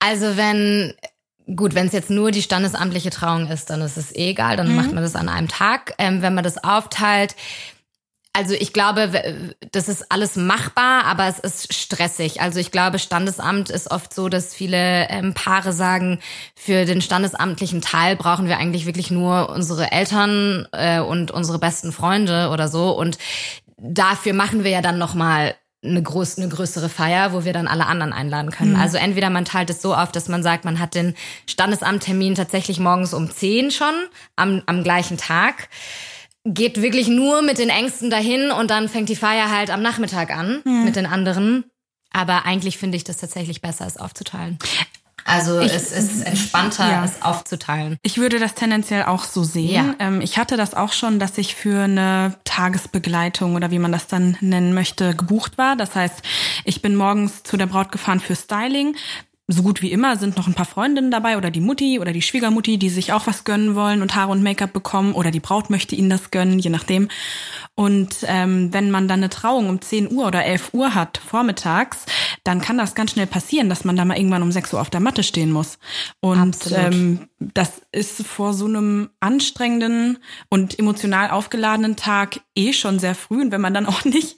Also 0.00 0.36
wenn, 0.36 0.92
gut, 1.54 1.74
wenn 1.74 1.86
es 1.86 1.92
jetzt 1.92 2.10
nur 2.10 2.30
die 2.30 2.42
standesamtliche 2.42 3.10
Trauung 3.10 3.48
ist, 3.48 3.70
dann 3.70 3.82
ist 3.82 3.96
es 3.96 4.14
eh 4.14 4.30
egal, 4.30 4.56
dann 4.56 4.74
macht 4.74 4.92
man 4.92 5.02
das 5.02 5.16
an 5.16 5.28
einem 5.28 5.48
Tag. 5.48 5.94
Ähm, 5.98 6.22
wenn 6.22 6.34
man 6.34 6.44
das 6.44 6.62
aufteilt, 6.62 7.36
also 8.36 8.52
ich 8.52 8.72
glaube, 8.72 9.54
das 9.70 9.88
ist 9.88 10.10
alles 10.10 10.34
machbar, 10.34 11.04
aber 11.04 11.28
es 11.28 11.38
ist 11.38 11.72
stressig. 11.72 12.40
Also 12.40 12.58
ich 12.58 12.72
glaube, 12.72 12.98
Standesamt 12.98 13.70
ist 13.70 13.92
oft 13.92 14.12
so, 14.12 14.28
dass 14.28 14.52
viele 14.52 15.08
ähm, 15.08 15.34
Paare 15.34 15.72
sagen, 15.72 16.18
für 16.56 16.84
den 16.84 17.00
standesamtlichen 17.00 17.80
Teil 17.80 18.16
brauchen 18.16 18.48
wir 18.48 18.58
eigentlich 18.58 18.86
wirklich 18.86 19.12
nur 19.12 19.50
unsere 19.50 19.92
Eltern 19.92 20.66
äh, 20.72 20.98
und 20.98 21.30
unsere 21.30 21.60
besten 21.60 21.92
Freunde 21.92 22.48
oder 22.50 22.66
so. 22.66 22.90
Und 22.90 23.18
dafür 23.76 24.32
machen 24.32 24.64
wir 24.64 24.72
ja 24.72 24.82
dann 24.82 24.98
noch 24.98 25.14
mal 25.14 25.54
eine, 25.84 26.02
groß, 26.02 26.38
eine 26.38 26.48
größere 26.48 26.88
Feier, 26.88 27.32
wo 27.32 27.44
wir 27.44 27.52
dann 27.52 27.68
alle 27.68 27.86
anderen 27.86 28.12
einladen 28.12 28.50
können. 28.50 28.76
Also 28.76 28.96
entweder 28.96 29.30
man 29.30 29.44
teilt 29.44 29.70
es 29.70 29.82
so 29.82 29.94
auf, 29.94 30.12
dass 30.12 30.28
man 30.28 30.42
sagt, 30.42 30.64
man 30.64 30.78
hat 30.78 30.94
den 30.94 31.14
Standesamttermin 31.46 32.34
tatsächlich 32.34 32.80
morgens 32.80 33.14
um 33.14 33.30
10 33.30 33.70
schon 33.70 33.94
am, 34.36 34.62
am 34.66 34.82
gleichen 34.82 35.16
Tag 35.16 35.68
geht 36.46 36.82
wirklich 36.82 37.08
nur 37.08 37.42
mit 37.42 37.58
den 37.58 37.70
Ängsten 37.70 38.10
dahin 38.10 38.50
und 38.50 38.70
dann 38.70 38.88
fängt 38.88 39.08
die 39.08 39.16
Feier 39.16 39.50
halt 39.50 39.70
am 39.70 39.80
Nachmittag 39.80 40.30
an 40.30 40.60
mit 40.84 40.96
den 40.96 41.06
anderen. 41.06 41.64
Aber 42.10 42.44
eigentlich 42.44 42.78
finde 42.78 42.96
ich 42.96 43.04
das 43.04 43.16
tatsächlich 43.16 43.60
besser, 43.60 43.86
es 43.86 43.96
aufzuteilen. 43.96 44.58
Also 45.24 45.58
es 45.58 45.90
ist 45.92 46.22
entspannter, 46.26 46.86
Ja. 46.88 47.04
es 47.04 47.22
aufzuteilen. 47.22 47.96
Ich 48.02 48.18
würde 48.18 48.38
das 48.38 48.54
tendenziell 48.54 49.04
auch 49.04 49.24
so 49.24 49.42
sehen. 49.42 49.70
Ja. 49.72 49.94
Ähm, 49.98 50.20
ich 50.20 50.36
hatte 50.38 50.56
das 50.56 50.74
auch 50.74 50.92
schon, 50.92 51.18
dass 51.18 51.38
ich 51.38 51.54
für 51.54 51.84
eine 51.84 52.34
Tagesbegleitung 52.44 53.54
oder 53.56 53.70
wie 53.70 53.78
man 53.78 53.92
das 53.92 54.06
dann 54.06 54.36
nennen 54.40 54.74
möchte, 54.74 55.14
gebucht 55.16 55.56
war. 55.58 55.76
Das 55.76 55.94
heißt, 55.94 56.22
ich 56.64 56.82
bin 56.82 56.96
morgens 56.96 57.42
zu 57.42 57.56
der 57.56 57.66
Braut 57.66 57.90
gefahren 57.92 58.20
für 58.20 58.36
Styling. 58.36 58.96
So 59.46 59.62
gut 59.62 59.82
wie 59.82 59.92
immer 59.92 60.16
sind 60.16 60.38
noch 60.38 60.46
ein 60.46 60.54
paar 60.54 60.64
Freundinnen 60.64 61.10
dabei 61.10 61.36
oder 61.36 61.50
die 61.50 61.60
Mutti 61.60 61.98
oder 62.00 62.12
die 62.12 62.22
Schwiegermutti, 62.22 62.78
die 62.78 62.88
sich 62.88 63.12
auch 63.12 63.26
was 63.26 63.44
gönnen 63.44 63.74
wollen 63.74 64.00
und 64.00 64.14
Haare 64.14 64.32
und 64.32 64.42
Make-up 64.42 64.72
bekommen 64.72 65.12
oder 65.12 65.30
die 65.30 65.40
Braut 65.40 65.68
möchte 65.68 65.94
ihnen 65.94 66.08
das 66.08 66.30
gönnen, 66.30 66.58
je 66.58 66.70
nachdem. 66.70 67.08
Und 67.74 68.16
ähm, 68.26 68.72
wenn 68.72 68.90
man 68.90 69.06
dann 69.06 69.18
eine 69.18 69.28
Trauung 69.28 69.68
um 69.68 69.82
10 69.82 70.10
Uhr 70.12 70.26
oder 70.26 70.44
11 70.46 70.70
Uhr 70.72 70.94
hat, 70.94 71.18
vormittags, 71.18 71.98
dann 72.44 72.60
kann 72.60 72.76
das 72.76 72.94
ganz 72.94 73.12
schnell 73.12 73.26
passieren, 73.26 73.70
dass 73.70 73.84
man 73.84 73.96
da 73.96 74.04
mal 74.04 74.18
irgendwann 74.18 74.42
um 74.42 74.52
6 74.52 74.74
Uhr 74.74 74.80
auf 74.80 74.90
der 74.90 75.00
Matte 75.00 75.22
stehen 75.22 75.50
muss. 75.50 75.78
Und 76.20 76.70
ähm, 76.72 77.28
das 77.40 77.80
ist 77.90 78.24
vor 78.26 78.52
so 78.52 78.66
einem 78.66 79.08
anstrengenden 79.18 80.18
und 80.50 80.78
emotional 80.78 81.30
aufgeladenen 81.30 81.96
Tag 81.96 82.40
eh 82.54 82.74
schon 82.74 82.98
sehr 82.98 83.14
früh. 83.14 83.40
Und 83.40 83.50
wenn 83.50 83.62
man 83.62 83.72
dann 83.72 83.86
auch 83.86 84.04
nicht 84.04 84.36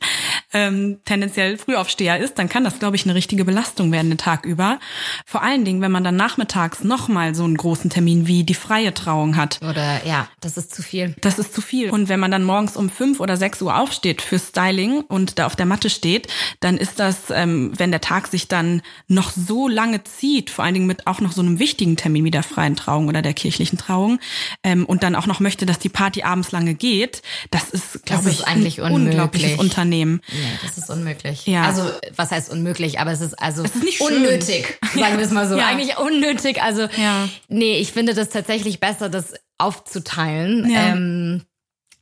ähm, 0.53 0.99
tendenziell 1.05 1.59
Frühaufsteher 1.59 2.18
ist, 2.18 2.38
dann 2.38 2.49
kann 2.49 2.64
das, 2.64 2.78
glaube 2.78 2.97
ich, 2.97 3.05
eine 3.05 3.14
richtige 3.14 3.44
Belastung 3.44 3.92
werden 3.92 4.11
den 4.11 4.18
Tag 4.18 4.44
über. 4.44 4.78
Vor 5.24 5.42
allen 5.42 5.64
Dingen, 5.64 5.80
wenn 5.80 5.92
man 5.92 6.05
dann 6.05 6.16
nachmittags 6.16 6.84
nochmal 6.84 7.34
so 7.34 7.44
einen 7.44 7.57
großen 7.57 7.90
Termin 7.90 8.26
wie 8.26 8.44
die 8.44 8.55
freie 8.55 8.94
Trauung 8.94 9.36
hat. 9.36 9.61
Oder 9.62 10.07
ja, 10.07 10.28
das 10.40 10.57
ist 10.57 10.74
zu 10.74 10.82
viel. 10.82 11.14
Das 11.20 11.38
ist 11.38 11.55
zu 11.55 11.61
viel. 11.61 11.90
Und 11.90 12.09
wenn 12.09 12.20
man 12.20 12.30
dann 12.30 12.44
morgens 12.44 12.76
um 12.76 12.90
fünf 12.90 13.20
oder 13.20 13.36
sechs 13.36 13.61
Uhr 13.61 13.78
aufsteht 13.78 14.22
für 14.22 14.38
Styling 14.38 15.01
und 15.01 15.38
da 15.38 15.47
auf 15.47 15.57
der 15.57 15.66
Matte 15.66 15.90
steht, 15.90 16.28
dann 16.61 16.76
ist 16.76 17.01
das, 17.01 17.30
ähm, 17.30 17.72
wenn 17.76 17.90
der 17.90 18.01
Tag 18.01 18.28
sich 18.28 18.49
dann 18.49 18.82
noch 19.09 19.30
so 19.30 19.68
lange 19.68 20.05
zieht, 20.05 20.51
vor 20.51 20.64
allen 20.64 20.74
Dingen 20.74 20.86
mit 20.86 21.07
auch 21.07 21.20
noch 21.20 21.32
so 21.32 21.42
einem 21.42 21.59
wichtigen 21.59 21.97
Termin 21.97 22.24
wie 22.24 22.30
der 22.30 22.42
freien 22.42 22.76
Trauung 22.76 23.09
oder 23.09 23.22
der 23.22 23.34
kirchlichen 23.34 23.78
Trauung, 23.78 24.18
ähm, 24.62 24.86
und 24.86 25.03
dann 25.03 25.14
auch 25.14 25.26
noch 25.26 25.40
möchte, 25.40 25.66
dass 25.66 25.78
die 25.78 25.88
Party 25.88 26.22
abends 26.22 26.53
lange 26.53 26.74
geht, 26.74 27.22
das 27.51 27.70
ist, 27.70 28.05
glaube 28.05 28.30
ich, 28.30 28.47
eigentlich 28.47 28.82
ein 28.82 28.92
unglaubliches 28.92 29.59
Unternehmen. 29.59 30.20
Nee, 30.37 30.59
das 30.62 30.78
ist 30.78 30.91
unmöglich. 30.91 31.47
Ja. 31.47 31.62
Also, 31.64 31.91
was 32.14 32.30
heißt 32.30 32.51
unmöglich? 32.51 33.01
Aber 33.01 33.11
es 33.12 33.20
ist 33.20 33.34
also 33.41 33.64
Es 33.64 33.74
ist 33.74 33.82
nicht 33.84 33.99
schön. 33.99 34.09
unnötig, 34.18 34.78
sagen 34.95 35.18
wir 35.18 35.24
es 35.24 35.30
mal 35.30 35.49
so. 35.49 35.57
Ja. 35.59 35.66
Eigentlich 35.66 35.97
unnötig. 35.99 36.62
Also, 36.62 36.82
Ja. 36.97 37.28
nee, 37.49 37.78
ich 37.78 37.93
finde 37.93 38.14
das 38.14 38.28
tatsächlich 38.28 38.80
besser, 38.80 39.09
das 39.09 39.34
aufzuteilen. 39.59 40.68
Ja. 40.70 40.89
Ähm, 40.89 41.43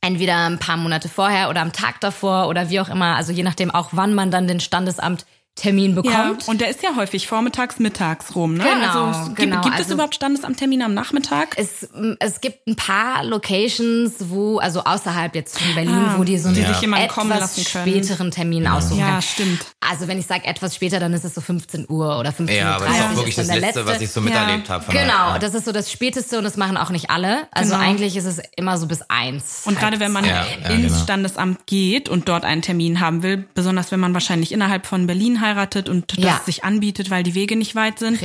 entweder 0.01 0.45
ein 0.45 0.59
paar 0.59 0.77
Monate 0.77 1.09
vorher 1.09 1.49
oder 1.49 1.61
am 1.61 1.71
Tag 1.73 1.99
davor 2.01 2.47
oder 2.47 2.69
wie 2.69 2.79
auch 2.79 2.89
immer. 2.89 3.15
Also 3.15 3.31
je 3.31 3.43
nachdem 3.43 3.71
auch, 3.71 3.89
wann 3.91 4.13
man 4.13 4.29
dann 4.31 4.47
den 4.47 4.59
Standesamttermin 4.59 5.25
Ja, 5.63 5.71
bekommt. 5.71 6.47
und 6.49 6.59
der 6.61 6.69
ist 6.69 6.83
ja 6.83 6.95
häufig 6.97 7.27
vormittags, 7.27 7.79
mittags 7.79 8.35
rum, 8.35 8.55
ne? 8.55 8.63
Genau, 8.65 9.05
also, 9.05 9.25
gibt, 9.29 9.37
genau. 9.37 9.61
gibt 9.61 9.75
es 9.75 9.81
Also- 9.83 9.93
überhaupt 9.93 10.13
Standesamttermine 10.13 10.83
am 10.85 10.93
Nachmittag? 10.93 11.55
Es, 11.57 11.87
es 12.19 12.41
gibt 12.41 12.67
ein 12.67 12.75
paar 12.75 13.23
Locations, 13.23 14.13
wo, 14.29 14.57
also 14.59 14.83
außerhalb 14.83 15.33
jetzt 15.33 15.57
von 15.57 15.73
Berlin, 15.73 15.93
Ah, 15.95 16.15
wo 16.17 16.23
die 16.25 16.37
so 16.37 16.49
einen 16.49 16.57
jemanden 16.57 17.05
etwas 17.05 17.15
kommen 17.15 17.29
lassen 17.29 17.63
können. 17.63 17.87
späteren 17.87 18.31
Termin 18.31 18.67
aussuchen 18.67 18.99
Ja, 18.99 19.05
können. 19.11 19.21
stimmt. 19.21 19.65
Also 19.79 20.07
wenn 20.09 20.19
ich 20.19 20.25
sage 20.25 20.45
etwas 20.45 20.75
später, 20.75 20.99
dann 20.99 21.13
ist 21.13 21.23
es 21.23 21.33
so 21.33 21.41
15 21.41 21.85
Uhr 21.89 22.19
oder 22.19 22.31
15.30 22.31 22.49
Uhr. 22.49 22.51
Ja, 22.57 22.75
aber 22.75 22.85
das 22.85 22.95
ist 22.97 23.01
auch 23.05 23.15
wirklich 23.15 23.35
das 23.35 23.47
der 23.47 23.59
Letzte, 23.59 23.85
was 23.85 24.01
ich 24.01 24.11
so 24.11 24.21
miterlebt 24.21 24.69
habe. 24.69 24.83
von 24.83 24.93
der- 24.93 25.03
Genau, 25.05 25.13
ja. 25.29 25.39
das 25.39 25.53
ist 25.55 25.65
so 25.65 25.71
das 25.71 25.89
Späteste 25.91 26.37
und 26.37 26.43
das 26.43 26.57
machen 26.57 26.75
auch 26.75 26.89
nicht 26.89 27.09
alle. 27.09 27.47
Also 27.51 27.73
Genau. 27.75 27.83
eigentlich 27.83 28.17
ist 28.17 28.25
es 28.25 28.41
immer 28.57 28.77
so 28.77 28.87
bis 28.87 29.01
eins. 29.09 29.61
Und 29.65 29.79
gerade 29.79 29.99
wenn 30.01 30.11
man 30.11 30.25
Ja, 30.25 30.45
ja, 30.63 30.69
ins 30.69 30.91
genau. 30.91 31.03
Standesamt 31.03 31.65
geht 31.65 32.09
und 32.09 32.27
dort 32.27 32.43
einen 32.43 32.61
Termin 32.61 32.99
haben 32.99 33.23
will, 33.23 33.45
besonders 33.53 33.91
wenn 33.91 33.99
man 34.01 34.13
wahrscheinlich 34.13 34.51
innerhalb 34.51 34.85
von 34.85 35.07
Berlin 35.07 35.41
heiratet 35.45 35.87
und 35.89 36.11
das 36.17 36.23
Ja. 36.25 36.41
sich 36.45 36.63
anbietet, 36.63 37.09
weil 37.09 37.23
die 37.23 37.35
Wege 37.35 37.55
nicht 37.55 37.75
weit 37.75 37.99
sind. 37.99 38.19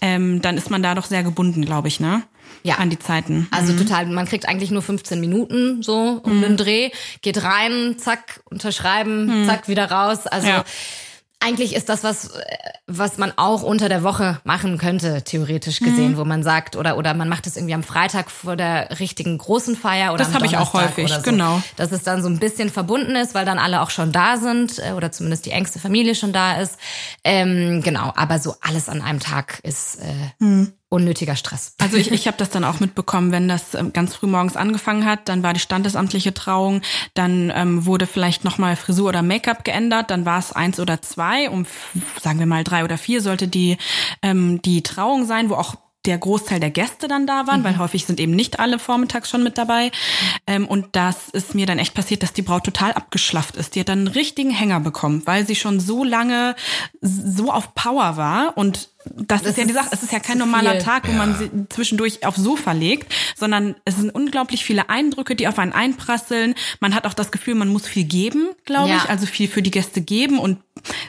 Ähm, 0.00 0.40
dann 0.42 0.56
ist 0.56 0.70
man 0.70 0.82
da 0.82 0.94
doch 0.94 1.06
sehr 1.06 1.22
gebunden, 1.22 1.64
glaube 1.64 1.88
ich, 1.88 2.00
ne? 2.00 2.22
Ja. 2.64 2.76
An 2.76 2.90
die 2.90 2.98
Zeiten. 2.98 3.48
Also 3.50 3.76
total, 3.76 4.06
man 4.06 4.26
kriegt 4.26 4.48
eigentlich 4.48 4.70
nur 4.70 4.82
15 4.82 5.20
Minuten 5.20 5.82
so 5.82 6.20
um 6.22 6.38
Mhm. 6.38 6.42
den 6.42 6.56
Dreh, 6.56 6.90
geht 7.20 7.42
rein, 7.42 7.96
zack, 7.98 8.40
unterschreiben, 8.50 9.44
zack, 9.46 9.68
wieder 9.68 9.90
raus. 9.90 10.26
Also 10.26 10.46
Mhm. 10.46 10.52
Ja. 10.54 10.64
Eigentlich 11.44 11.74
ist 11.74 11.88
das 11.88 12.04
was, 12.04 12.28
äh, 12.34 12.40
was 12.86 13.18
man 13.18 13.32
auch 13.36 13.62
unter 13.62 13.88
der 13.88 14.02
Woche 14.02 14.40
machen 14.44 14.78
könnte, 14.78 15.22
theoretisch 15.22 15.80
gesehen, 15.80 16.12
Mhm. 16.12 16.16
wo 16.16 16.24
man 16.24 16.42
sagt, 16.42 16.76
oder, 16.76 16.96
oder 16.96 17.14
man 17.14 17.28
macht 17.28 17.46
es 17.46 17.56
irgendwie 17.56 17.74
am 17.74 17.82
Freitag 17.82 18.30
vor 18.30 18.56
der 18.56 18.98
richtigen 19.00 19.38
großen 19.38 19.76
Feier 19.76 20.12
oder 20.12 20.18
Das 20.24 20.28
am 20.28 20.34
hab 20.34 20.44
ich 20.44 20.56
auch 20.56 20.74
häufig, 20.74 21.12
so. 21.12 21.22
genau. 21.22 21.62
Dass 21.76 21.92
es 21.92 22.02
dann 22.02 22.22
so 22.22 22.28
ein 22.28 22.38
bisschen 22.38 22.70
verbunden 22.70 23.16
ist, 23.16 23.34
weil 23.34 23.44
dann 23.44 23.58
alle 23.58 23.80
auch 23.82 23.90
schon 23.90 24.12
da 24.12 24.36
sind, 24.36 24.78
äh, 24.78 24.92
oder 24.92 25.10
zumindest 25.12 25.46
die 25.46 25.50
engste 25.50 25.78
Familie 25.78 26.14
schon 26.14 26.32
da 26.32 26.60
ist. 26.60 26.76
Ähm, 27.24 27.82
genau, 27.82 28.12
aber 28.16 28.38
so 28.38 28.54
alles 28.60 28.88
an 28.88 29.00
einem 29.02 29.20
Tag 29.20 29.60
ist 29.62 29.96
äh, 30.00 30.04
Hm. 30.40 30.72
Unnötiger 30.92 31.36
Stress. 31.36 31.74
Also 31.80 31.96
ich, 31.96 32.12
ich 32.12 32.26
habe 32.26 32.36
das 32.36 32.50
dann 32.50 32.64
auch 32.64 32.78
mitbekommen, 32.78 33.32
wenn 33.32 33.48
das 33.48 33.74
ähm, 33.74 33.92
ganz 33.92 34.14
früh 34.14 34.26
morgens 34.26 34.56
angefangen 34.56 35.06
hat, 35.06 35.28
dann 35.28 35.42
war 35.42 35.54
die 35.54 35.60
standesamtliche 35.60 36.34
Trauung, 36.34 36.82
dann 37.14 37.50
ähm, 37.54 37.86
wurde 37.86 38.06
vielleicht 38.06 38.44
nochmal 38.44 38.76
Frisur 38.76 39.08
oder 39.08 39.22
Make-up 39.22 39.64
geändert, 39.64 40.10
dann 40.10 40.26
war 40.26 40.38
es 40.38 40.52
eins 40.52 40.78
oder 40.78 41.00
zwei, 41.00 41.48
um 41.48 41.66
sagen 42.20 42.38
wir 42.38 42.46
mal 42.46 42.62
drei 42.62 42.84
oder 42.84 42.98
vier 42.98 43.22
sollte 43.22 43.48
die, 43.48 43.78
ähm, 44.20 44.60
die 44.62 44.82
Trauung 44.82 45.24
sein, 45.24 45.48
wo 45.48 45.54
auch 45.54 45.76
der 46.04 46.18
Großteil 46.18 46.58
der 46.58 46.70
Gäste 46.70 47.06
dann 47.06 47.26
da 47.26 47.46
waren, 47.46 47.62
weil 47.62 47.78
häufig 47.78 48.06
sind 48.06 48.18
eben 48.18 48.32
nicht 48.32 48.58
alle 48.58 48.78
vormittags 48.78 49.30
schon 49.30 49.44
mit 49.44 49.56
dabei. 49.56 49.92
Ähm, 50.46 50.66
und 50.66 50.88
das 50.92 51.28
ist 51.28 51.54
mir 51.54 51.64
dann 51.64 51.78
echt 51.78 51.94
passiert, 51.94 52.22
dass 52.22 52.32
die 52.32 52.42
Braut 52.42 52.64
total 52.64 52.92
abgeschlafft 52.92 53.56
ist. 53.56 53.74
Die 53.74 53.80
hat 53.80 53.88
dann 53.88 54.00
einen 54.00 54.08
richtigen 54.08 54.50
Hänger 54.50 54.80
bekommen, 54.80 55.22
weil 55.26 55.46
sie 55.46 55.54
schon 55.54 55.78
so 55.78 56.02
lange 56.02 56.56
so 57.00 57.52
auf 57.52 57.74
Power 57.74 58.16
war 58.16 58.56
und 58.56 58.88
das, 59.04 59.42
ist 59.42 59.58
ja 59.58 59.64
die 59.64 59.72
Sache, 59.72 59.88
es 59.90 60.02
ist 60.02 60.12
ja 60.12 60.20
kein 60.20 60.38
normaler 60.38 60.72
viel. 60.72 60.80
Tag, 60.82 61.06
wo 61.08 61.12
Ja. 61.12 61.18
man 61.18 61.34
sie 61.36 61.50
zwischendurch 61.68 62.24
aufs 62.26 62.38
Sofa 62.38 62.72
legt, 62.72 63.12
sondern 63.36 63.74
es 63.84 63.96
sind 63.96 64.10
unglaublich 64.14 64.64
viele 64.64 64.88
Eindrücke, 64.90 65.34
die 65.34 65.48
auf 65.48 65.58
einen 65.58 65.72
einprasseln. 65.72 66.54
Man 66.80 66.94
hat 66.94 67.06
auch 67.06 67.14
das 67.14 67.30
Gefühl, 67.32 67.54
man 67.54 67.68
muss 67.68 67.86
viel 67.86 68.04
geben, 68.04 68.50
glaube 68.64 68.90
Ja. 68.90 68.96
ich, 68.98 69.10
also 69.10 69.26
viel 69.26 69.48
für 69.48 69.62
die 69.62 69.70
Gäste 69.70 70.00
geben 70.00 70.38
und 70.38 70.58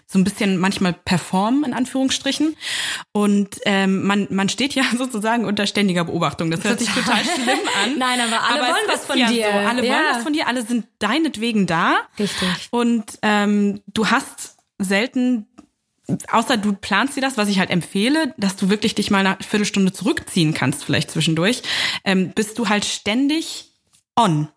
so 0.08 0.20
ein 0.20 0.24
bisschen 0.24 0.58
manchmal 0.58 0.94
performen, 0.94 1.64
in 1.64 1.74
Anführungsstrichen. 1.74 2.56
Und 3.12 3.60
ähm, 3.66 4.04
man, 4.06 4.28
man 4.30 4.50
steht 4.50 4.74
ja 4.76 4.84
sozusagen 4.98 5.46
unter 5.46 5.66
ständiger 5.68 6.04
Beobachtung. 6.06 6.52
Das 6.52 6.64
hört 6.64 6.80
sich 6.80 6.89
total 6.89 7.24
schlimm 7.24 7.60
an. 7.84 7.98
Nein, 7.98 8.20
aber 8.22 8.44
alle 8.44 8.62
es 8.62 8.68
wollen 8.68 8.88
was 8.88 9.06
von 9.06 9.18
ja 9.18 9.28
dir. 9.28 9.46
So. 9.52 9.58
Alle 9.68 9.86
Ja. 9.86 9.94
wollen 9.94 10.06
was 10.16 10.24
von 10.24 10.34
dir, 10.34 10.48
alle 10.48 10.64
sind 10.66 10.86
deinetwegen 11.00 11.66
da. 11.68 11.98
Richtig. 12.20 12.48
Und 12.72 13.04
ähm, 13.22 13.82
du 13.88 14.08
hast 14.08 14.58
selten 14.80 15.48
außer 16.32 16.57
du 16.57 16.74
planst 16.74 17.16
dir 17.16 17.22
das, 17.22 17.38
was 17.38 17.49
ich 17.49 17.59
halt 17.59 17.70
empfehle, 17.70 18.34
dass 18.38 18.55
du 18.55 18.70
wirklich 18.70 18.95
dich 18.95 19.11
mal 19.11 19.26
eine 19.26 19.38
Viertelstunde 19.41 19.93
zurückziehen 19.93 20.53
kannst, 20.53 20.84
vielleicht 20.84 21.11
zwischendurch, 21.11 21.64
ähm, 22.03 22.32
bist 22.34 22.57
du 22.57 22.70
halt 22.70 22.86
ständig 22.86 23.72
on. 24.16 24.47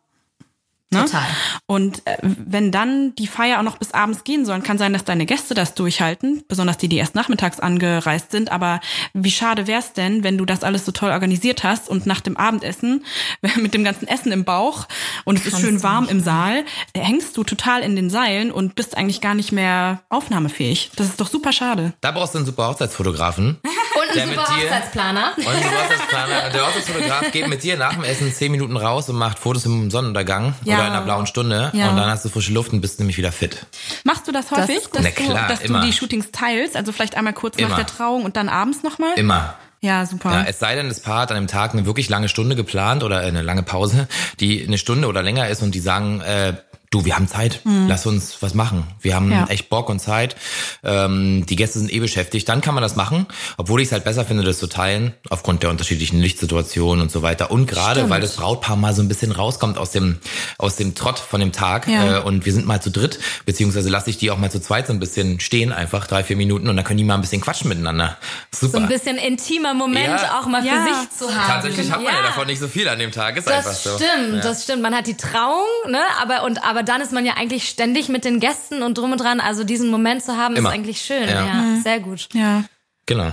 Ne? 0.92 1.04
Total. 1.04 1.26
Und 1.66 2.06
äh, 2.06 2.16
wenn 2.22 2.70
dann 2.70 3.12
die 3.16 3.26
Feier 3.26 3.58
auch 3.58 3.64
noch 3.64 3.78
bis 3.78 3.90
abends 3.90 4.22
gehen 4.22 4.46
soll, 4.46 4.60
kann 4.60 4.78
sein, 4.78 4.92
dass 4.92 5.02
deine 5.02 5.26
Gäste 5.26 5.54
das 5.54 5.74
durchhalten, 5.74 6.44
besonders 6.46 6.78
die, 6.78 6.88
die 6.88 6.96
erst 6.96 7.16
nachmittags 7.16 7.58
angereist 7.58 8.30
sind. 8.30 8.52
Aber 8.52 8.78
wie 9.12 9.32
schade 9.32 9.66
wär's 9.66 9.94
denn, 9.94 10.22
wenn 10.22 10.38
du 10.38 10.44
das 10.44 10.62
alles 10.62 10.84
so 10.84 10.92
toll 10.92 11.10
organisiert 11.10 11.64
hast 11.64 11.88
und 11.88 12.06
nach 12.06 12.20
dem 12.20 12.36
Abendessen 12.36 13.04
mit 13.56 13.74
dem 13.74 13.82
ganzen 13.82 14.06
Essen 14.06 14.30
im 14.30 14.44
Bauch 14.44 14.86
und 15.24 15.40
es 15.40 15.46
ist 15.46 15.60
schön 15.60 15.82
warm 15.82 16.08
im 16.08 16.20
Saal, 16.20 16.64
äh, 16.92 17.00
hängst 17.00 17.36
du 17.36 17.42
total 17.42 17.82
in 17.82 17.96
den 17.96 18.08
Seilen 18.08 18.52
und 18.52 18.76
bist 18.76 18.96
eigentlich 18.96 19.20
gar 19.20 19.34
nicht 19.34 19.50
mehr 19.50 20.02
aufnahmefähig. 20.08 20.92
Das 20.94 21.08
ist 21.08 21.20
doch 21.20 21.28
super 21.28 21.52
schade. 21.52 21.94
Da 22.00 22.12
brauchst 22.12 22.34
du 22.34 22.38
einen 22.38 22.46
super 22.46 22.68
Hochzeitsfotografen. 22.68 23.58
Und 23.64 24.05
Der 24.16 24.26
mit 24.26 24.36
super 24.38 24.48
dir- 24.54 24.64
Hochzeitsplaner. 24.64 25.32
Und 25.36 25.44
der 25.46 25.54
Hochzeitsplaner, 25.54 26.50
der 26.50 26.66
Hochzeitsfotograf 26.66 27.32
geht 27.32 27.48
mit 27.48 27.62
dir 27.62 27.76
nach 27.76 27.94
dem 27.94 28.04
Essen 28.04 28.32
zehn 28.32 28.50
Minuten 28.52 28.76
raus 28.76 29.08
und 29.08 29.16
macht 29.16 29.38
Fotos 29.38 29.64
im 29.66 29.90
Sonnenuntergang 29.90 30.54
Ja. 30.64 30.74
oder 30.76 30.86
in 30.86 30.92
einer 30.92 31.02
blauen 31.02 31.26
Stunde. 31.26 31.70
Ja. 31.74 31.90
Und 31.90 31.96
dann 31.96 32.10
hast 32.10 32.24
du 32.24 32.28
frische 32.28 32.52
Luft 32.52 32.72
und 32.72 32.80
bist 32.80 32.98
nämlich 32.98 33.16
wieder 33.18 33.32
fit. 33.32 33.66
Machst 34.04 34.26
du 34.26 34.32
das 34.32 34.50
häufig, 34.50 34.80
dass, 34.92 35.02
Na 35.02 35.10
klar, 35.10 35.46
du, 35.48 35.54
dass 35.54 35.60
immer. 35.62 35.80
du 35.80 35.86
die 35.86 35.92
Shootings 35.92 36.30
teilst? 36.32 36.76
Also 36.76 36.92
vielleicht 36.92 37.16
einmal 37.16 37.32
kurz 37.32 37.56
nach 37.58 37.66
Immer. 37.68 37.76
der 37.76 37.86
Trauung 37.86 38.24
und 38.24 38.36
dann 38.36 38.48
abends 38.48 38.82
nochmal? 38.82 39.10
Immer. 39.16 39.54
Ja, 39.82 40.06
super. 40.06 40.32
Ja, 40.32 40.44
es 40.48 40.58
sei 40.58 40.74
denn, 40.74 40.88
das 40.88 41.00
Paar 41.00 41.20
hat 41.20 41.30
an 41.30 41.36
dem 41.36 41.46
Tag 41.46 41.72
eine 41.74 41.84
wirklich 41.86 42.08
lange 42.08 42.28
Stunde 42.28 42.56
geplant 42.56 43.02
oder 43.04 43.18
eine 43.18 43.42
lange 43.42 43.62
Pause, 43.62 44.08
die 44.40 44.64
eine 44.66 44.78
Stunde 44.78 45.06
oder 45.06 45.22
länger 45.22 45.48
ist 45.48 45.62
und 45.62 45.74
die 45.74 45.80
sagen, 45.80 46.22
äh, 46.22 46.54
du, 46.90 47.04
wir 47.04 47.16
haben 47.16 47.28
Zeit, 47.28 47.60
lass 47.64 48.06
uns 48.06 48.36
was 48.40 48.54
machen. 48.54 48.84
Wir 49.00 49.14
haben 49.14 49.26
Mhm. 49.26 49.32
Ja. 49.32 49.46
echt 49.48 49.68
Bock 49.68 49.88
und 49.88 49.98
Zeit. 50.00 50.36
Ähm, 50.84 51.44
die 51.46 51.56
Gäste 51.56 51.78
sind 51.78 51.92
eh 51.92 51.98
beschäftigt. 52.00 52.48
Dann 52.48 52.60
kann 52.60 52.74
man 52.74 52.82
das 52.82 52.96
machen, 52.96 53.26
obwohl 53.56 53.80
ich 53.80 53.88
es 53.88 53.92
halt 53.92 54.04
besser 54.04 54.24
finde, 54.24 54.44
das 54.44 54.58
zu 54.58 54.66
teilen, 54.68 55.14
aufgrund 55.30 55.62
der 55.62 55.70
unterschiedlichen 55.70 56.20
Lichtsituationen 56.20 57.02
und 57.02 57.10
so 57.10 57.22
weiter. 57.22 57.50
Und 57.50 57.66
gerade, 57.66 58.00
Stimmt. 58.00 58.10
weil 58.10 58.20
das 58.20 58.36
Brautpaar 58.36 58.76
mal 58.76 58.94
so 58.94 59.02
ein 59.02 59.08
bisschen 59.08 59.32
rauskommt 59.32 59.78
aus 59.78 59.90
dem, 59.90 60.18
aus 60.58 60.76
dem 60.76 60.94
Trott 60.94 61.18
von 61.18 61.40
dem 61.40 61.52
Tag. 61.52 61.88
Ja. 61.88 62.18
Äh, 62.18 62.20
und 62.22 62.44
wir 62.46 62.52
sind 62.52 62.66
mal 62.66 62.80
zu 62.80 62.90
dritt, 62.90 63.18
beziehungsweise 63.44 63.88
lasse 63.88 64.10
ich 64.10 64.18
die 64.18 64.30
auch 64.30 64.38
mal 64.38 64.50
zu 64.50 64.60
zweit 64.60 64.86
so 64.86 64.92
ein 64.92 65.00
bisschen 65.00 65.40
stehen, 65.40 65.72
einfach 65.72 66.06
drei, 66.06 66.22
vier 66.24 66.36
Minuten 66.36 66.68
und 66.68 66.76
dann 66.76 66.84
können 66.84 66.98
die 66.98 67.04
mal 67.04 67.14
ein 67.14 67.20
bisschen 67.20 67.40
quatschen 67.40 67.68
miteinander. 67.68 68.16
Super. 68.52 68.72
So 68.72 68.78
ein 68.78 68.88
bisschen 68.88 69.16
intimer 69.16 69.74
Moment 69.74 70.06
Ja. 70.06 70.38
auch 70.40 70.46
mal 70.46 70.62
für 70.62 70.68
Ja. 70.68 70.84
sich 70.84 71.18
zu 71.18 71.34
haben. 71.34 71.46
Tatsächlich 71.46 71.90
hat 71.90 72.02
man 72.02 72.14
ja. 72.14 72.22
davon 72.22 72.46
nicht 72.46 72.60
so 72.60 72.68
viel 72.68 72.88
an 72.88 72.98
dem 72.98 73.10
Tag, 73.12 73.36
ist 73.36 73.48
einfach 73.48 73.70
Das 73.70 73.82
so. 73.82 73.96
stimmt, 73.96 74.34
Ja. 74.36 74.40
das 74.40 74.62
stimmt. 74.64 74.82
Man 74.82 74.94
hat 74.94 75.06
die 75.06 75.16
Trauung, 75.16 75.64
ne, 75.88 76.00
aber 76.20 76.44
und 76.44 76.62
aber 76.64 76.75
dann 76.82 77.00
ist 77.00 77.12
man 77.12 77.24
ja 77.26 77.34
eigentlich 77.36 77.68
ständig 77.68 78.08
mit 78.08 78.24
den 78.24 78.40
Gästen 78.40 78.82
und 78.82 78.96
drum 78.98 79.12
und 79.12 79.20
dran. 79.20 79.40
Also 79.40 79.64
diesen 79.64 79.90
Moment 79.90 80.22
zu 80.22 80.36
haben, 80.36 80.56
Immer. 80.56 80.68
ist 80.70 80.74
eigentlich 80.74 81.00
schön. 81.00 81.28
Ja. 81.28 81.46
Ja, 81.46 81.80
sehr 81.82 82.00
gut. 82.00 82.28
ja. 82.32 82.64
Genau. 83.06 83.30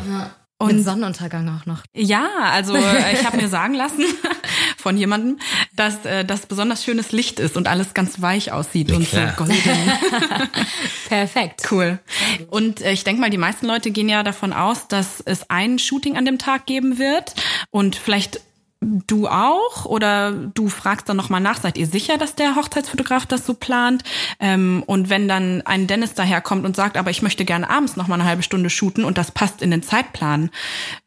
Und 0.59 0.75
mit 0.77 0.85
Sonnenuntergang 0.85 1.49
auch 1.49 1.65
noch. 1.65 1.79
Ja, 1.93 2.25
also 2.51 2.75
äh, 2.75 3.13
ich 3.13 3.25
habe 3.25 3.35
mir 3.37 3.49
sagen 3.49 3.73
lassen 3.73 4.05
von 4.77 4.97
jemandem, 4.97 5.39
dass 5.75 6.05
äh, 6.05 6.23
das 6.23 6.45
besonders 6.45 6.85
schönes 6.85 7.11
Licht 7.11 7.39
ist 7.39 7.57
und 7.57 7.67
alles 7.67 7.93
ganz 7.93 8.21
weich 8.21 8.51
aussieht 8.53 8.89
Ja, 8.89 8.95
und 8.95 9.03
so 9.03 9.17
klar. 9.17 9.33
golden. 9.35 9.57
Perfekt. 11.09 11.63
Cool. 11.71 11.99
Und 12.49 12.81
äh, 12.81 12.91
ich 12.91 13.03
denke 13.03 13.19
mal, 13.19 13.29
die 13.29 13.37
meisten 13.37 13.65
Leute 13.65 13.91
gehen 13.91 14.09
ja 14.09 14.23
davon 14.23 14.53
aus, 14.53 14.87
dass 14.87 15.21
es 15.25 15.49
ein 15.49 15.79
Shooting 15.79 16.17
an 16.17 16.25
dem 16.25 16.37
Tag 16.37 16.65
geben 16.65 16.97
wird 16.97 17.33
und 17.71 17.95
vielleicht 17.95 18.39
du 19.07 19.27
auch 19.27 19.85
oder 19.85 20.31
du 20.31 20.69
fragst 20.69 21.09
dann 21.09 21.17
nochmal 21.17 21.41
nach, 21.41 21.59
seid 21.61 21.77
ihr 21.77 21.87
sicher, 21.87 22.17
dass 22.17 22.35
der 22.35 22.55
Hochzeitsfotograf 22.55 23.25
das 23.25 23.45
so 23.45 23.53
plant? 23.53 24.03
Ähm, 24.39 24.83
und 24.85 25.09
wenn 25.09 25.27
dann 25.27 25.61
ein 25.65 25.87
Dennis 25.87 26.13
daherkommt 26.13 26.65
und 26.65 26.75
sagt, 26.75 26.97
aber 26.97 27.11
ich 27.11 27.21
möchte 27.21 27.45
gerne 27.45 27.69
abends 27.69 27.95
nochmal 27.95 28.19
eine 28.19 28.27
halbe 28.27 28.43
Stunde 28.43 28.69
shooten 28.69 29.05
und 29.05 29.17
das 29.17 29.31
passt 29.31 29.61
in 29.61 29.71
den 29.71 29.83
Zeitplan 29.83 30.49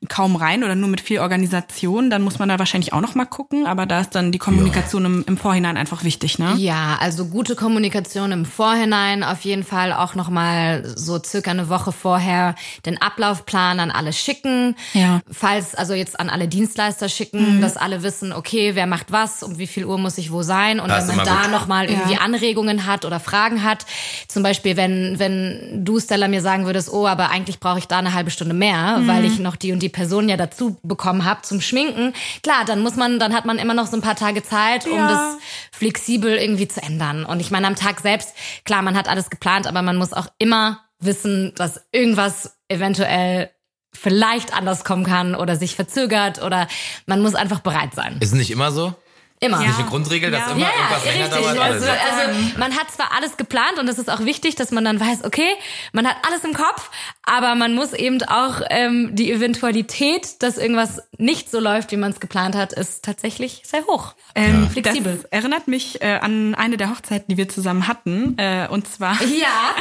kaum 0.09 0.37
rein 0.37 0.65
oder 0.65 0.75
nur 0.75 0.89
mit 0.89 1.01
viel 1.01 1.19
Organisation, 1.19 2.11
dann 2.11 2.23
muss 2.23 2.39
man 2.39 2.49
da 2.49 2.59
wahrscheinlich 2.59 2.93
auch 2.93 3.01
nochmal 3.01 3.27
gucken. 3.27 3.67
Aber 3.67 3.87
da 3.87 4.01
ist 4.01 4.15
dann 4.15 4.33
die 4.33 4.39
Kommunikation 4.39 5.03
ja. 5.03 5.09
im, 5.09 5.25
im, 5.27 5.37
Vorhinein 5.37 5.77
einfach 5.77 6.05
wichtig, 6.05 6.39
ne? 6.39 6.55
Ja, 6.57 6.97
also 7.01 7.27
gute 7.27 7.57
Kommunikation 7.57 8.33
im 8.33 8.45
Vorhinein 8.45 9.23
auf 9.23 9.43
jeden 9.43 9.65
Fall 9.65 9.93
auch 9.93 10.15
nochmal 10.15 10.85
so 10.97 11.23
circa 11.23 11.51
eine 11.51 11.69
Woche 11.69 11.93
vorher 11.93 12.55
den 12.85 13.01
Ablaufplan 13.01 13.81
an 13.81 13.91
alle 13.91 14.13
schicken. 14.13 14.77
Ja. 14.93 15.21
Falls, 15.31 15.75
also 15.75 15.95
jetzt 15.95 16.19
an 16.19 16.31
alle 16.31 16.49
Dienstleister 16.49 17.09
schicken, 17.09 17.57
mhm. 17.57 17.61
Dass 17.67 17.77
alle 17.77 18.03
wissen, 18.03 18.33
okay, 18.33 18.75
wer 18.75 18.87
macht 18.87 19.13
was, 19.13 19.43
um 19.43 19.59
wie 19.59 19.67
viel 19.67 19.85
Uhr 19.85 19.99
muss 19.99 20.19
ich 20.19 20.33
wo 20.33 20.43
sein 20.43 20.81
und 20.81 20.89
das 20.89 21.09
wenn 21.09 21.17
man 21.17 21.27
da 21.27 21.49
nochmal 21.49 21.91
irgendwie 21.91 22.15
ja. 22.15 22.21
Anregungen 22.21 22.87
hat 22.87 23.05
oder 23.05 23.21
Fragen 23.21 23.63
hat, 23.63 23.85
zum 24.29 24.43
Beispiel 24.43 24.77
wenn, 24.77 25.19
wenn 25.19 25.85
du 25.85 26.01
Stella 26.01 26.29
mir 26.29 26.41
sagen 26.41 26.67
würdest, 26.67 26.93
oh, 26.93 27.07
aber 27.07 27.31
eigentlich 27.31 27.61
brauche 27.61 27.79
ich 27.79 27.87
da 27.87 27.99
eine 27.99 28.15
halbe 28.15 28.31
Stunde 28.31 28.55
mehr, 28.55 28.99
mhm. 28.99 29.09
weil 29.09 29.25
ich 29.25 29.39
noch 29.39 29.57
die 29.57 29.73
und 29.73 29.81
die 29.81 29.89
Person 29.89 30.29
ja 30.29 30.37
dazu 30.37 30.79
bekommen 30.83 31.25
habe 31.25 31.43
zum 31.43 31.61
Schminken, 31.61 32.13
klar, 32.43 32.65
dann 32.67 32.81
muss 32.83 32.97
man, 32.97 33.19
dann 33.19 33.35
hat 33.35 33.45
man 33.45 33.59
immer 33.59 33.75
noch 33.75 33.87
so 33.87 33.97
ein 33.97 34.03
paar 34.03 34.17
Tage 34.17 34.43
Zeit, 34.43 34.87
um 34.87 34.97
ja. 34.97 35.09
das 35.09 35.39
flexibel 35.73 36.37
irgendwie 36.37 36.69
zu 36.69 36.83
ändern. 36.83 37.25
Und 37.25 37.41
ich 37.41 37.51
meine, 37.51 37.67
am 37.67 37.77
Tag 37.77 38.01
selbst, 38.01 38.35
klar, 38.65 38.83
man 38.83 38.97
hat 38.97 39.09
alles 39.09 39.31
geplant, 39.31 39.67
aber 39.67 39.83
man 39.83 39.97
muss 39.97 40.13
auch 40.13 40.29
immer 40.39 40.81
wissen, 40.99 41.53
dass 41.57 41.81
irgendwas 41.93 42.57
eventuell 42.69 43.51
vielleicht 43.97 44.55
anders 44.55 44.85
kommen 44.85 45.05
kann 45.05 45.35
oder 45.35 45.57
sich 45.57 45.77
verzögert 45.77 46.43
oder 46.43 46.69
man 47.07 47.21
muss 47.23 47.35
einfach 47.35 47.61
bereit 47.61 47.95
sein. 47.95 48.17
Ist 48.21 48.35
nicht 48.35 48.51
immer 48.51 48.71
so? 48.73 48.95
Immer. 49.39 49.61
Ist 49.61 49.67
nicht 49.67 49.79
eine 49.79 49.89
Grundregel, 49.89 50.31
dass 50.31 50.41
ja. 50.41 50.53
immer 50.53 50.61
ja, 50.61 50.69
irgendwas 50.69 51.05
ja, 51.05 51.13
länger 51.13 51.29
dauert? 51.29 51.59
Also, 51.59 51.87
also 51.87 52.59
man 52.59 52.75
hat 52.75 52.91
zwar 52.91 53.13
alles 53.15 53.37
geplant 53.37 53.79
und 53.79 53.87
es 53.87 53.99
ist 53.99 54.11
auch 54.11 54.21
wichtig, 54.21 54.55
dass 54.55 54.71
man 54.71 54.85
dann 54.85 54.99
weiß, 54.99 55.25
okay, 55.25 55.49
man 55.93 56.07
hat 56.07 56.17
alles 56.27 56.43
im 56.43 56.55
Kopf, 56.55 56.91
aber 57.23 57.55
man 57.55 57.75
muss 57.75 57.93
eben 57.93 58.23
auch 58.23 58.63
ähm, 58.71 59.15
die 59.15 59.31
Eventualität, 59.31 60.43
dass 60.43 60.57
irgendwas 60.57 61.03
nicht 61.19 61.51
so 61.51 61.61
läuft, 61.61 61.93
wie 61.93 61.99
man 61.99 62.13
es 62.13 62.21
geplant 62.21 62.55
hat, 62.55 62.73
ist 62.73 63.05
tatsächlich 63.05 63.63
sehr 63.67 63.85
hoch. 63.87 64.15
Ähm, 64.35 64.65
ja. 64.65 64.71
Flexibel. 64.71 65.17
Das 65.17 65.25
erinnert 65.25 65.69
mich 65.69 66.01
äh, 66.01 66.19
an 66.19 66.55
eine 66.55 66.79
der 66.79 66.89
Hochzeiten, 66.91 67.27
die 67.29 67.37
wir 67.37 67.51
zusammen 67.51 67.89
hatten. 67.89 68.39
Äh, 68.39 68.69
und 68.71 68.89
zwar, 68.89 69.21
ja, 69.23 69.75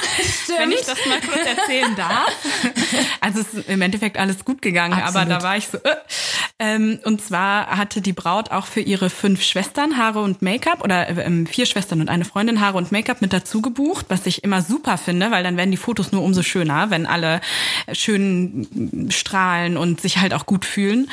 stimmt. 0.43 0.59
wenn 0.59 0.71
ich 0.71 0.81
das 0.81 0.97
mal 1.05 1.21
kurz 1.21 1.45
erzählen 1.45 1.95
darf. 1.95 2.31
Also 3.21 3.39
es 3.41 3.53
ist 3.53 3.69
im 3.69 3.81
Endeffekt 3.81 4.17
alles 4.17 4.45
gut 4.45 4.61
gegangen, 4.61 4.93
Absolut. 4.93 5.15
aber 5.15 5.25
da 5.25 5.43
war 5.43 5.57
ich 5.57 5.67
so. 5.67 5.77
Äh, 5.77 5.95
ähm, 6.59 6.99
und 7.03 7.21
zwar 7.21 7.67
hatte 7.77 8.01
die 8.01 8.13
Braut 8.13 8.51
auch 8.51 8.65
für 8.65 8.79
ihre 8.79 9.09
fünf 9.09 9.43
Schwestern 9.43 9.97
Haare 9.97 10.21
und 10.21 10.41
Make-up 10.41 10.83
oder 10.83 11.09
äh, 11.09 11.45
vier 11.45 11.65
Schwestern 11.65 12.01
und 12.01 12.09
eine 12.09 12.25
Freundin 12.25 12.61
Haare 12.61 12.77
und 12.77 12.91
Make-up 12.91 13.21
mit 13.21 13.33
dazu 13.33 13.61
gebucht, 13.61 14.05
was 14.09 14.25
ich 14.25 14.43
immer 14.43 14.61
super 14.61 14.97
finde, 14.97 15.31
weil 15.31 15.43
dann 15.43 15.57
werden 15.57 15.71
die 15.71 15.77
Fotos 15.77 16.11
nur 16.11 16.23
umso 16.23 16.43
schöner, 16.43 16.89
wenn 16.89 17.05
alle 17.05 17.41
schön 17.91 19.09
strahlen 19.09 19.77
und 19.77 20.01
sich 20.01 20.19
halt 20.19 20.33
auch 20.33 20.45
gut 20.45 20.65
fühlen. 20.65 21.09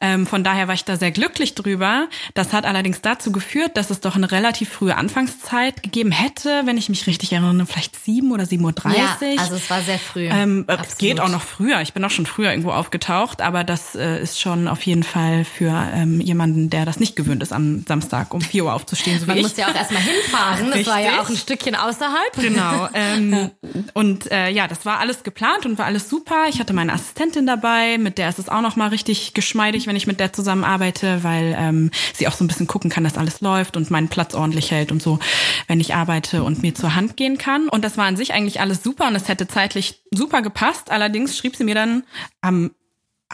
Ähm, 0.00 0.26
von 0.26 0.44
daher 0.44 0.68
war 0.68 0.74
ich 0.74 0.84
da 0.84 0.96
sehr 0.96 1.10
glücklich 1.10 1.54
drüber. 1.54 2.08
Das 2.34 2.52
hat 2.52 2.64
allerdings 2.64 3.00
dazu 3.00 3.32
geführt, 3.32 3.76
dass 3.76 3.90
es 3.90 4.00
doch 4.00 4.16
eine 4.16 4.30
relativ 4.30 4.68
frühe 4.68 4.96
Anfangszeit 4.96 5.82
gegeben 5.82 6.12
hätte, 6.12 6.62
wenn 6.66 6.76
ich 6.76 6.88
mich 6.88 7.06
richtig 7.06 7.32
erinnere, 7.32 7.66
vielleicht 7.66 8.02
sieben 8.04 8.32
oder 8.32 8.46
sieben 8.46 8.64
Uhr. 8.64 8.72
dreißig. 8.72 9.36
Ja, 9.36 9.42
also 9.42 9.56
es 9.56 9.68
war 9.70 9.82
sehr 9.82 9.98
früh. 9.98 10.28
Ähm, 10.30 10.64
es 10.68 10.98
geht 10.98 11.20
auch 11.20 11.28
noch 11.28 11.42
früher. 11.42 11.80
Ich 11.80 11.92
bin 11.92 12.04
auch 12.04 12.10
schon 12.10 12.26
früher 12.26 12.50
irgendwo 12.50 12.70
aufgetaucht, 12.70 13.42
aber 13.42 13.64
das 13.64 13.94
äh, 13.94 14.22
ist 14.22 14.40
schon 14.40 14.68
auf 14.68 14.83
jeden 14.86 15.02
Fall 15.02 15.44
für 15.44 15.70
ähm, 15.94 16.20
jemanden, 16.20 16.70
der 16.70 16.84
das 16.84 17.00
nicht 17.00 17.16
gewöhnt 17.16 17.42
ist, 17.42 17.52
am 17.52 17.84
Samstag 17.86 18.32
um 18.34 18.40
vier 18.40 18.64
Uhr 18.64 18.72
aufzustehen. 18.72 19.18
So 19.18 19.26
Man 19.26 19.40
muss 19.40 19.56
ja 19.56 19.68
auch 19.68 19.74
erstmal 19.74 20.02
hinfahren. 20.02 20.70
Das 20.70 20.86
war 20.86 21.00
ja 21.00 21.20
auch 21.20 21.28
ein 21.28 21.36
Stückchen 21.36 21.74
außerhalb. 21.74 22.32
Genau. 22.36 22.88
Ähm, 22.96 23.50
und 23.92 24.30
äh, 24.30 24.50
ja, 24.50 24.68
das 24.68 24.86
war 24.86 25.00
alles 25.00 25.24
geplant 25.24 25.66
und 25.66 25.78
war 25.78 25.86
alles 25.86 26.08
super. 26.08 26.44
Ich 26.48 26.60
hatte 26.60 26.72
meine 26.72 26.92
Assistentin 26.92 27.46
dabei, 27.46 27.98
mit 27.98 28.18
der 28.18 28.28
ist 28.28 28.38
es 28.38 28.48
auch 28.48 28.60
noch 28.60 28.76
mal 28.76 28.88
richtig 28.88 29.34
geschmeidig, 29.34 29.86
wenn 29.86 29.96
ich 29.96 30.06
mit 30.06 30.20
der 30.20 30.32
zusammenarbeite, 30.32 31.24
weil 31.24 31.56
ähm, 31.58 31.90
sie 32.12 32.28
auch 32.28 32.32
so 32.32 32.44
ein 32.44 32.48
bisschen 32.48 32.66
gucken 32.66 32.90
kann, 32.90 33.04
dass 33.04 33.18
alles 33.18 33.40
läuft 33.40 33.76
und 33.76 33.90
meinen 33.90 34.08
Platz 34.08 34.34
ordentlich 34.34 34.70
hält 34.70 34.92
und 34.92 35.02
so, 35.02 35.18
wenn 35.66 35.80
ich 35.80 35.94
arbeite 35.94 36.44
und 36.44 36.62
mir 36.62 36.74
zur 36.74 36.94
Hand 36.94 37.16
gehen 37.16 37.36
kann. 37.36 37.68
Und 37.68 37.84
das 37.84 37.96
war 37.96 38.04
an 38.04 38.16
sich 38.16 38.32
eigentlich 38.32 38.60
alles 38.60 38.82
super 38.82 39.08
und 39.08 39.16
es 39.16 39.28
hätte 39.28 39.48
zeitlich 39.48 40.02
super 40.10 40.42
gepasst. 40.42 40.90
Allerdings 40.90 41.36
schrieb 41.36 41.56
sie 41.56 41.64
mir 41.64 41.74
dann 41.74 42.04
am 42.40 42.70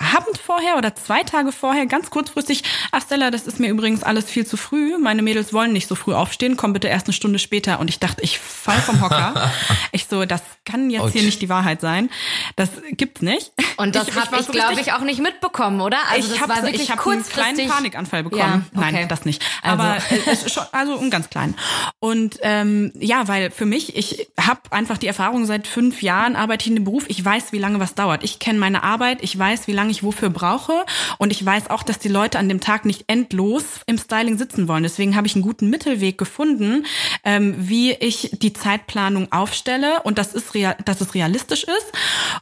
Abend 0.00 0.38
vorher 0.38 0.76
oder 0.78 0.94
zwei 0.94 1.22
Tage 1.22 1.52
vorher 1.52 1.84
ganz 1.86 2.10
kurzfristig, 2.10 2.64
ach 2.90 3.02
Stella, 3.02 3.30
das 3.30 3.46
ist 3.46 3.60
mir 3.60 3.68
übrigens 3.68 4.02
alles 4.02 4.30
viel 4.30 4.46
zu 4.46 4.56
früh. 4.56 4.96
Meine 4.98 5.22
Mädels 5.22 5.52
wollen 5.52 5.72
nicht 5.72 5.86
so 5.86 5.94
früh 5.94 6.14
aufstehen, 6.14 6.56
komm 6.56 6.72
bitte 6.72 6.88
erst 6.88 7.06
eine 7.06 7.12
Stunde 7.12 7.38
später. 7.38 7.80
Und 7.80 7.88
ich 7.88 7.98
dachte, 7.98 8.22
ich 8.22 8.38
fall 8.38 8.80
vom 8.80 9.02
Hocker. 9.02 9.52
ich 9.92 10.06
so, 10.06 10.24
das 10.24 10.42
kann 10.64 10.88
jetzt 10.88 11.02
Ouch. 11.02 11.10
hier 11.10 11.22
nicht 11.22 11.42
die 11.42 11.48
Wahrheit 11.50 11.80
sein. 11.80 12.08
Das 12.56 12.70
gibt's 12.92 13.20
nicht. 13.20 13.52
Und 13.76 13.94
das 13.94 14.14
habe 14.16 14.36
ich, 14.36 14.48
ich 14.48 14.52
glaube 14.52 14.80
ich, 14.80 14.92
auch 14.92 15.02
nicht 15.02 15.20
mitbekommen, 15.20 15.80
oder? 15.80 15.98
Also 16.10 16.32
ich 16.32 16.40
habe 16.40 16.70
ich 16.70 16.90
hab 16.90 17.06
einen 17.06 17.22
kleinen 17.22 17.68
Panikanfall 17.68 18.22
bekommen. 18.22 18.66
Ja, 18.74 18.80
okay. 18.80 18.92
Nein, 18.92 19.08
das 19.08 19.24
nicht. 19.24 19.44
Also. 19.62 19.82
Aber 19.82 19.98
also. 20.26 20.48
schon, 20.48 20.64
also 20.72 20.98
einen 20.98 21.10
ganz 21.10 21.28
kleinen. 21.28 21.56
Und 21.98 22.38
ähm, 22.42 22.92
ja, 22.98 23.28
weil 23.28 23.50
für 23.50 23.66
mich, 23.66 23.96
ich 23.96 24.28
habe 24.40 24.60
einfach 24.70 24.98
die 24.98 25.06
Erfahrung, 25.06 25.44
seit 25.44 25.66
fünf 25.66 26.02
Jahren 26.02 26.36
arbeite 26.36 26.62
ich 26.62 26.68
in 26.68 26.76
dem 26.76 26.84
Beruf. 26.84 27.04
Ich 27.08 27.22
weiß, 27.22 27.52
wie 27.52 27.58
lange 27.58 27.80
was 27.80 27.94
dauert. 27.94 28.24
Ich 28.24 28.38
kenne 28.38 28.58
meine 28.58 28.82
Arbeit. 28.82 29.18
Ich 29.22 29.38
weiß, 29.38 29.66
wie 29.66 29.72
lange 29.72 29.89
ich 29.90 30.02
wofür 30.02 30.30
brauche. 30.30 30.84
Und 31.18 31.32
ich 31.32 31.44
weiß 31.44 31.70
auch, 31.70 31.82
dass 31.82 31.98
die 31.98 32.08
Leute 32.08 32.38
an 32.38 32.48
dem 32.48 32.60
Tag 32.60 32.84
nicht 32.84 33.04
endlos 33.06 33.64
im 33.86 33.98
Styling 33.98 34.38
sitzen 34.38 34.68
wollen. 34.68 34.82
Deswegen 34.82 35.16
habe 35.16 35.26
ich 35.26 35.34
einen 35.34 35.42
guten 35.42 35.70
Mittelweg 35.70 36.18
gefunden, 36.18 36.84
ähm, 37.24 37.54
wie 37.58 37.92
ich 37.92 38.30
die 38.40 38.52
Zeitplanung 38.52 39.32
aufstelle 39.32 40.02
und 40.02 40.18
das 40.18 40.34
ist 40.34 40.54
real, 40.54 40.76
dass 40.84 41.00
es 41.00 41.14
realistisch 41.14 41.64
ist. 41.64 41.92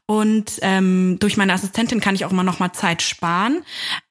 Und 0.06 0.58
ähm, 0.62 1.18
durch 1.20 1.36
meine 1.36 1.52
Assistentin 1.52 2.00
kann 2.00 2.14
ich 2.14 2.24
auch 2.24 2.32
immer 2.32 2.42
noch 2.42 2.58
mal 2.58 2.72
Zeit 2.72 3.02
sparen. 3.02 3.62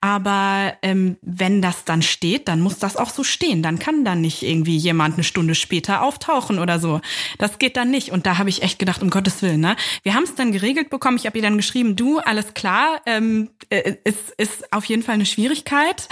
Aber 0.01 0.73
ähm, 0.81 1.17
wenn 1.21 1.61
das 1.61 1.85
dann 1.85 2.01
steht, 2.01 2.47
dann 2.47 2.61
muss 2.61 2.79
das 2.79 2.97
auch 2.97 3.09
so 3.09 3.23
stehen. 3.23 3.63
Dann 3.63 3.79
kann 3.79 4.05
dann 4.05 4.21
nicht 4.21 4.43
irgendwie 4.43 4.77
jemand 4.77 5.15
eine 5.15 5.23
Stunde 5.23 5.55
später 5.55 6.01
auftauchen 6.01 6.59
oder 6.59 6.79
so. 6.79 7.01
Das 7.37 7.59
geht 7.59 7.77
dann 7.77 7.91
nicht. 7.91 8.11
Und 8.11 8.25
da 8.25 8.37
habe 8.37 8.49
ich 8.49 8.63
echt 8.63 8.79
gedacht, 8.79 9.01
um 9.01 9.09
Gottes 9.09 9.41
Willen. 9.41 9.61
Ne? 9.61 9.75
Wir 10.03 10.13
haben 10.13 10.23
es 10.23 10.35
dann 10.35 10.51
geregelt 10.51 10.89
bekommen. 10.89 11.17
Ich 11.17 11.25
habe 11.25 11.37
ihr 11.37 11.43
dann 11.43 11.57
geschrieben, 11.57 11.95
du, 11.95 12.19
alles 12.19 12.53
klar. 12.53 13.01
Ähm, 13.17 13.49
äh, 13.69 13.95
ist, 14.03 14.31
ist 14.37 14.73
auf 14.73 14.85
jeden 14.85 15.03
Fall 15.03 15.15
eine 15.15 15.25
Schwierigkeit. 15.25 16.07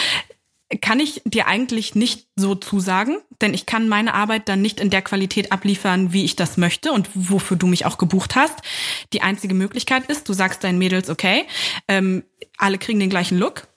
Kann 0.81 0.99
ich 0.99 1.21
dir 1.25 1.47
eigentlich 1.47 1.93
nicht 1.93 2.27
so 2.35 2.55
zusagen, 2.55 3.17
denn 3.39 3.53
ich 3.53 3.67
kann 3.67 3.87
meine 3.87 4.15
Arbeit 4.15 4.49
dann 4.49 4.61
nicht 4.61 4.79
in 4.79 4.89
der 4.89 5.03
Qualität 5.03 5.51
abliefern, 5.51 6.11
wie 6.11 6.25
ich 6.25 6.35
das 6.35 6.57
möchte 6.57 6.91
und 6.91 7.07
wofür 7.13 7.55
du 7.55 7.67
mich 7.67 7.85
auch 7.85 7.99
gebucht 7.99 8.35
hast. 8.35 8.61
Die 9.13 9.21
einzige 9.21 9.53
Möglichkeit 9.53 10.07
ist, 10.07 10.27
du 10.27 10.33
sagst 10.33 10.63
deinen 10.63 10.79
Mädels, 10.79 11.09
okay, 11.09 11.45
ähm, 11.87 12.23
alle 12.57 12.79
kriegen 12.79 12.99
den 12.99 13.11
gleichen 13.11 13.37
Look, 13.37 13.67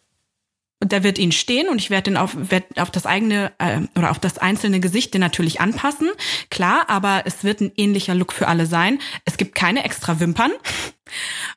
und 0.81 0.93
der 0.93 1.03
wird 1.03 1.19
ihnen 1.19 1.33
stehen 1.33 1.69
und 1.69 1.81
ich 1.81 1.91
werde 1.91 2.05
den 2.05 2.17
auf, 2.17 2.37
werd 2.37 2.81
auf 2.81 2.91
das 2.91 3.05
eigene 3.05 3.53
äh, 3.59 3.81
oder 3.97 4.11
auf 4.11 4.19
das 4.19 4.39
einzelne 4.39 4.81
Gesicht 4.81 5.13
den 5.13 5.21
natürlich 5.21 5.61
anpassen. 5.61 6.09
Klar, 6.51 6.89
aber 6.89 7.23
es 7.25 7.43
wird 7.43 7.61
ein 7.61 7.73
ähnlicher 7.77 8.15
Look 8.15 8.33
für 8.33 8.47
alle 8.47 8.67
sein. 8.67 9.01
Es 9.25 9.37
gibt 9.37 9.55
keine 9.55 9.85
extra 9.85 10.21
Wimpern. 10.21 10.53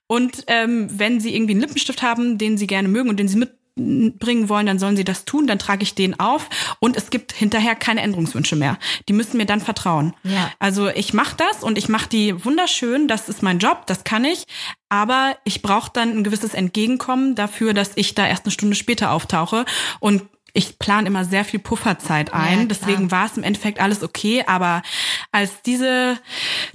Und 0.08 0.46
ähm, 0.48 0.88
wenn 0.92 1.20
sie 1.20 1.36
irgendwie 1.36 1.54
einen 1.54 1.62
Lippenstift 1.62 2.02
haben, 2.02 2.38
den 2.38 2.58
sie 2.58 2.68
gerne 2.68 2.88
mögen 2.88 3.10
und 3.10 3.20
den 3.20 3.28
sie 3.28 3.38
mitbringen 3.76 4.50
wollen, 4.50 4.66
dann 4.66 4.80
sollen 4.80 4.98
sie 4.98 5.04
das 5.04 5.26
tun, 5.26 5.48
dann 5.48 5.60
trage 5.60 5.84
ich 5.84 5.96
den 5.96 6.20
auf 6.20 6.50
und 6.80 6.98
es 6.98 7.10
gibt 7.10 7.32
hinterher 7.32 7.76
keine 7.76 8.02
Änderungswünsche 8.02 8.56
mehr. 8.56 8.78
Die 9.08 9.14
müssen 9.14 9.38
mir 9.38 9.46
dann 9.46 9.62
vertrauen. 9.62 10.14
Ja. 10.24 10.52
Also 10.60 10.90
ich 10.90 11.14
mache 11.14 11.36
das 11.38 11.64
und 11.64 11.78
ich 11.78 11.90
mache 11.90 12.10
die 12.10 12.44
wunderschön, 12.46 13.08
das 13.08 13.30
ist 13.30 13.42
mein 13.42 13.60
Job, 13.60 13.86
das 13.88 14.04
kann 14.04 14.26
ich, 14.26 14.46
aber 14.90 15.38
ich 15.46 15.62
brauche 15.62 15.92
dann 15.94 16.18
ein 16.18 16.24
gewisses 16.24 16.54
Entgegenkommen 16.54 17.36
dafür, 17.36 17.74
dass 17.74 17.92
ich 17.96 18.14
da 18.16 18.28
erst 18.28 18.46
eine 18.46 18.52
Stunde 18.52 18.76
später 18.76 19.12
auftauche 19.12 19.66
und 20.00 20.24
ich 20.54 20.80
plane 20.80 21.08
immer 21.08 21.24
sehr 21.24 21.46
viel 21.46 21.60
Pufferzeit 21.60 22.34
ein. 22.34 22.60
Ja, 22.60 22.66
Deswegen 22.66 23.10
war 23.10 23.26
es 23.26 23.38
im 23.38 23.44
Endeffekt 23.44 23.80
alles 23.80 24.04
okay. 24.04 24.44
Aber 24.48 24.82
als 25.32 25.62
diese 25.62 26.18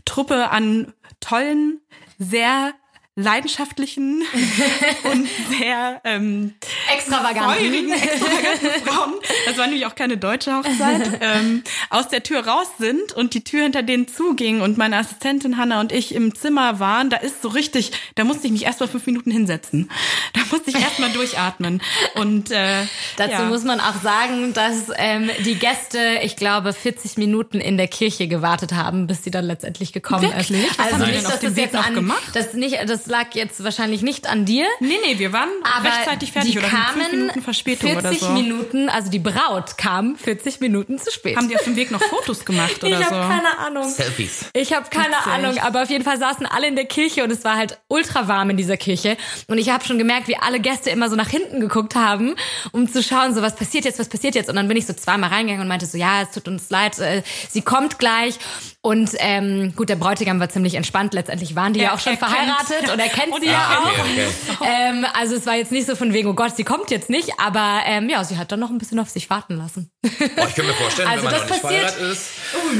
Truppe 0.07 0.51
an 0.51 0.95
tollen, 1.21 1.81
sehr 2.19 2.73
leidenschaftlichen 3.19 4.23
und 5.11 5.27
sehr 5.59 6.03
ähm, 6.05 6.53
extravaganten. 6.95 7.91
extravaganten 7.91 8.85
Frauen, 8.85 9.14
das 9.47 9.57
war 9.57 9.67
nämlich 9.67 9.87
auch 9.87 9.95
keine 9.95 10.19
deutsche 10.19 10.55
Hochzeit, 10.55 11.19
ähm, 11.23 11.64
aus 11.89 12.09
der 12.09 12.23
Tür 12.23 12.47
raus 12.47 12.69
sind 12.79 13.14
und 13.14 13.33
die 13.33 13.43
Tür 13.43 13.62
hinter 13.62 13.83
denen 13.83 14.07
zuging 14.07 14.61
und 14.61 14.77
meine 14.77 14.99
Assistentin 14.99 15.57
Hanna 15.57 15.81
und 15.81 15.93
ich 15.93 16.14
im 16.14 16.35
Zimmer 16.35 16.79
waren, 16.79 17.09
da 17.09 17.17
ist 17.17 17.41
so 17.41 17.49
richtig, 17.49 17.93
da 18.17 18.25
musste 18.25 18.47
ich 18.47 18.53
mich 18.53 18.64
erst 18.64 18.81
mal 18.81 18.87
fünf 18.87 19.07
Minuten 19.07 19.31
hinsetzen. 19.31 19.91
Da 20.35 20.43
musste 20.51 20.71
ich 20.71 20.79
erst 20.79 20.99
mal 20.99 21.11
durchatmen. 21.11 21.81
Und 22.17 22.51
äh, 22.51 22.83
dazu 23.17 23.33
ja. 23.33 23.45
muss 23.45 23.64
man 23.64 23.81
auch 23.81 24.01
sagen, 24.03 24.53
dass 24.53 24.91
ähm, 24.97 25.31
die 25.45 25.55
Gäste, 25.55 26.21
ich 26.23 26.37
glaube, 26.37 26.75
40 26.75 27.17
Minuten 27.17 27.61
in 27.61 27.79
der 27.79 27.89
Kirche 27.89 28.29
gewartet 28.29 28.75
haben, 28.75 29.07
bis 29.07 29.25
sie 29.25 29.31
dann 29.31 29.47
letztendlich 29.47 29.95
gekommen 29.95 30.23
Wirklich? 30.23 30.51
ist. 30.51 30.79
Also 30.79 31.05
nicht, 31.07 31.25
dass 31.25 31.41
das 31.41 31.57
jetzt 31.57 31.75
an, 31.75 31.95
gemacht? 31.95 32.23
das 32.35 32.53
nicht, 32.53 32.79
das 32.87 33.06
das 33.07 33.13
lag 33.13 33.35
jetzt 33.35 33.63
wahrscheinlich 33.63 34.03
nicht 34.03 34.27
an 34.29 34.45
dir. 34.45 34.67
Nee, 34.81 34.99
nee, 35.05 35.19
wir 35.19 35.33
waren 35.33 35.49
Aber 35.77 35.89
rechtzeitig 35.89 36.33
fertig 36.33 36.53
die 36.53 36.59
oder 36.59 36.69
kamen 36.69 37.01
fünf 37.01 37.13
Minuten 37.13 37.43
Verspätung 37.43 37.91
40 37.93 38.11
oder 38.11 38.15
so. 38.19 38.29
Minuten, 38.33 38.89
also 38.89 39.11
die 39.11 39.19
Braut 39.19 39.79
kam 39.79 40.17
40 40.17 40.61
Minuten 40.61 40.99
zu 40.99 41.11
spät. 41.11 41.37
Haben 41.37 41.49
die 41.49 41.57
auf 41.57 41.65
dem 41.65 41.77
Weg 41.77 41.91
noch 41.91 42.03
Fotos 42.11 42.45
gemacht 42.45 42.83
oder 42.83 43.01
ich 43.01 43.07
so? 43.07 43.15
habe 43.15 43.33
keine 43.35 43.59
Ahnung. 43.59 43.89
Selfies. 43.89 44.47
Ich 44.53 44.73
habe 44.73 44.89
keine 44.91 45.15
Witzig. 45.15 45.27
Ahnung, 45.33 45.59
aber 45.59 45.83
auf 45.83 45.91
jeden 45.91 46.05
Fall 46.05 46.19
saßen 46.19 46.47
alle 46.47 46.67
in 46.67 46.77
der 46.77 46.87
Kirche 46.87 47.23
und 47.25 47.31
es 47.31 47.45
war 47.45 47.57
halt 47.57 47.79
ultra 47.89 48.29
warm 48.29 48.51
in 48.51 48.57
dieser 48.57 48.77
Kirche. 48.77 49.17
Und 49.47 49.59
ich 49.59 49.71
habe 49.71 49.85
schon 49.85 49.99
gemerkt, 49.99 50.29
wie 50.29 50.37
alle 50.37 50.61
Gäste 50.61 50.91
immer 50.91 51.09
so 51.09 51.17
nach 51.17 51.29
hinten 51.29 51.61
geguckt 51.61 51.95
haben, 51.95 52.35
um 52.73 52.91
zu 52.91 53.03
schauen, 53.03 53.35
so 53.35 53.43
was 53.43 53.55
passiert 53.57 53.85
jetzt, 53.85 53.99
was 53.99 54.09
passiert 54.09 54.35
jetzt. 54.35 54.49
Und 54.49 54.57
dann 54.57 54.69
bin 54.69 54.77
ich 54.77 54.87
so 54.87 54.93
zweimal 54.93 55.31
reingegangen 55.31 55.63
und 55.63 55.69
meinte 55.69 55.87
so, 55.87 55.97
ja, 55.99 56.23
es 56.23 56.31
tut 56.33 56.49
uns 56.49 56.71
leid, 56.71 56.99
äh, 56.99 57.23
sie 57.51 57.63
kommt 57.63 57.99
gleich. 57.99 58.39
Und 58.83 59.11
ähm, 59.19 59.73
gut, 59.75 59.89
der 59.89 59.97
Bräutigam 59.97 60.39
war 60.39 60.49
ziemlich 60.49 60.75
entspannt. 60.77 61.13
Letztendlich 61.13 61.57
waren 61.57 61.73
die 61.73 61.81
ja 61.81 61.87
Er- 61.89 61.95
auch 61.95 61.99
schon 61.99 62.13
er 62.13 62.19
verheiratet 62.19 62.89
und 62.97 63.01
er 63.03 63.09
kennt 63.09 63.35
sie 63.41 63.47
ja 63.47 63.79
auch. 63.79 63.87
Okay, 63.91 64.27
okay. 64.61 64.69
Ähm, 64.89 65.07
also 65.15 65.35
es 65.37 65.47
war 65.47 65.55
jetzt 65.55 65.73
nicht 65.73 65.87
so 65.87 65.95
von 65.97 66.13
wegen, 66.13 66.29
oh 66.29 66.35
Gott, 66.35 66.57
sie 66.57 66.65
kommt 66.65 66.91
jetzt 66.91 67.11
nicht. 67.11 67.31
Aber 67.39 67.81
ähm, 67.87 68.09
ja, 68.09 68.23
sie 68.25 68.39
hat 68.39 68.51
dann 68.53 68.61
noch 68.61 68.71
ein 68.71 68.79
bisschen 68.79 68.99
auf 68.99 69.09
sich 69.11 69.29
warten 69.31 69.57
lassen. 69.57 69.91
Boah, 70.03 70.11
ich 70.49 70.55
könnte 70.55 70.65
mir 70.65 70.73
vorstellen, 70.75 71.09
Also 71.09 71.25
wenn 71.25 71.33
man 71.33 71.41
noch 71.41 71.49
nicht 71.51 71.63
passiert- 71.63 71.91
verheiratet 71.91 72.13
ist, 72.13 72.31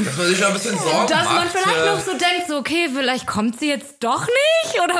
dass 0.05 0.17
man 0.17 0.27
sich 0.27 0.39
noch 0.39 0.47
ein 0.47 0.53
bisschen 0.53 0.79
Sorgen 0.79 1.07
Dass 1.07 1.23
macht. 1.25 1.35
man 1.35 1.49
vielleicht 1.49 1.77
äh, 1.77 1.85
noch 1.85 1.99
so 1.99 2.11
denkt, 2.11 2.47
so 2.47 2.57
okay, 2.57 2.89
vielleicht 2.93 3.27
kommt 3.27 3.59
sie 3.59 3.69
jetzt 3.69 3.95
doch 4.03 4.21
nicht 4.25 4.81
oder 4.83 4.95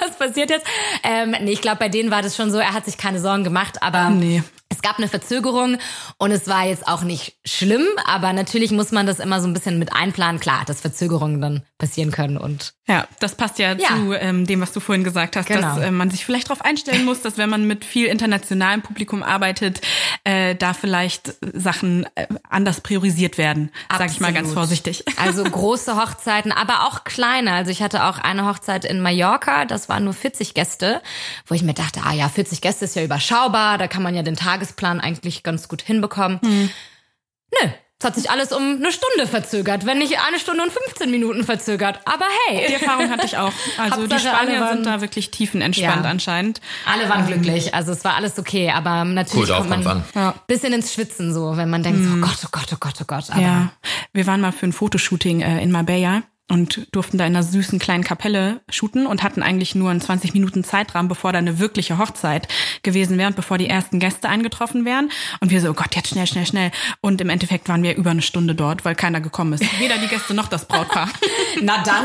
was 0.00 0.16
passiert 0.16 0.50
jetzt? 0.50 0.66
Ähm, 1.02 1.34
nee, 1.42 1.52
ich 1.52 1.60
glaube, 1.60 1.78
bei 1.78 1.88
denen 1.88 2.10
war 2.10 2.22
das 2.22 2.36
schon 2.36 2.50
so, 2.50 2.58
er 2.58 2.72
hat 2.72 2.84
sich 2.84 2.96
keine 2.98 3.20
Sorgen 3.20 3.44
gemacht, 3.44 3.82
aber 3.82 4.10
Nee. 4.10 4.42
Es 4.72 4.82
gab 4.82 4.98
eine 4.98 5.08
Verzögerung 5.08 5.78
und 6.18 6.30
es 6.30 6.48
war 6.48 6.66
jetzt 6.66 6.88
auch 6.88 7.02
nicht 7.02 7.36
schlimm, 7.44 7.86
aber 8.06 8.32
natürlich 8.32 8.70
muss 8.72 8.90
man 8.92 9.06
das 9.06 9.18
immer 9.20 9.40
so 9.40 9.46
ein 9.48 9.52
bisschen 9.52 9.78
mit 9.78 9.92
einplanen. 9.94 10.40
Klar, 10.40 10.62
dass 10.66 10.80
Verzögerungen 10.80 11.40
dann 11.40 11.62
passieren 11.78 12.10
können 12.10 12.36
und 12.38 12.74
Ja, 12.88 13.06
das 13.20 13.36
passt 13.36 13.58
ja, 13.58 13.72
Ja. 13.74 13.88
zu 13.88 14.12
ähm, 14.14 14.46
dem, 14.46 14.60
was 14.60 14.72
du 14.72 14.80
vorhin 14.80 15.04
gesagt 15.04 15.36
hast, 15.36 15.46
Genau. 15.46 15.60
dass 15.76 15.78
äh, 15.78 15.90
man 15.90 16.10
sich 16.10 16.24
vielleicht 16.24 16.48
darauf 16.50 16.64
einstellen 16.64 17.04
muss, 17.06 17.20
dass 17.22 17.38
wenn 17.38 17.50
man 17.50 17.66
mit 17.66 17.84
viel 17.84 18.06
internationalem 18.06 18.82
Publikum 18.82 19.22
arbeitet, 19.22 19.80
äh, 20.24 20.54
da 20.54 20.72
vielleicht 20.72 21.34
Sachen 21.52 22.06
äh, 22.14 22.26
anders 22.48 22.80
priorisiert 22.80 23.38
werden, 23.38 23.70
sage 23.90 24.12
ich 24.12 24.20
mal 24.20 24.32
ganz 24.32 24.52
vorsichtig. 24.52 25.04
Also 25.16 25.44
große 25.44 25.96
Hochzeiten, 25.96 26.50
aber 26.50 26.86
auch 26.86 27.04
kleine. 27.04 27.52
Also 27.52 27.70
ich 27.70 27.82
hatte 27.82 28.04
auch 28.04 28.18
eine 28.18 28.46
Hochzeit 28.46 28.84
in 28.84 29.00
Mallorca, 29.00 29.64
das 29.64 29.88
waren 29.88 30.04
nur 30.04 30.14
40 30.14 30.54
Gäste, 30.54 31.00
wo 31.46 31.54
ich 31.54 31.62
mir 31.62 31.74
dachte, 31.74 32.00
ah 32.04 32.12
ja, 32.12 32.28
40 32.28 32.60
Gäste 32.60 32.86
ist 32.86 32.96
ja 32.96 33.04
überschaubar, 33.04 33.78
da 33.78 33.86
kann 33.86 34.02
man 34.02 34.14
ja 34.14 34.22
den 34.22 34.36
Tagesplan 34.36 35.00
eigentlich 35.00 35.42
ganz 35.42 35.68
gut 35.68 35.82
hinbekommen. 35.82 36.40
Nö, 36.42 37.68
es 38.02 38.04
hat 38.04 38.16
sich 38.16 38.30
alles 38.30 38.50
um 38.52 38.62
eine 38.80 38.90
Stunde 38.90 39.28
verzögert, 39.28 39.86
wenn 39.86 39.98
nicht 39.98 40.18
eine 40.26 40.40
Stunde 40.40 40.62
und 40.64 40.72
15 40.72 41.08
Minuten 41.08 41.44
verzögert. 41.44 42.00
Aber 42.04 42.24
Die 42.50 42.56
hey, 42.56 42.72
Erfahrung 42.74 43.08
hatte 43.10 43.24
ich 43.26 43.36
auch. 43.38 43.52
Also 43.78 44.06
die 44.06 44.12
Hauptsache, 44.14 44.34
Spanier 44.36 44.60
waren- 44.60 44.74
sind 44.78 44.86
da 44.86 45.00
wirklich 45.00 45.30
tiefenentspannt 45.30 46.04
Ja. 46.04 46.10
anscheinend. 46.10 46.60
alle 46.84 47.08
waren 47.08 47.26
glücklich. 47.26 47.74
Also 47.74 47.92
es 47.92 48.02
war 48.04 48.16
alles 48.16 48.38
okay, 48.38 48.70
aber 48.70 49.04
natürlich 49.04 49.48
Cool, 49.50 49.56
kommt 49.56 49.84
man 49.84 50.04
Ja. 50.14 50.34
bisschen 50.48 50.72
ins 50.72 50.92
Schwitzen 50.92 51.32
so, 51.32 51.56
wenn 51.56 51.70
man 51.70 51.82
denkt, 51.84 52.02
so, 52.04 52.10
oh 52.14 52.20
Gott, 52.20 52.38
oh 52.44 52.48
Gott, 52.50 52.66
oh 52.72 52.76
Gott, 52.80 52.94
oh 53.00 53.04
Gott. 53.06 53.30
Aber 53.30 53.40
Ja, 53.40 53.72
wir 54.12 54.26
waren 54.26 54.40
mal 54.40 54.52
für 54.52 54.66
ein 54.66 54.72
Fotoshooting 54.72 55.40
äh, 55.40 55.62
in 55.62 55.70
Marbella 55.70 56.22
und 56.52 56.86
durften 56.92 57.16
da 57.16 57.24
in 57.24 57.34
einer 57.34 57.42
süßen 57.42 57.78
kleinen 57.78 58.04
Kapelle 58.04 58.60
shooten 58.68 59.06
und 59.06 59.22
hatten 59.22 59.42
eigentlich 59.42 59.74
nur 59.74 59.90
einen 59.90 60.02
20 60.02 60.34
Minuten 60.34 60.64
Zeitrahmen, 60.64 61.08
bevor 61.08 61.32
da 61.32 61.38
eine 61.38 61.58
wirkliche 61.58 61.96
Hochzeit 61.96 62.46
gewesen 62.82 63.16
wäre 63.16 63.28
und 63.28 63.36
bevor 63.36 63.56
die 63.56 63.70
ersten 63.70 63.98
Gäste 63.98 64.28
eingetroffen 64.28 64.84
wären. 64.84 65.10
Und 65.40 65.50
wir 65.50 65.62
so, 65.62 65.70
oh 65.70 65.72
Gott, 65.72 65.96
jetzt 65.96 66.10
schnell, 66.10 66.26
schnell, 66.26 66.44
schnell. 66.44 66.70
Und 67.00 67.22
im 67.22 67.30
Endeffekt 67.30 67.70
waren 67.70 67.82
wir 67.82 67.96
über 67.96 68.10
eine 68.10 68.20
Stunde 68.20 68.54
dort, 68.54 68.84
weil 68.84 68.94
keiner 68.94 69.22
gekommen 69.22 69.54
ist. 69.54 69.64
Weder 69.80 69.96
die 69.96 70.08
Gäste 70.08 70.34
noch 70.34 70.46
das 70.46 70.66
Brautpaar. 70.66 71.08
Na 71.62 71.82
dann. 71.84 72.04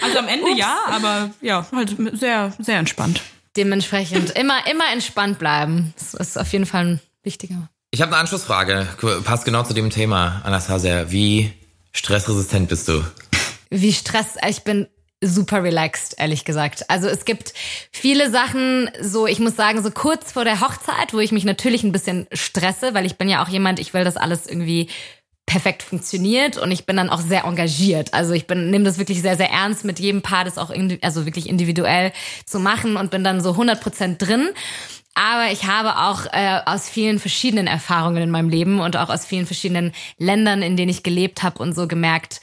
Also 0.00 0.18
am 0.18 0.28
Ende 0.28 0.56
ja, 0.56 0.78
aber 0.86 1.30
ja, 1.40 1.66
halt 1.74 1.96
sehr, 2.12 2.52
sehr 2.60 2.78
entspannt. 2.78 3.20
Dementsprechend 3.56 4.30
immer, 4.30 4.64
immer 4.70 4.92
entspannt 4.92 5.40
bleiben. 5.40 5.92
Das 5.98 6.14
ist 6.14 6.38
auf 6.38 6.52
jeden 6.52 6.66
Fall 6.66 6.86
ein 6.86 7.00
wichtiger. 7.24 7.68
Ich 7.90 8.00
habe 8.00 8.12
eine 8.12 8.20
Anschlussfrage, 8.20 8.86
passt 9.24 9.44
genau 9.44 9.64
zu 9.64 9.74
dem 9.74 9.90
Thema, 9.90 10.40
Anastasia. 10.44 11.10
Wie 11.10 11.52
stressresistent 11.92 12.68
bist 12.68 12.86
du? 12.86 13.02
Wie 13.74 13.92
Stress, 13.94 14.36
ich 14.46 14.64
bin 14.64 14.86
super 15.22 15.62
relaxed, 15.62 16.16
ehrlich 16.18 16.44
gesagt. 16.44 16.90
Also 16.90 17.08
es 17.08 17.24
gibt 17.24 17.54
viele 17.90 18.30
Sachen, 18.30 18.90
so 19.00 19.26
ich 19.26 19.38
muss 19.38 19.56
sagen, 19.56 19.82
so 19.82 19.90
kurz 19.90 20.32
vor 20.32 20.44
der 20.44 20.60
Hochzeit, 20.60 21.14
wo 21.14 21.20
ich 21.20 21.32
mich 21.32 21.44
natürlich 21.44 21.82
ein 21.82 21.92
bisschen 21.92 22.26
stresse, 22.32 22.92
weil 22.92 23.06
ich 23.06 23.16
bin 23.16 23.30
ja 23.30 23.42
auch 23.42 23.48
jemand, 23.48 23.78
ich 23.78 23.94
will, 23.94 24.04
dass 24.04 24.18
alles 24.18 24.46
irgendwie 24.46 24.88
perfekt 25.46 25.82
funktioniert 25.82 26.58
und 26.58 26.70
ich 26.70 26.84
bin 26.84 26.96
dann 26.96 27.08
auch 27.08 27.20
sehr 27.20 27.44
engagiert. 27.44 28.12
Also 28.12 28.32
ich 28.34 28.46
bin 28.46 28.70
nehme 28.70 28.84
das 28.84 28.98
wirklich 28.98 29.22
sehr 29.22 29.36
sehr 29.36 29.50
ernst 29.50 29.84
mit 29.86 29.98
jedem 29.98 30.20
Paar 30.20 30.44
das 30.44 30.58
auch 30.58 30.70
indi- 30.70 31.02
also 31.02 31.24
wirklich 31.24 31.48
individuell 31.48 32.12
zu 32.44 32.60
machen 32.60 32.96
und 32.96 33.10
bin 33.10 33.24
dann 33.24 33.40
so 33.40 33.52
100% 33.52 34.18
drin. 34.18 34.50
Aber 35.14 35.50
ich 35.50 35.64
habe 35.64 35.98
auch 35.98 36.26
äh, 36.32 36.60
aus 36.66 36.88
vielen 36.90 37.18
verschiedenen 37.18 37.68
Erfahrungen 37.68 38.22
in 38.22 38.30
meinem 38.30 38.48
Leben 38.50 38.80
und 38.80 38.96
auch 38.96 39.08
aus 39.08 39.24
vielen 39.24 39.46
verschiedenen 39.46 39.92
Ländern, 40.18 40.62
in 40.62 40.76
denen 40.76 40.90
ich 40.90 41.02
gelebt 41.02 41.42
habe 41.42 41.62
und 41.62 41.74
so 41.74 41.86
gemerkt, 41.86 42.40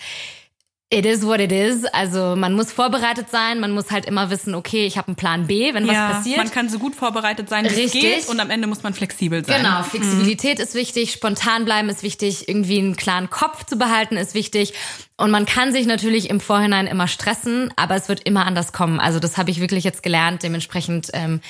It 0.92 1.06
is 1.06 1.24
what 1.24 1.40
it 1.40 1.52
is. 1.52 1.86
Also 1.86 2.36
man 2.36 2.54
muss 2.54 2.72
vorbereitet 2.72 3.30
sein, 3.30 3.60
man 3.60 3.72
muss 3.72 3.92
halt 3.92 4.06
immer 4.06 4.32
wissen, 4.32 4.56
okay, 4.56 4.88
ich 4.88 4.98
habe 4.98 5.10
einen 5.10 5.16
Plan 5.16 5.46
B, 5.46 5.72
wenn 5.76 5.88
was 5.88 5.96
passiert. 5.96 6.38
man 6.38 6.50
kann 6.50 6.68
so 6.68 6.80
gut 6.80 6.96
vorbereitet 6.96 7.48
sein, 7.48 7.66
wie 7.66 7.70
es 7.70 7.78
Richtig. 7.78 8.02
geht 8.02 8.28
und 8.28 8.40
am 8.40 8.50
Ende 8.50 8.68
muss 8.68 8.82
man 8.82 8.96
flexibel 8.96 9.46
sein. 9.46 9.62
Genau, 9.62 9.84
Flexibilität 9.84 10.58
ist 10.58 10.74
wichtig, 10.74 11.12
spontan 11.12 11.64
bleiben 11.64 11.90
ist 11.90 12.02
wichtig, 12.02 12.50
irgendwie 12.50 12.80
einen 12.80 12.96
klaren 12.96 13.30
Kopf 13.30 13.66
zu 13.66 13.78
behalten 13.78 14.18
ist 14.18 14.34
wichtig. 14.34 14.74
Und 15.16 15.30
man 15.30 15.46
kann 15.46 15.72
sich 15.72 15.86
natürlich 15.86 16.28
im 16.28 16.40
Vorhinein 16.40 16.88
immer 16.88 17.08
stressen, 17.08 17.72
aber 17.76 17.96
es 17.96 18.10
wird 18.10 18.24
immer 18.24 18.48
anders 18.48 18.74
kommen. 18.74 19.00
Also 19.00 19.20
das 19.20 19.38
habe 19.38 19.52
ich 19.52 19.60
wirklich 19.60 19.84
jetzt 19.84 20.02
gelernt. 20.02 20.42
Dementsprechend 20.42 21.10
ähm, 21.14 21.42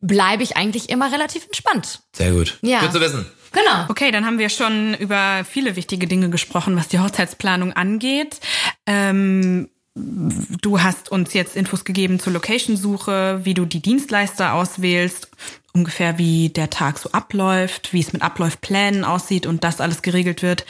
bleibe 0.00 0.42
ich 0.42 0.56
eigentlich 0.56 0.88
immer 0.90 1.12
relativ 1.12 1.44
entspannt. 1.44 2.00
Sehr 2.12 2.32
gut. 2.32 2.58
Ja. 2.62 2.80
Gut 2.80 2.92
zu 2.92 3.00
wissen. 3.00 3.26
Genau. 3.52 3.86
Okay, 3.88 4.10
dann 4.10 4.26
haben 4.26 4.38
wir 4.38 4.48
schon 4.48 4.94
über 4.94 5.44
viele 5.44 5.76
wichtige 5.76 6.06
Dinge 6.06 6.30
gesprochen, 6.30 6.76
was 6.76 6.88
die 6.88 7.00
Hochzeitsplanung 7.00 7.72
angeht. 7.72 8.40
Ähm, 8.86 9.68
du 9.94 10.80
hast 10.80 11.10
uns 11.10 11.34
jetzt 11.34 11.56
Infos 11.56 11.84
gegeben 11.84 12.20
zur 12.20 12.32
Location-Suche, 12.32 13.40
wie 13.42 13.54
du 13.54 13.64
die 13.64 13.80
Dienstleister 13.80 14.54
auswählst, 14.54 15.28
ungefähr 15.72 16.18
wie 16.18 16.48
der 16.48 16.70
Tag 16.70 16.98
so 16.98 17.10
abläuft, 17.12 17.92
wie 17.92 18.00
es 18.00 18.12
mit 18.12 18.22
Abläufplänen 18.22 19.04
aussieht 19.04 19.46
und 19.46 19.64
das 19.64 19.80
alles 19.80 20.02
geregelt 20.02 20.42
wird 20.42 20.64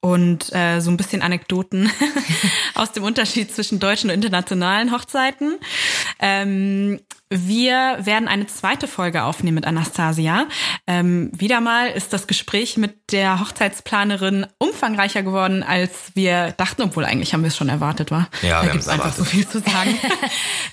und 0.00 0.52
äh, 0.52 0.80
so 0.80 0.90
ein 0.90 0.96
bisschen 0.96 1.22
Anekdoten 1.22 1.90
aus 2.74 2.92
dem 2.92 3.04
Unterschied 3.04 3.54
zwischen 3.54 3.78
deutschen 3.78 4.10
und 4.10 4.14
internationalen 4.14 4.92
Hochzeiten. 4.92 5.58
Ähm, 6.20 7.00
wir 7.28 7.98
werden 8.00 8.28
eine 8.28 8.46
zweite 8.46 8.86
Folge 8.86 9.24
aufnehmen 9.24 9.56
mit 9.56 9.66
Anastasia. 9.66 10.46
Ähm, 10.86 11.30
wieder 11.34 11.60
mal 11.60 11.88
ist 11.88 12.12
das 12.12 12.26
Gespräch 12.26 12.76
mit 12.76 13.12
der 13.12 13.40
Hochzeitsplanerin 13.40 14.46
umfangreicher 14.58 15.22
geworden, 15.22 15.62
als 15.64 15.90
wir 16.14 16.52
dachten, 16.56 16.82
obwohl 16.82 17.04
eigentlich 17.04 17.32
haben 17.34 17.42
wir 17.42 17.48
es 17.48 17.56
schon 17.56 17.68
erwartet, 17.68 18.10
war. 18.10 18.28
Ja, 18.42 18.60
da 18.60 18.66
wir 18.66 18.72
gibt's 18.72 18.86
haben's 18.88 19.04
einfach 19.06 19.16
so 19.16 19.22
erwartet. 19.24 19.26
viel 19.26 19.48
zu 19.48 19.58
sagen. 19.60 19.98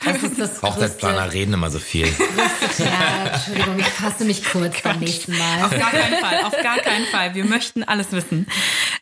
Das 0.06 0.22
ist 0.22 0.38
das 0.38 0.62
Hochzeitsplaner 0.62 1.32
reden 1.32 1.54
immer 1.54 1.70
so 1.70 1.80
viel. 1.80 2.06
größte- 2.06 2.84
Ja, 2.84 3.32
Entschuldigung, 3.34 3.80
ich 3.80 3.86
fasse 3.88 4.26
mich 4.26 4.43
kurz 4.43 4.82
beim 4.82 4.99
nächsten 4.99 5.38
Mal. 5.38 5.64
Auf 5.64 5.72
gar 5.72 5.91
keinen 5.91 6.18
Fall, 6.20 6.43
auf 6.43 6.62
gar 6.62 6.78
keinen 6.80 7.06
Fall. 7.06 7.34
Wir 7.36 7.45
möchten 7.45 7.84
alles 7.84 8.12
wissen. 8.12 8.47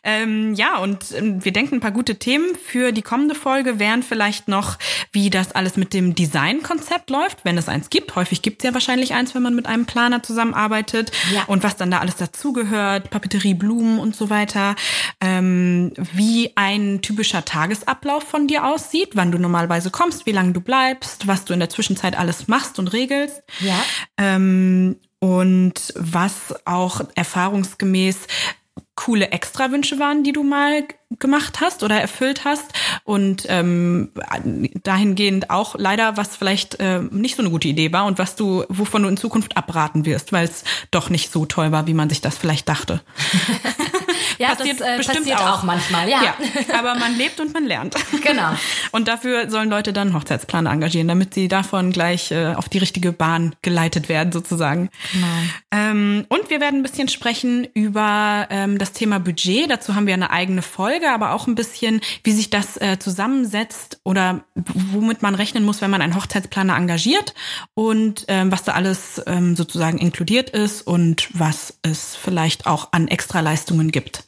Ähm, 0.04 0.54
ja, 0.54 0.78
und 0.78 1.06
ähm, 1.16 1.44
wir 1.44 1.52
denken, 1.52 1.76
ein 1.76 1.80
paar 1.80 1.90
gute 1.90 2.16
Themen 2.20 2.54
für 2.54 2.92
die 2.92 3.02
kommende 3.02 3.34
Folge 3.34 3.80
wären 3.80 4.04
vielleicht 4.04 4.46
noch, 4.46 4.78
wie 5.10 5.28
das 5.30 5.52
alles 5.52 5.76
mit 5.76 5.92
dem 5.92 6.14
Designkonzept 6.14 7.10
läuft, 7.10 7.41
wenn 7.44 7.58
es 7.58 7.68
eins 7.68 7.90
gibt. 7.90 8.14
Häufig 8.16 8.42
gibt 8.42 8.62
es 8.62 8.68
ja 8.68 8.74
wahrscheinlich 8.74 9.14
eins, 9.14 9.34
wenn 9.34 9.42
man 9.42 9.54
mit 9.54 9.66
einem 9.66 9.86
Planer 9.86 10.22
zusammenarbeitet. 10.22 11.12
Ja. 11.32 11.44
Und 11.46 11.62
was 11.62 11.76
dann 11.76 11.90
da 11.90 11.98
alles 11.98 12.16
dazugehört, 12.16 13.10
Papeterie, 13.10 13.54
Blumen 13.54 13.98
und 13.98 14.16
so 14.16 14.30
weiter. 14.30 14.74
Ähm, 15.20 15.92
wie 16.14 16.52
ein 16.56 17.02
typischer 17.02 17.44
Tagesablauf 17.44 18.22
von 18.22 18.46
dir 18.46 18.66
aussieht, 18.66 19.10
wann 19.14 19.32
du 19.32 19.38
normalerweise 19.38 19.90
kommst, 19.90 20.26
wie 20.26 20.32
lange 20.32 20.52
du 20.52 20.60
bleibst, 20.60 21.26
was 21.26 21.44
du 21.44 21.52
in 21.52 21.60
der 21.60 21.70
Zwischenzeit 21.70 22.18
alles 22.18 22.48
machst 22.48 22.78
und 22.78 22.92
regelst. 22.92 23.42
Ja. 23.60 23.82
Ähm, 24.16 24.96
und 25.18 25.92
was 25.94 26.52
auch 26.64 27.00
erfahrungsgemäß 27.14 28.26
coole 28.94 29.30
Extrawünsche 29.30 29.98
waren, 29.98 30.22
die 30.22 30.32
du 30.32 30.42
mal 30.42 30.84
gemacht 31.18 31.60
hast 31.60 31.82
oder 31.82 32.00
erfüllt 32.00 32.44
hast 32.44 32.72
und 33.04 33.46
ähm, 33.48 34.12
dahingehend 34.82 35.50
auch 35.50 35.74
leider 35.76 36.16
was 36.16 36.36
vielleicht 36.36 36.78
äh, 36.80 37.00
nicht 37.10 37.36
so 37.36 37.42
eine 37.42 37.50
gute 37.50 37.68
Idee 37.68 37.92
war 37.92 38.06
und 38.06 38.18
was 38.18 38.36
du 38.36 38.64
wovon 38.68 39.02
du 39.02 39.08
in 39.08 39.16
Zukunft 39.16 39.56
abraten 39.56 40.04
wirst, 40.04 40.32
weil 40.32 40.44
es 40.44 40.64
doch 40.90 41.10
nicht 41.10 41.32
so 41.32 41.46
toll 41.46 41.72
war, 41.72 41.86
wie 41.86 41.94
man 41.94 42.08
sich 42.08 42.20
das 42.20 42.36
vielleicht 42.36 42.68
dachte. 42.68 43.02
Ja, 44.42 44.54
passiert 44.54 44.80
das 44.80 44.88
äh, 44.88 44.96
bestimmt 44.96 45.18
passiert 45.18 45.40
auch. 45.40 45.60
auch. 45.60 45.62
manchmal, 45.62 46.08
ja. 46.08 46.22
Ja, 46.22 46.34
aber 46.78 46.94
man 46.96 47.16
lebt 47.16 47.40
und 47.40 47.52
man 47.54 47.64
lernt. 47.64 47.94
Genau. 48.22 48.54
Und 48.92 49.08
dafür 49.08 49.50
sollen 49.50 49.68
Leute 49.68 49.92
dann 49.92 50.14
Hochzeitsplaner 50.14 50.70
engagieren, 50.70 51.08
damit 51.08 51.34
sie 51.34 51.48
davon 51.48 51.90
gleich 51.90 52.30
äh, 52.30 52.54
auf 52.54 52.68
die 52.68 52.78
richtige 52.78 53.10
Bahn 53.12 53.56
geleitet 53.62 54.08
werden, 54.08 54.32
sozusagen. 54.32 54.90
Genau. 55.12 55.26
Ähm, 55.72 56.24
und 56.28 56.48
wir 56.48 56.60
werden 56.60 56.80
ein 56.80 56.82
bisschen 56.82 57.08
sprechen 57.08 57.66
über 57.74 58.46
ähm, 58.50 58.78
das 58.78 58.92
Thema 58.92 59.18
Budget. 59.18 59.70
Dazu 59.70 59.96
haben 59.96 60.06
wir 60.06 60.14
eine 60.14 60.30
eigene 60.30 60.62
Folge, 60.62 61.10
aber 61.10 61.32
auch 61.32 61.48
ein 61.48 61.56
bisschen, 61.56 62.00
wie 62.22 62.32
sich 62.32 62.48
das 62.50 62.76
äh, 62.80 62.98
zusammensetzt 62.98 64.00
oder 64.04 64.44
womit 64.54 65.22
man 65.22 65.34
rechnen 65.34 65.64
muss, 65.64 65.80
wenn 65.80 65.90
man 65.90 66.02
einen 66.02 66.14
Hochzeitsplaner 66.14 66.76
engagiert 66.76 67.34
und 67.74 68.24
ähm, 68.28 68.52
was 68.52 68.62
da 68.62 68.72
alles 68.72 69.20
ähm, 69.26 69.56
sozusagen 69.56 69.98
inkludiert 69.98 70.50
ist 70.50 70.82
und 70.82 71.28
was 71.32 71.78
es 71.82 72.14
vielleicht 72.14 72.66
auch 72.66 72.92
an 72.92 73.08
Extraleistungen 73.08 73.90
gibt. 73.90 74.24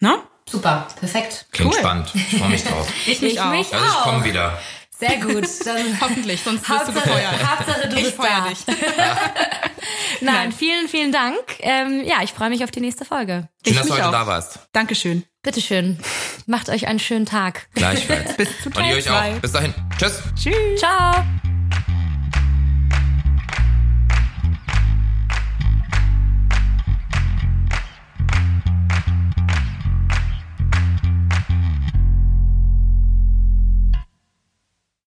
Ne? 0.00 0.18
Super, 0.48 0.88
perfekt. 0.98 1.46
Klingt 1.52 1.72
Cool. 1.74 1.78
spannend. 1.80 2.10
Ich 2.14 2.38
freue 2.38 2.48
mich 2.48 2.64
drauf. 2.64 2.88
Ich 3.06 3.20
mich 3.22 3.40
auch. 3.40 3.46
Also 3.46 3.68
ich 3.72 4.02
komme 4.02 4.24
wieder. 4.24 4.58
Sehr 4.98 5.16
gut. 5.18 5.46
Dann 5.64 6.00
Hoffentlich, 6.00 6.42
sonst 6.42 6.68
wirst 6.68 6.70
du 6.70 6.74
Hauptsache, 6.92 7.08
gefeuert. 7.08 7.48
Hauptsache, 7.50 7.88
du 7.88 7.96
Ich 7.96 8.02
bist 8.04 8.16
feuer 8.16 8.44
da. 8.44 8.48
dich. 8.48 8.58
Nein, 10.20 10.52
vielen, 10.52 10.88
vielen 10.88 11.12
Dank. 11.12 11.38
Ähm, 11.60 12.04
ja, 12.04 12.16
ich 12.22 12.32
freue 12.32 12.50
mich 12.50 12.62
auf 12.64 12.70
die 12.70 12.80
nächste 12.80 13.04
Folge. 13.04 13.48
Schön, 13.64 13.72
Ich 13.72 13.78
dass 13.78 13.86
du 13.86 13.92
mich 13.94 14.02
heute 14.02 14.08
auch. 14.08 14.12
da 14.12 14.26
warst. 14.26 14.58
Dankeschön. 14.72 15.24
Bitteschön. 15.42 15.98
Macht 16.46 16.68
euch 16.68 16.86
einen 16.86 16.98
schönen 16.98 17.24
Tag. 17.26 17.68
Gleichfalls. 17.74 18.36
Bis 18.36 18.48
zu 18.60 18.66
Und 18.66 18.74
Teil 18.74 18.90
ihr 18.90 18.96
euch 18.98 19.10
auch. 19.10 19.40
Bis 19.40 19.52
dahin. 19.52 19.72
Tschüss. 19.98 20.20
Tschüss. 20.36 20.80
Ciao. 20.80 21.24